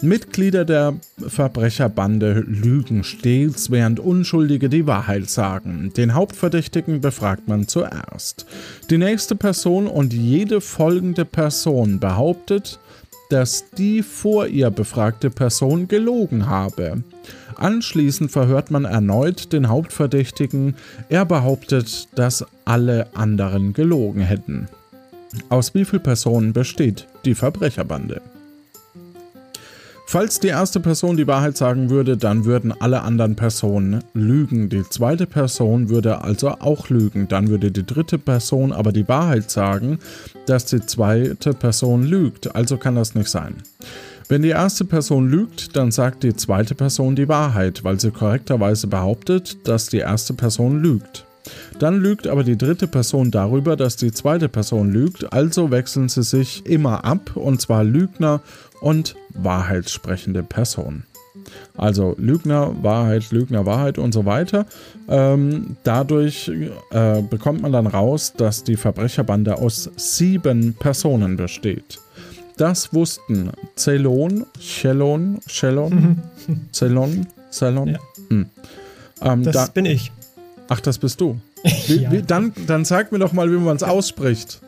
Mitglieder 0.03 0.65
der 0.65 0.95
Verbrecherbande 1.17 2.43
lügen 2.45 3.03
stets, 3.03 3.71
während 3.71 3.99
Unschuldige 3.99 4.69
die 4.69 4.85
Wahrheit 4.85 5.29
sagen. 5.29 5.91
Den 5.95 6.13
Hauptverdächtigen 6.13 7.01
befragt 7.01 7.47
man 7.47 7.67
zuerst. 7.67 8.45
Die 8.89 8.97
nächste 8.97 9.35
Person 9.35 9.87
und 9.87 10.13
jede 10.13 10.61
folgende 10.61 11.25
Person 11.25 11.99
behauptet, 11.99 12.79
dass 13.29 13.71
die 13.71 14.03
vor 14.03 14.47
ihr 14.47 14.69
befragte 14.69 15.29
Person 15.29 15.87
gelogen 15.87 16.47
habe. 16.47 17.03
Anschließend 17.55 18.29
verhört 18.29 18.71
man 18.71 18.85
erneut 18.85 19.53
den 19.53 19.69
Hauptverdächtigen. 19.69 20.75
Er 21.09 21.25
behauptet, 21.25 22.09
dass 22.15 22.45
alle 22.65 23.07
anderen 23.15 23.73
gelogen 23.73 24.21
hätten. 24.21 24.67
Aus 25.49 25.73
wie 25.73 25.85
vielen 25.85 26.03
Personen 26.03 26.53
besteht 26.53 27.07
die 27.25 27.35
Verbrecherbande? 27.35 28.21
Falls 30.05 30.39
die 30.39 30.49
erste 30.49 30.79
Person 30.79 31.17
die 31.17 31.27
Wahrheit 31.27 31.57
sagen 31.57 31.89
würde, 31.89 32.17
dann 32.17 32.45
würden 32.45 32.71
alle 32.71 33.01
anderen 33.01 33.35
Personen 33.35 34.03
lügen. 34.13 34.69
Die 34.69 34.83
zweite 34.83 35.25
Person 35.25 35.89
würde 35.89 36.21
also 36.21 36.49
auch 36.49 36.89
lügen. 36.89 37.27
Dann 37.27 37.47
würde 37.47 37.71
die 37.71 37.85
dritte 37.85 38.19
Person 38.19 38.71
aber 38.71 38.91
die 38.91 39.07
Wahrheit 39.07 39.49
sagen, 39.49 39.99
dass 40.45 40.65
die 40.65 40.85
zweite 40.85 41.53
Person 41.53 42.03
lügt. 42.03 42.55
Also 42.55 42.77
kann 42.77 42.95
das 42.95 43.15
nicht 43.15 43.29
sein. 43.29 43.55
Wenn 44.29 44.41
die 44.41 44.49
erste 44.49 44.85
Person 44.85 45.29
lügt, 45.29 45.75
dann 45.75 45.91
sagt 45.91 46.23
die 46.23 46.35
zweite 46.35 46.75
Person 46.75 47.15
die 47.15 47.27
Wahrheit, 47.27 47.83
weil 47.83 47.99
sie 47.99 48.11
korrekterweise 48.11 48.87
behauptet, 48.87 49.67
dass 49.67 49.87
die 49.87 49.97
erste 49.97 50.33
Person 50.33 50.81
lügt. 50.81 51.25
Dann 51.79 51.99
lügt 51.99 52.27
aber 52.27 52.43
die 52.43 52.57
dritte 52.57 52.87
Person 52.87 53.31
darüber, 53.31 53.75
dass 53.75 53.95
die 53.95 54.11
zweite 54.11 54.49
Person 54.49 54.91
lügt, 54.91 55.33
also 55.33 55.71
wechseln 55.71 56.09
sie 56.09 56.23
sich 56.23 56.65
immer 56.65 57.03
ab, 57.03 57.35
und 57.35 57.61
zwar 57.61 57.83
Lügner 57.83 58.41
und 58.81 59.15
wahrheitssprechende 59.29 60.43
Person. 60.43 61.03
Also 61.75 62.15
Lügner, 62.17 62.73
Wahrheit, 62.83 63.31
Lügner, 63.31 63.65
Wahrheit 63.65 63.97
und 63.97 64.13
so 64.13 64.25
weiter. 64.25 64.65
Ähm, 65.09 65.77
dadurch 65.83 66.51
äh, 66.91 67.21
bekommt 67.21 67.61
man 67.61 67.71
dann 67.71 67.87
raus, 67.87 68.33
dass 68.37 68.63
die 68.63 68.77
Verbrecherbande 68.77 69.57
aus 69.57 69.89
sieben 69.95 70.73
Personen 70.75 71.35
besteht. 71.35 71.99
Das 72.57 72.93
wussten 72.93 73.51
Zelon, 73.75 74.45
Chelon, 74.59 75.39
Chelon, 75.47 76.21
Zelon, 76.71 77.27
Zelon. 77.49 77.87
Ja. 77.87 77.99
Hm. 78.29 78.45
Ähm, 79.21 79.43
das 79.43 79.53
da, 79.53 79.65
bin 79.67 79.85
ich. 79.85 80.11
Ach, 80.69 80.79
das 80.79 80.97
bist 80.97 81.21
du. 81.21 81.39
Wie, 81.87 81.95
ja. 81.95 82.11
wie, 82.11 82.21
dann, 82.21 82.53
dann 82.67 82.83
sag 82.85 83.11
mir 83.11 83.19
doch 83.19 83.33
mal, 83.33 83.49
wie 83.49 83.57
man 83.57 83.75
es 83.75 83.83
ausspricht. 83.83 84.59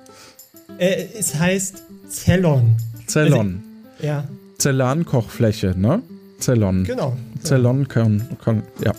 Äh, 0.77 1.07
es 1.17 1.35
heißt 1.35 1.83
Zellon. 2.09 2.77
Zellon. 3.07 3.63
Also, 3.97 4.07
ja. 4.07 4.23
Zellan-Kochfläche, 4.57 5.73
ne? 5.77 6.01
Zellon. 6.39 6.83
Genau. 6.83 7.17
Zellon, 7.43 7.87
kann, 7.87 8.27
kann, 8.43 8.63
ja. 8.83 8.93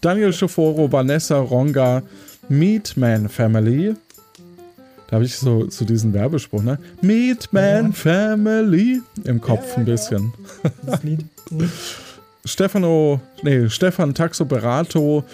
Daniel 0.00 0.32
Schoforo, 0.32 0.90
Vanessa 0.90 1.38
Ronga, 1.38 2.02
Meatman 2.48 3.28
Family. 3.28 3.94
Da 5.08 5.16
habe 5.16 5.24
ich 5.24 5.36
so, 5.36 5.68
so 5.68 5.84
diesen 5.84 6.12
Werbespruch, 6.12 6.62
ne? 6.62 6.78
Meatman 7.02 7.86
ja. 7.86 7.92
Family 7.92 9.00
im 9.24 9.40
Kopf 9.40 9.66
ja, 9.72 9.76
ein 9.76 9.84
bisschen. 9.84 10.32
Das 10.82 11.02
Lied. 11.02 11.24
Mhm. 11.50 11.70
Stefano, 12.46 13.20
nee, 13.42 13.68
Stefan 13.68 14.14
Taxoberato, 14.14 15.24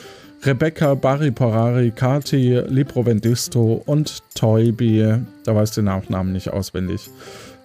Rebecca, 0.42 0.94
Barry 0.94 1.30
Porari, 1.30 1.90
Kati, 1.90 2.62
Librovendisto 2.66 3.82
und 3.84 4.22
Toybi, 4.34 5.16
da 5.44 5.54
weiß 5.54 5.72
den 5.72 5.84
Nachnamen 5.84 6.32
nicht 6.32 6.48
auswendig. 6.48 7.10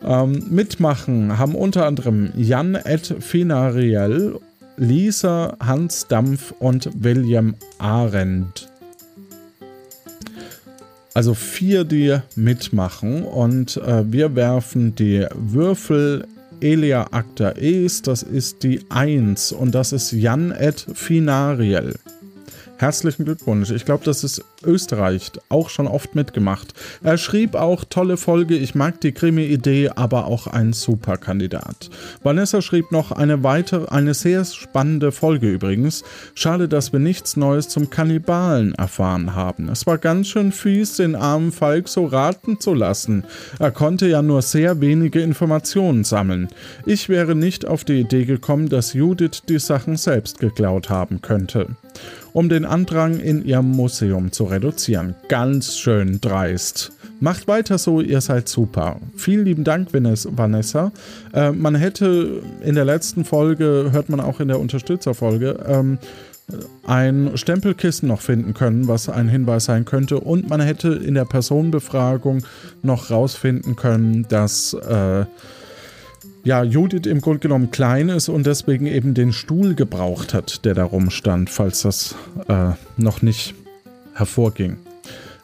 Ähm, 0.04 0.44
mitmachen 0.50 1.38
haben 1.38 1.56
unter 1.56 1.86
anderem 1.86 2.32
Jan 2.36 2.76
Ed 2.76 3.16
Finariel, 3.22 4.40
Lisa, 4.76 5.56
Hans 5.62 6.08
Dampf 6.08 6.54
und 6.60 6.90
William 7.02 7.56
Arendt. 7.78 8.68
Also 11.14 11.34
vier, 11.34 11.86
die 11.86 12.18
mitmachen 12.36 13.24
und 13.24 13.78
äh, 13.78 14.04
wir 14.12 14.36
werfen 14.36 14.96
die 14.96 15.26
Würfel 15.34 16.28
Elia 16.60 17.08
Acta 17.12 17.52
Es, 17.52 18.02
das 18.02 18.22
ist 18.22 18.64
die 18.64 18.82
1 18.90 19.54
und 19.54 19.74
das 19.74 19.94
ist 19.94 20.12
Jan 20.12 20.52
Ed 20.52 20.86
Finariel. 20.94 21.96
Herzlichen 22.78 23.24
Glückwunsch. 23.24 23.72
Ich 23.72 23.86
glaube, 23.86 24.04
das 24.04 24.26
ist 24.26 24.44
Österreich 24.66 25.32
auch 25.48 25.70
schon 25.70 25.88
oft 25.88 26.14
mitgemacht. 26.14 26.74
Er 27.04 27.18
schrieb 27.18 27.56
auch 27.56 27.86
tolle 27.86 28.18
Folge, 28.18 28.58
ich 28.58 28.76
mag 28.76 29.00
die 29.00 29.14
Krimi-Idee, 29.14 29.92
aber 29.96 30.26
auch 30.26 30.48
ein 30.48 30.74
super 30.74 31.16
Kandidat. 31.16 31.90
Vanessa 32.22 32.62
schrieb 32.62 32.92
noch 32.92 33.14
eine 33.14 33.44
weitere, 33.44 33.88
eine 33.88 34.14
sehr 34.14 34.44
spannende 34.44 35.14
Folge 35.14 35.54
übrigens. 35.54 36.04
Schade, 36.34 36.68
dass 36.68 36.92
wir 36.92 37.00
nichts 37.00 37.38
Neues 37.38 37.70
zum 37.70 37.90
Kannibalen 37.90 38.76
erfahren 38.76 39.36
haben. 39.36 39.70
Es 39.70 39.88
war 39.88 39.98
ganz 39.98 40.28
schön 40.28 40.52
fies, 40.52 40.98
den 40.98 41.16
armen 41.16 41.54
Falk 41.54 41.88
so 41.88 42.06
raten 42.06 42.60
zu 42.60 42.74
lassen. 42.74 43.24
Er 43.58 43.72
konnte 43.72 44.08
ja 44.08 44.22
nur 44.22 44.42
sehr 44.42 44.82
wenige 44.82 45.22
Informationen 45.22 46.04
sammeln. 46.04 46.50
Ich 46.86 47.08
wäre 47.08 47.36
nicht 47.36 47.66
auf 47.66 47.86
die 47.86 48.02
Idee 48.02 48.26
gekommen, 48.26 48.68
dass 48.68 48.92
Judith 48.92 49.44
die 49.48 49.60
Sachen 49.60 49.96
selbst 49.96 50.40
geklaut 50.40 50.90
haben 50.90 51.22
könnte 51.22 51.68
um 52.36 52.50
den 52.50 52.66
Andrang 52.66 53.22
in 53.22 53.46
ihrem 53.46 53.72
Museum 53.72 54.34
zu 54.34 54.44
reduzieren. 54.44 55.16
Ganz 55.30 55.78
schön 55.78 56.20
dreist. 56.20 56.92
Macht 57.22 57.48
weiter 57.48 57.78
so, 57.78 58.02
ihr 58.02 58.20
seid 58.20 58.50
super. 58.50 59.00
Vielen 59.16 59.46
lieben 59.46 59.64
Dank, 59.64 59.88
Vanessa. 59.94 60.92
Äh, 61.34 61.52
man 61.54 61.76
hätte 61.76 62.44
in 62.62 62.76
der 62.76 62.84
letzten 62.84 63.24
Folge, 63.24 63.88
hört 63.94 64.10
man 64.10 64.20
auch 64.20 64.42
in 64.42 64.50
der 64.50 64.60
Unterstützerfolge, 64.60 65.64
ähm, 65.66 65.98
ein 66.86 67.32
Stempelkissen 67.36 68.10
noch 68.10 68.20
finden 68.20 68.54
können, 68.54 68.90
was 68.90 69.08
ein 69.08 69.30
Hinweis 69.30 69.64
sein 69.64 69.86
könnte. 69.86 70.20
Und 70.20 70.50
man 70.50 70.60
hätte 70.60 70.90
in 70.90 71.14
der 71.14 71.26
Personenbefragung 71.26 72.44
noch 72.84 73.12
rausfinden 73.12 73.78
können, 73.78 74.28
dass 74.28 74.74
äh, 74.74 75.24
ja, 76.46 76.64
Judith 76.64 77.08
im 77.08 77.22
Grunde 77.22 77.40
genommen 77.40 77.72
klein 77.72 78.08
ist 78.08 78.30
und 78.30 78.46
deswegen 78.46 78.86
eben 78.86 79.16
den 79.16 79.34
Stuhl 79.34 79.74
gebraucht 79.74 80.34
hat, 80.34 80.64
der 80.64 80.76
da 80.76 80.86
rumstand, 80.86 81.50
falls 81.50 81.82
das 81.82 82.16
äh, 82.48 82.72
noch 82.98 83.22
nicht 83.24 83.56
hervorging. 84.14 84.78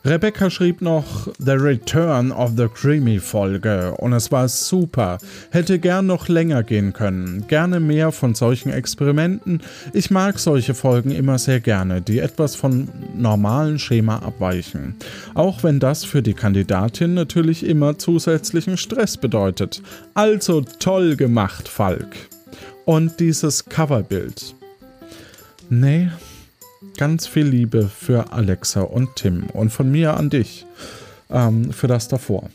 Rebecca 0.04 0.50
schrieb 0.50 0.82
noch 0.82 1.28
The 1.38 1.52
Return 1.52 2.32
of 2.32 2.54
the 2.58 2.68
Creamy 2.68 3.20
Folge 3.20 3.94
und 3.98 4.14
es 4.14 4.32
war 4.32 4.48
super. 4.48 5.20
Hätte 5.52 5.78
gern 5.78 6.08
noch 6.08 6.28
länger 6.28 6.64
gehen 6.64 6.92
können. 6.92 7.46
Gerne 7.48 7.80
mehr 7.80 8.12
von 8.12 8.34
solchen 8.34 8.72
Experimenten. 8.72 9.62
Ich 9.94 10.10
mag 10.10 10.40
solche 10.40 10.74
Folgen 10.74 11.12
immer 11.12 11.38
sehr 11.38 11.60
gerne, 11.60 12.02
die 12.02 12.18
etwas 12.18 12.56
von 12.56 12.90
normalen 13.16 13.78
Schema 13.78 14.18
abweichen. 14.18 14.96
Auch 15.36 15.62
wenn 15.62 15.80
das 15.80 16.04
für 16.04 16.24
die 16.24 16.34
Kandidatin 16.34 17.14
natürlich 17.14 17.64
immer 17.64 18.00
zusätzlichen 18.00 18.78
Stress 18.78 19.18
bedeutet. 19.18 19.84
Also 20.16 20.62
toll 20.80 21.16
gemacht, 21.16 21.68
Falk. 21.68 22.16
Und 22.86 23.20
dieses 23.20 23.66
Coverbild. 23.66 24.56
Nee, 25.70 26.10
Ganz 26.98 27.28
viel 27.28 27.48
Liebe 27.48 27.88
für 27.88 28.32
Alexa 28.32 28.82
und 28.82 29.16
Tim 29.16 29.46
und 29.54 29.72
von 29.72 29.92
mir 29.92 30.16
an 30.16 30.30
dich 30.30 30.66
ähm, 31.30 31.72
für 31.72 31.88
das 31.88 32.08
davor. 32.08 32.50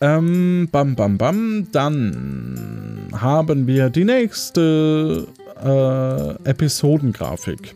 Ähm, 0.00 0.68
bam, 0.70 0.94
bam, 0.94 1.18
bam. 1.18 1.68
Dann 1.72 3.08
haben 3.12 3.66
wir 3.66 3.90
die 3.90 4.04
nächste 4.04 5.26
äh, 5.62 6.48
Episodengrafik. 6.48 7.74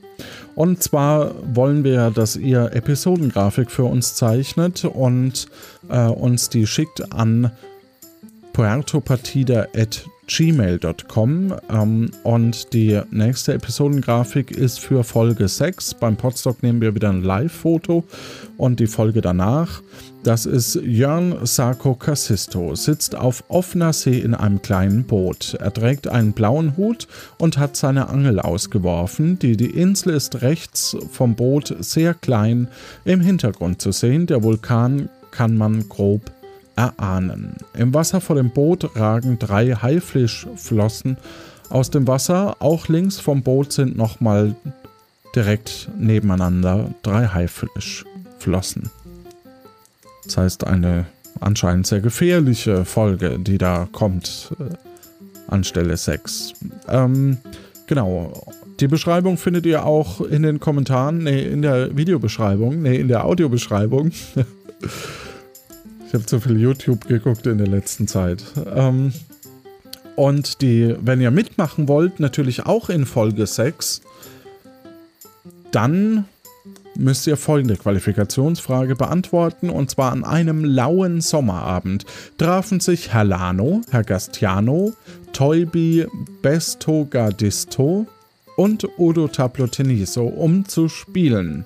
Und 0.55 0.83
zwar 0.83 1.33
wollen 1.55 1.85
wir, 1.85 2.11
dass 2.11 2.37
ihr 2.37 2.73
Episodengrafik 2.73 3.71
für 3.71 3.85
uns 3.85 4.15
zeichnet 4.15 4.85
und 4.85 5.49
äh, 5.89 6.07
uns 6.07 6.51
die 6.51 6.67
schickt 6.67 7.13
an 7.13 7.53
puertopartida.de 8.53 10.20
gmail.com 10.31 11.55
ähm, 11.71 12.11
und 12.23 12.73
die 12.73 13.01
nächste 13.11 13.55
Episodengrafik 13.55 14.53
ist 14.53 14.79
für 14.79 15.03
Folge 15.03 15.49
6. 15.49 15.95
Beim 15.95 16.17
Podstock 16.17 16.63
nehmen 16.63 16.81
wir 16.81 16.95
wieder 16.95 17.11
ein 17.11 17.25
Live-Foto 17.25 18.05
und 18.57 18.79
die 18.79 18.87
Folge 18.87 19.23
danach, 19.23 19.83
das 20.23 20.47
ist 20.47 20.77
Jörn 20.77 21.35
Sarko 21.45 21.95
Cassisto, 21.95 22.77
sitzt 22.77 23.17
auf 23.17 23.43
offener 23.49 23.93
See 23.93 24.21
in 24.21 24.35
einem 24.35 24.63
kleinen 24.63 25.05
Boot. 25.05 25.57
Er 25.59 25.73
trägt 25.73 26.07
einen 26.07 26.33
blauen 26.33 26.77
Hut 26.77 27.09
und 27.39 27.59
hat 27.59 27.77
seine 27.77 28.09
Angel 28.09 28.39
ausgeworfen. 28.39 29.39
Die, 29.41 29.57
die 29.57 29.71
Insel 29.71 30.15
ist 30.15 30.43
rechts 30.43 30.97
vom 31.11 31.35
Boot 31.35 31.75
sehr 31.81 32.15
klein 32.15 32.69
im 33.05 33.21
Hintergrund 33.21 33.83
zu 33.83 33.91
sehen. 33.91 34.27
Der 34.27 34.45
Vulkan 34.45 35.09
kann 35.33 35.57
man 35.57 35.89
grob 35.89 36.31
erahnen. 36.77 37.57
Im 37.75 37.95
Wasser 37.95 38.21
vor 38.21 38.37
dem 38.37 38.51
Boot 38.51 38.97
ragen 38.97 39.39
drei 39.39 39.73
Haifischflossen 39.75 41.17
aus 41.69 41.91
dem 41.91 42.07
Wasser. 42.07 42.57
Auch 42.61 42.89
links 42.89 43.19
vom 43.19 43.43
Boot 43.43 43.73
sind 43.73 43.97
nochmal 43.97 44.55
direkt 45.35 45.89
nebeneinander 45.99 46.91
drei 47.03 47.27
Haifischflossen. 47.27 48.91
Das 50.25 50.37
heißt, 50.37 50.67
eine 50.67 51.07
anscheinend 51.41 51.87
sehr 51.87 52.01
gefährliche 52.01 52.85
Folge, 52.85 53.39
die 53.39 53.59
da 53.59 53.89
kommt 53.91 54.53
äh, 54.59 54.75
anstelle 55.53 55.97
6. 55.97 56.53
Ähm, 56.89 57.39
genau. 57.87 58.33
Die 58.81 58.89
Beschreibung 58.89 59.37
findet 59.37 59.67
ihr 59.67 59.85
auch 59.85 60.21
in 60.21 60.43
den 60.43 60.59
Kommentaren, 60.59 61.19
nee, 61.19 61.43
in 61.43 61.63
der 61.63 61.97
Videobeschreibung, 61.97 62.83
nee, 62.83 62.97
in 62.97 63.09
der 63.09 63.25
Audiobeschreibung. 63.25 64.13
Ich 66.11 66.15
habe 66.15 66.27
zu 66.27 66.41
viel 66.41 66.59
YouTube 66.59 67.07
geguckt 67.07 67.47
in 67.47 67.59
der 67.59 67.69
letzten 67.69 68.09
Zeit. 68.09 68.43
Ähm, 68.75 69.13
und 70.17 70.61
die, 70.61 70.97
wenn 71.01 71.21
ihr 71.21 71.31
mitmachen 71.31 71.87
wollt, 71.87 72.19
natürlich 72.19 72.67
auch 72.67 72.91
in 72.91 73.07
Folge 73.07 73.47
6, 73.47 74.01
dann 75.71 76.25
müsst 76.97 77.29
ihr 77.29 77.37
folgende 77.37 77.77
Qualifikationsfrage 77.77 78.97
beantworten. 78.97 79.71
Und 79.71 79.93
zwar 79.93 80.11
an 80.11 80.25
einem 80.25 80.65
lauen 80.65 81.21
Sommerabend 81.21 82.07
trafen 82.39 82.81
sich 82.81 83.13
Herr 83.13 83.23
Lano, 83.23 83.83
Herr 83.93 84.03
Gastiano, 84.03 84.95
Toybi 85.33 86.09
Besto 86.43 87.07
Gardisto 87.09 88.09
und 88.57 88.85
Udo 88.99 89.29
Taploteniso, 89.29 90.27
um 90.27 90.67
zu 90.67 90.89
spielen. 90.89 91.65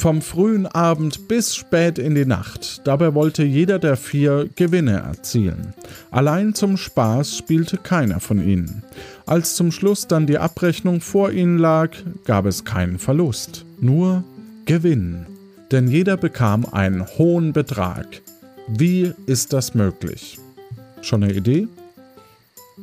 Vom 0.00 0.22
frühen 0.22 0.66
Abend 0.66 1.28
bis 1.28 1.54
spät 1.54 1.98
in 1.98 2.14
die 2.14 2.24
Nacht. 2.24 2.80
Dabei 2.84 3.12
wollte 3.12 3.44
jeder 3.44 3.78
der 3.78 3.98
vier 3.98 4.48
Gewinne 4.56 4.92
erzielen. 4.92 5.74
Allein 6.10 6.54
zum 6.54 6.78
Spaß 6.78 7.36
spielte 7.36 7.76
keiner 7.76 8.18
von 8.18 8.42
ihnen. 8.42 8.82
Als 9.26 9.56
zum 9.56 9.70
Schluss 9.70 10.06
dann 10.06 10.26
die 10.26 10.38
Abrechnung 10.38 11.02
vor 11.02 11.32
ihnen 11.32 11.58
lag, 11.58 11.90
gab 12.24 12.46
es 12.46 12.64
keinen 12.64 12.98
Verlust, 12.98 13.66
nur 13.78 14.24
Gewinn. 14.64 15.26
Denn 15.70 15.86
jeder 15.86 16.16
bekam 16.16 16.64
einen 16.64 17.06
hohen 17.18 17.52
Betrag. 17.52 18.06
Wie 18.68 19.12
ist 19.26 19.52
das 19.52 19.74
möglich? 19.74 20.38
Schon 21.02 21.24
eine 21.24 21.34
Idee? 21.34 21.68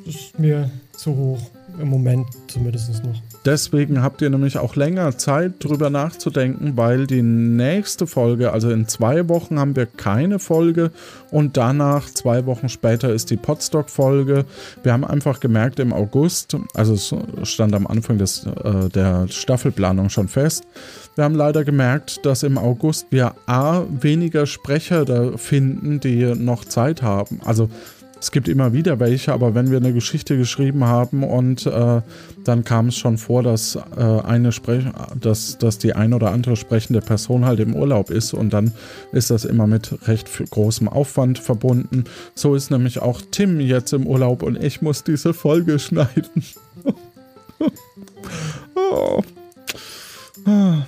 Das 0.06 0.14
ist 0.14 0.38
mir 0.38 0.70
zu 0.96 1.16
hoch. 1.16 1.57
Im 1.80 1.90
Moment 1.90 2.28
zumindest 2.48 3.04
noch. 3.04 3.22
Deswegen 3.46 4.02
habt 4.02 4.22
ihr 4.22 4.30
nämlich 4.30 4.58
auch 4.58 4.76
länger 4.76 5.18
Zeit, 5.18 5.64
drüber 5.64 5.90
nachzudenken, 5.90 6.76
weil 6.76 7.08
die 7.08 7.22
nächste 7.22 8.08
Folge, 8.08 8.52
also 8.52 8.70
in 8.70 8.88
zwei 8.88 9.30
Wochen 9.30 9.60
haben 9.60 9.76
wir 9.76 9.86
keine 9.86 10.40
Folge 10.40 10.92
und 11.32 11.56
danach, 11.56 12.10
zwei 12.10 12.46
Wochen 12.46 12.68
später, 12.68 13.14
ist 13.14 13.30
die 13.30 13.38
Podstock-Folge. 13.38 14.46
Wir 14.84 14.94
haben 14.94 15.06
einfach 15.06 15.40
gemerkt, 15.40 15.80
im 15.80 15.94
August, 15.94 16.58
also 16.74 16.94
es 16.94 17.16
stand 17.50 17.74
am 17.74 17.88
Anfang 17.88 18.18
des, 18.18 18.46
äh, 18.46 18.90
der 18.90 19.28
Staffelplanung 19.30 20.10
schon 20.10 20.28
fest, 20.28 20.66
wir 21.18 21.24
haben 21.24 21.34
leider 21.34 21.64
gemerkt, 21.64 22.24
dass 22.28 22.44
im 22.44 22.60
August 22.60 23.08
wir 23.10 23.34
A, 23.48 23.82
weniger 23.90 24.46
Sprecher 24.46 25.04
da 25.04 25.36
finden, 25.36 26.00
die 26.00 26.36
noch 26.36 26.64
Zeit 26.64 27.02
haben. 27.02 27.40
Also 27.44 27.72
es 28.20 28.32
gibt 28.32 28.48
immer 28.48 28.74
wieder 28.74 29.00
welche, 29.00 29.34
aber 29.34 29.56
wenn 29.56 29.70
wir 29.72 29.78
eine 29.78 29.94
Geschichte 29.94 30.38
geschrieben 30.38 30.86
haben 30.86 31.24
und 31.24 31.66
äh, 31.66 32.02
dann 32.44 32.64
kam 32.64 32.88
es 32.88 32.98
schon 32.98 33.18
vor, 33.18 33.44
dass 33.44 33.76
äh, 33.76 34.02
eine 34.02 34.52
Sprech 34.52 34.86
dass, 35.20 35.58
dass 35.58 35.78
die 35.78 35.94
ein 35.94 36.14
oder 36.14 36.32
andere 36.32 36.56
sprechende 36.56 37.02
Person 37.02 37.46
halt 37.46 37.60
im 37.60 37.76
Urlaub 37.76 38.10
ist 38.10 38.34
und 38.34 38.52
dann 38.52 38.72
ist 39.12 39.30
das 39.30 39.46
immer 39.46 39.68
mit 39.68 40.08
recht 40.08 40.30
großem 40.50 40.88
Aufwand 40.88 41.40
verbunden. 41.40 42.06
So 42.36 42.56
ist 42.56 42.72
nämlich 42.72 43.00
auch 43.00 43.22
Tim 43.32 43.60
jetzt 43.60 43.94
im 43.94 44.08
Urlaub 44.08 44.44
und 44.44 44.62
ich 44.62 44.82
muss 44.82 45.04
diese 45.04 45.34
Folge 45.34 45.80
schneiden. 45.88 46.44
oh. 48.76 49.22
Ah. 50.46 50.86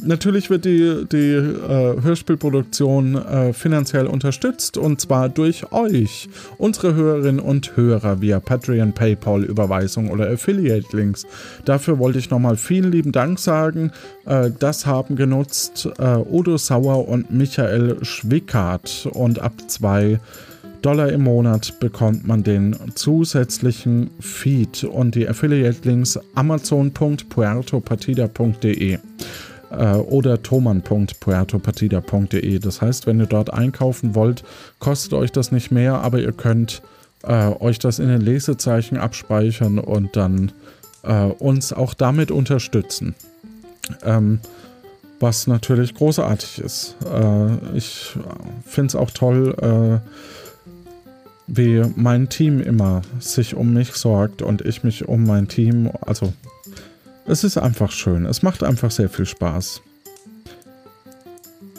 Natürlich 0.00 0.48
wird 0.48 0.64
die, 0.64 1.04
die 1.10 1.34
äh, 1.34 2.02
Hörspielproduktion 2.02 3.14
äh, 3.14 3.52
finanziell 3.52 4.06
unterstützt 4.06 4.78
und 4.78 5.02
zwar 5.02 5.28
durch 5.28 5.70
euch, 5.70 6.30
unsere 6.56 6.94
Hörerinnen 6.94 7.40
und 7.40 7.76
Hörer 7.76 8.22
via 8.22 8.40
Patreon, 8.40 8.94
PayPal, 8.94 9.44
Überweisung 9.44 10.10
oder 10.10 10.30
Affiliate-Links. 10.30 11.26
Dafür 11.66 11.98
wollte 11.98 12.18
ich 12.18 12.30
nochmal 12.30 12.56
vielen 12.56 12.90
lieben 12.90 13.12
Dank 13.12 13.38
sagen. 13.38 13.92
Äh, 14.24 14.50
das 14.58 14.86
haben 14.86 15.16
genutzt 15.16 15.86
äh, 15.98 16.16
Udo 16.16 16.56
Sauer 16.56 17.06
und 17.06 17.30
Michael 17.30 18.02
Schwickart 18.02 19.06
und 19.12 19.40
ab 19.40 19.52
zwei 19.68 20.18
Dollar 20.80 21.10
im 21.10 21.22
Monat 21.22 21.78
bekommt 21.80 22.26
man 22.26 22.42
den 22.42 22.74
zusätzlichen 22.94 24.08
Feed 24.20 24.84
und 24.84 25.14
die 25.14 25.28
Affiliate-Links 25.28 26.18
amazon.puertopartida.de 26.34 28.98
äh, 29.72 29.96
oder 29.96 30.42
thoman.puertopartida.de. 30.42 32.58
Das 32.58 32.82
heißt, 32.82 33.06
wenn 33.06 33.20
ihr 33.20 33.26
dort 33.26 33.52
einkaufen 33.52 34.14
wollt, 34.14 34.44
kostet 34.78 35.12
euch 35.14 35.32
das 35.32 35.50
nicht 35.52 35.70
mehr, 35.70 36.00
aber 36.00 36.20
ihr 36.20 36.32
könnt 36.32 36.82
äh, 37.22 37.50
euch 37.60 37.78
das 37.78 37.98
in 37.98 38.08
den 38.08 38.20
Lesezeichen 38.20 38.98
abspeichern 38.98 39.78
und 39.78 40.16
dann 40.16 40.52
äh, 41.02 41.24
uns 41.24 41.72
auch 41.72 41.94
damit 41.94 42.30
unterstützen. 42.30 43.14
Ähm, 44.02 44.40
was 45.20 45.46
natürlich 45.46 45.94
großartig 45.94 46.58
ist. 46.58 46.96
Äh, 47.04 47.76
ich 47.76 48.12
finde 48.66 48.88
es 48.88 48.96
auch 48.96 49.10
toll, 49.10 49.54
äh, 49.62 50.00
wie 51.46 51.82
mein 51.96 52.28
Team 52.28 52.60
immer 52.60 53.00
sich 53.20 53.54
um 53.54 53.72
mich 53.72 53.92
sorgt 53.92 54.42
und 54.42 54.60
ich 54.62 54.84
mich 54.84 55.06
um 55.06 55.24
mein 55.24 55.48
Team, 55.48 55.90
also 56.00 56.32
es 57.26 57.44
ist 57.44 57.58
einfach 57.58 57.90
schön. 57.90 58.26
Es 58.26 58.42
macht 58.42 58.62
einfach 58.62 58.90
sehr 58.90 59.08
viel 59.08 59.26
Spaß. 59.26 59.82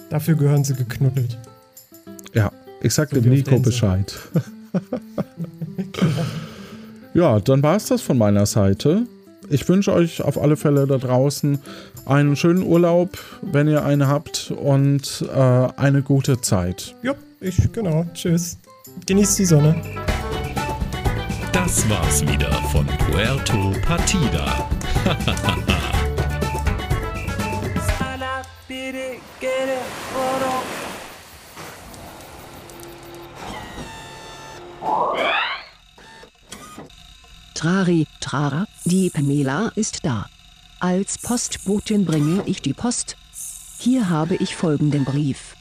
Dafür 0.09 0.35
gehören 0.35 0.63
sie 0.63 0.75
geknuddelt. 0.75 1.37
Ja, 2.33 2.51
ich 2.81 2.93
sag 2.93 3.09
so 3.09 3.19
dem 3.19 3.29
Nico 3.29 3.59
Bescheid. 3.59 4.15
ja, 7.13 7.39
dann 7.39 7.63
war 7.63 7.75
es 7.75 7.85
das 7.85 8.01
von 8.01 8.17
meiner 8.17 8.45
Seite. 8.45 9.03
Ich 9.49 9.67
wünsche 9.67 9.93
euch 9.93 10.21
auf 10.21 10.41
alle 10.41 10.55
Fälle 10.55 10.87
da 10.87 10.97
draußen 10.97 11.59
einen 12.05 12.35
schönen 12.35 12.63
Urlaub, 12.63 13.17
wenn 13.41 13.67
ihr 13.67 13.83
einen 13.85 14.07
habt, 14.07 14.51
und 14.51 15.25
äh, 15.33 15.39
eine 15.39 16.01
gute 16.01 16.41
Zeit. 16.41 16.95
Ja, 17.03 17.13
ich, 17.39 17.71
genau. 17.71 18.05
Tschüss. 18.13 18.57
Genießt 19.05 19.39
die 19.39 19.45
Sonne. 19.45 19.75
Das 21.53 21.87
war's 21.87 22.25
wieder 22.25 22.51
von 22.71 22.87
Puerto 22.87 23.73
Partida. 23.85 24.67
Trari, 37.53 38.07
Trara, 38.19 38.65
die 38.85 39.11
Pamela 39.11 39.71
ist 39.75 40.03
da. 40.03 40.25
Als 40.79 41.19
Postbotin 41.19 42.03
bringe 42.03 42.41
ich 42.47 42.63
die 42.63 42.73
Post. 42.73 43.15
Hier 43.77 44.09
habe 44.09 44.35
ich 44.35 44.55
folgenden 44.55 45.05
Brief. 45.05 45.55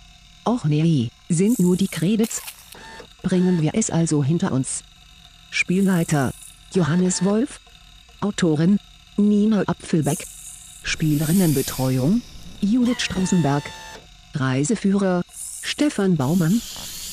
Och 0.46 0.64
nee, 0.64 1.10
sind 1.28 1.58
nur 1.58 1.76
die 1.76 1.88
Credits. 1.88 2.40
Bringen 3.22 3.60
wir 3.60 3.72
es 3.74 3.90
also 3.90 4.24
hinter 4.24 4.52
uns. 4.52 4.84
Spielleiter 5.52 6.32
Johannes 6.74 7.24
Wolf. 7.24 7.60
Autorin 8.22 8.78
Nina 9.18 9.62
Apfelbeck. 9.66 10.26
Spielerinnenbetreuung 10.82 12.22
Judith 12.62 13.02
Straußenberg. 13.02 13.62
Reiseführer 14.32 15.22
Stefan 15.60 16.16
Baumann. 16.16 16.60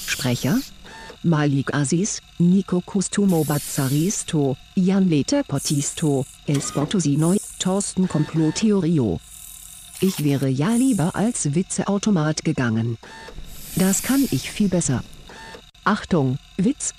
Sprecher 0.08 0.58
Malik 1.22 1.74
Aziz, 1.74 2.22
Nico 2.38 2.82
Customo 2.82 3.44
Bazzaristo, 3.44 4.56
Jan 4.74 5.10
Leter 5.10 5.44
Pottisto, 5.44 6.26
Espoto 6.48 6.98
Sinoi, 6.98 7.42
Thorsten 7.60 8.08
Komplottheorio. 8.08 9.20
Ich 10.00 10.24
wäre 10.24 10.48
ja 10.48 10.76
lieber 10.76 11.14
als 11.14 11.56
Witzeautomat 11.56 12.46
gegangen. 12.46 12.98
Das 13.76 14.02
kann 14.02 14.26
ich 14.32 14.50
viel 14.50 14.70
besser. 14.70 15.04
Achtung, 15.84 16.38
Witz. 16.56 16.94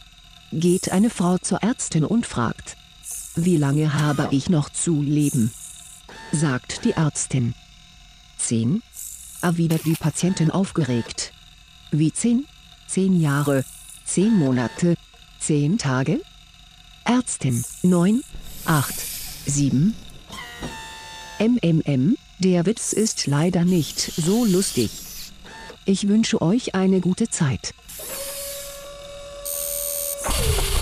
Geht 0.53 0.91
eine 0.91 1.11
Frau 1.11 1.39
zur 1.39 1.63
Ärztin 1.63 2.05
und 2.05 2.27
fragt, 2.27 2.77
wie 3.37 3.57
lange 3.57 3.95
habe 3.95 4.29
ich 4.33 4.51
noch 4.51 4.69
zu 4.69 5.01
leben? 5.01 5.53
Sagt 6.33 6.85
die 6.85 6.93
Ärztin. 6.93 7.55
Zehn? 8.37 8.83
Erwidert 9.43 9.85
die 9.85 9.95
Patientin 9.95 10.51
aufgeregt. 10.51 11.33
Wie 11.93 12.13
zehn? 12.13 12.47
Zehn 12.89 13.21
Jahre. 13.21 13.65
Zehn 14.05 14.37
Monate. 14.37 14.97
Zehn 15.39 15.79
Tage? 15.79 16.21
Ärztin. 17.05 17.65
Neun. 17.83 18.25
Acht. 18.65 18.95
Sieben. 19.47 19.95
MMM, 21.39 22.17
der 22.41 22.67
Witz 22.67 22.93
ist 22.93 23.29
leider 23.29 23.65
nicht 23.65 24.01
so 24.01 24.45
lustig. 24.45 24.91
Ich 25.85 26.09
wünsche 26.09 26.43
euch 26.43 26.75
eine 26.75 27.01
gute 27.01 27.31
Zeit. 27.31 27.73
Thank 30.23 30.75
you. 30.75 30.80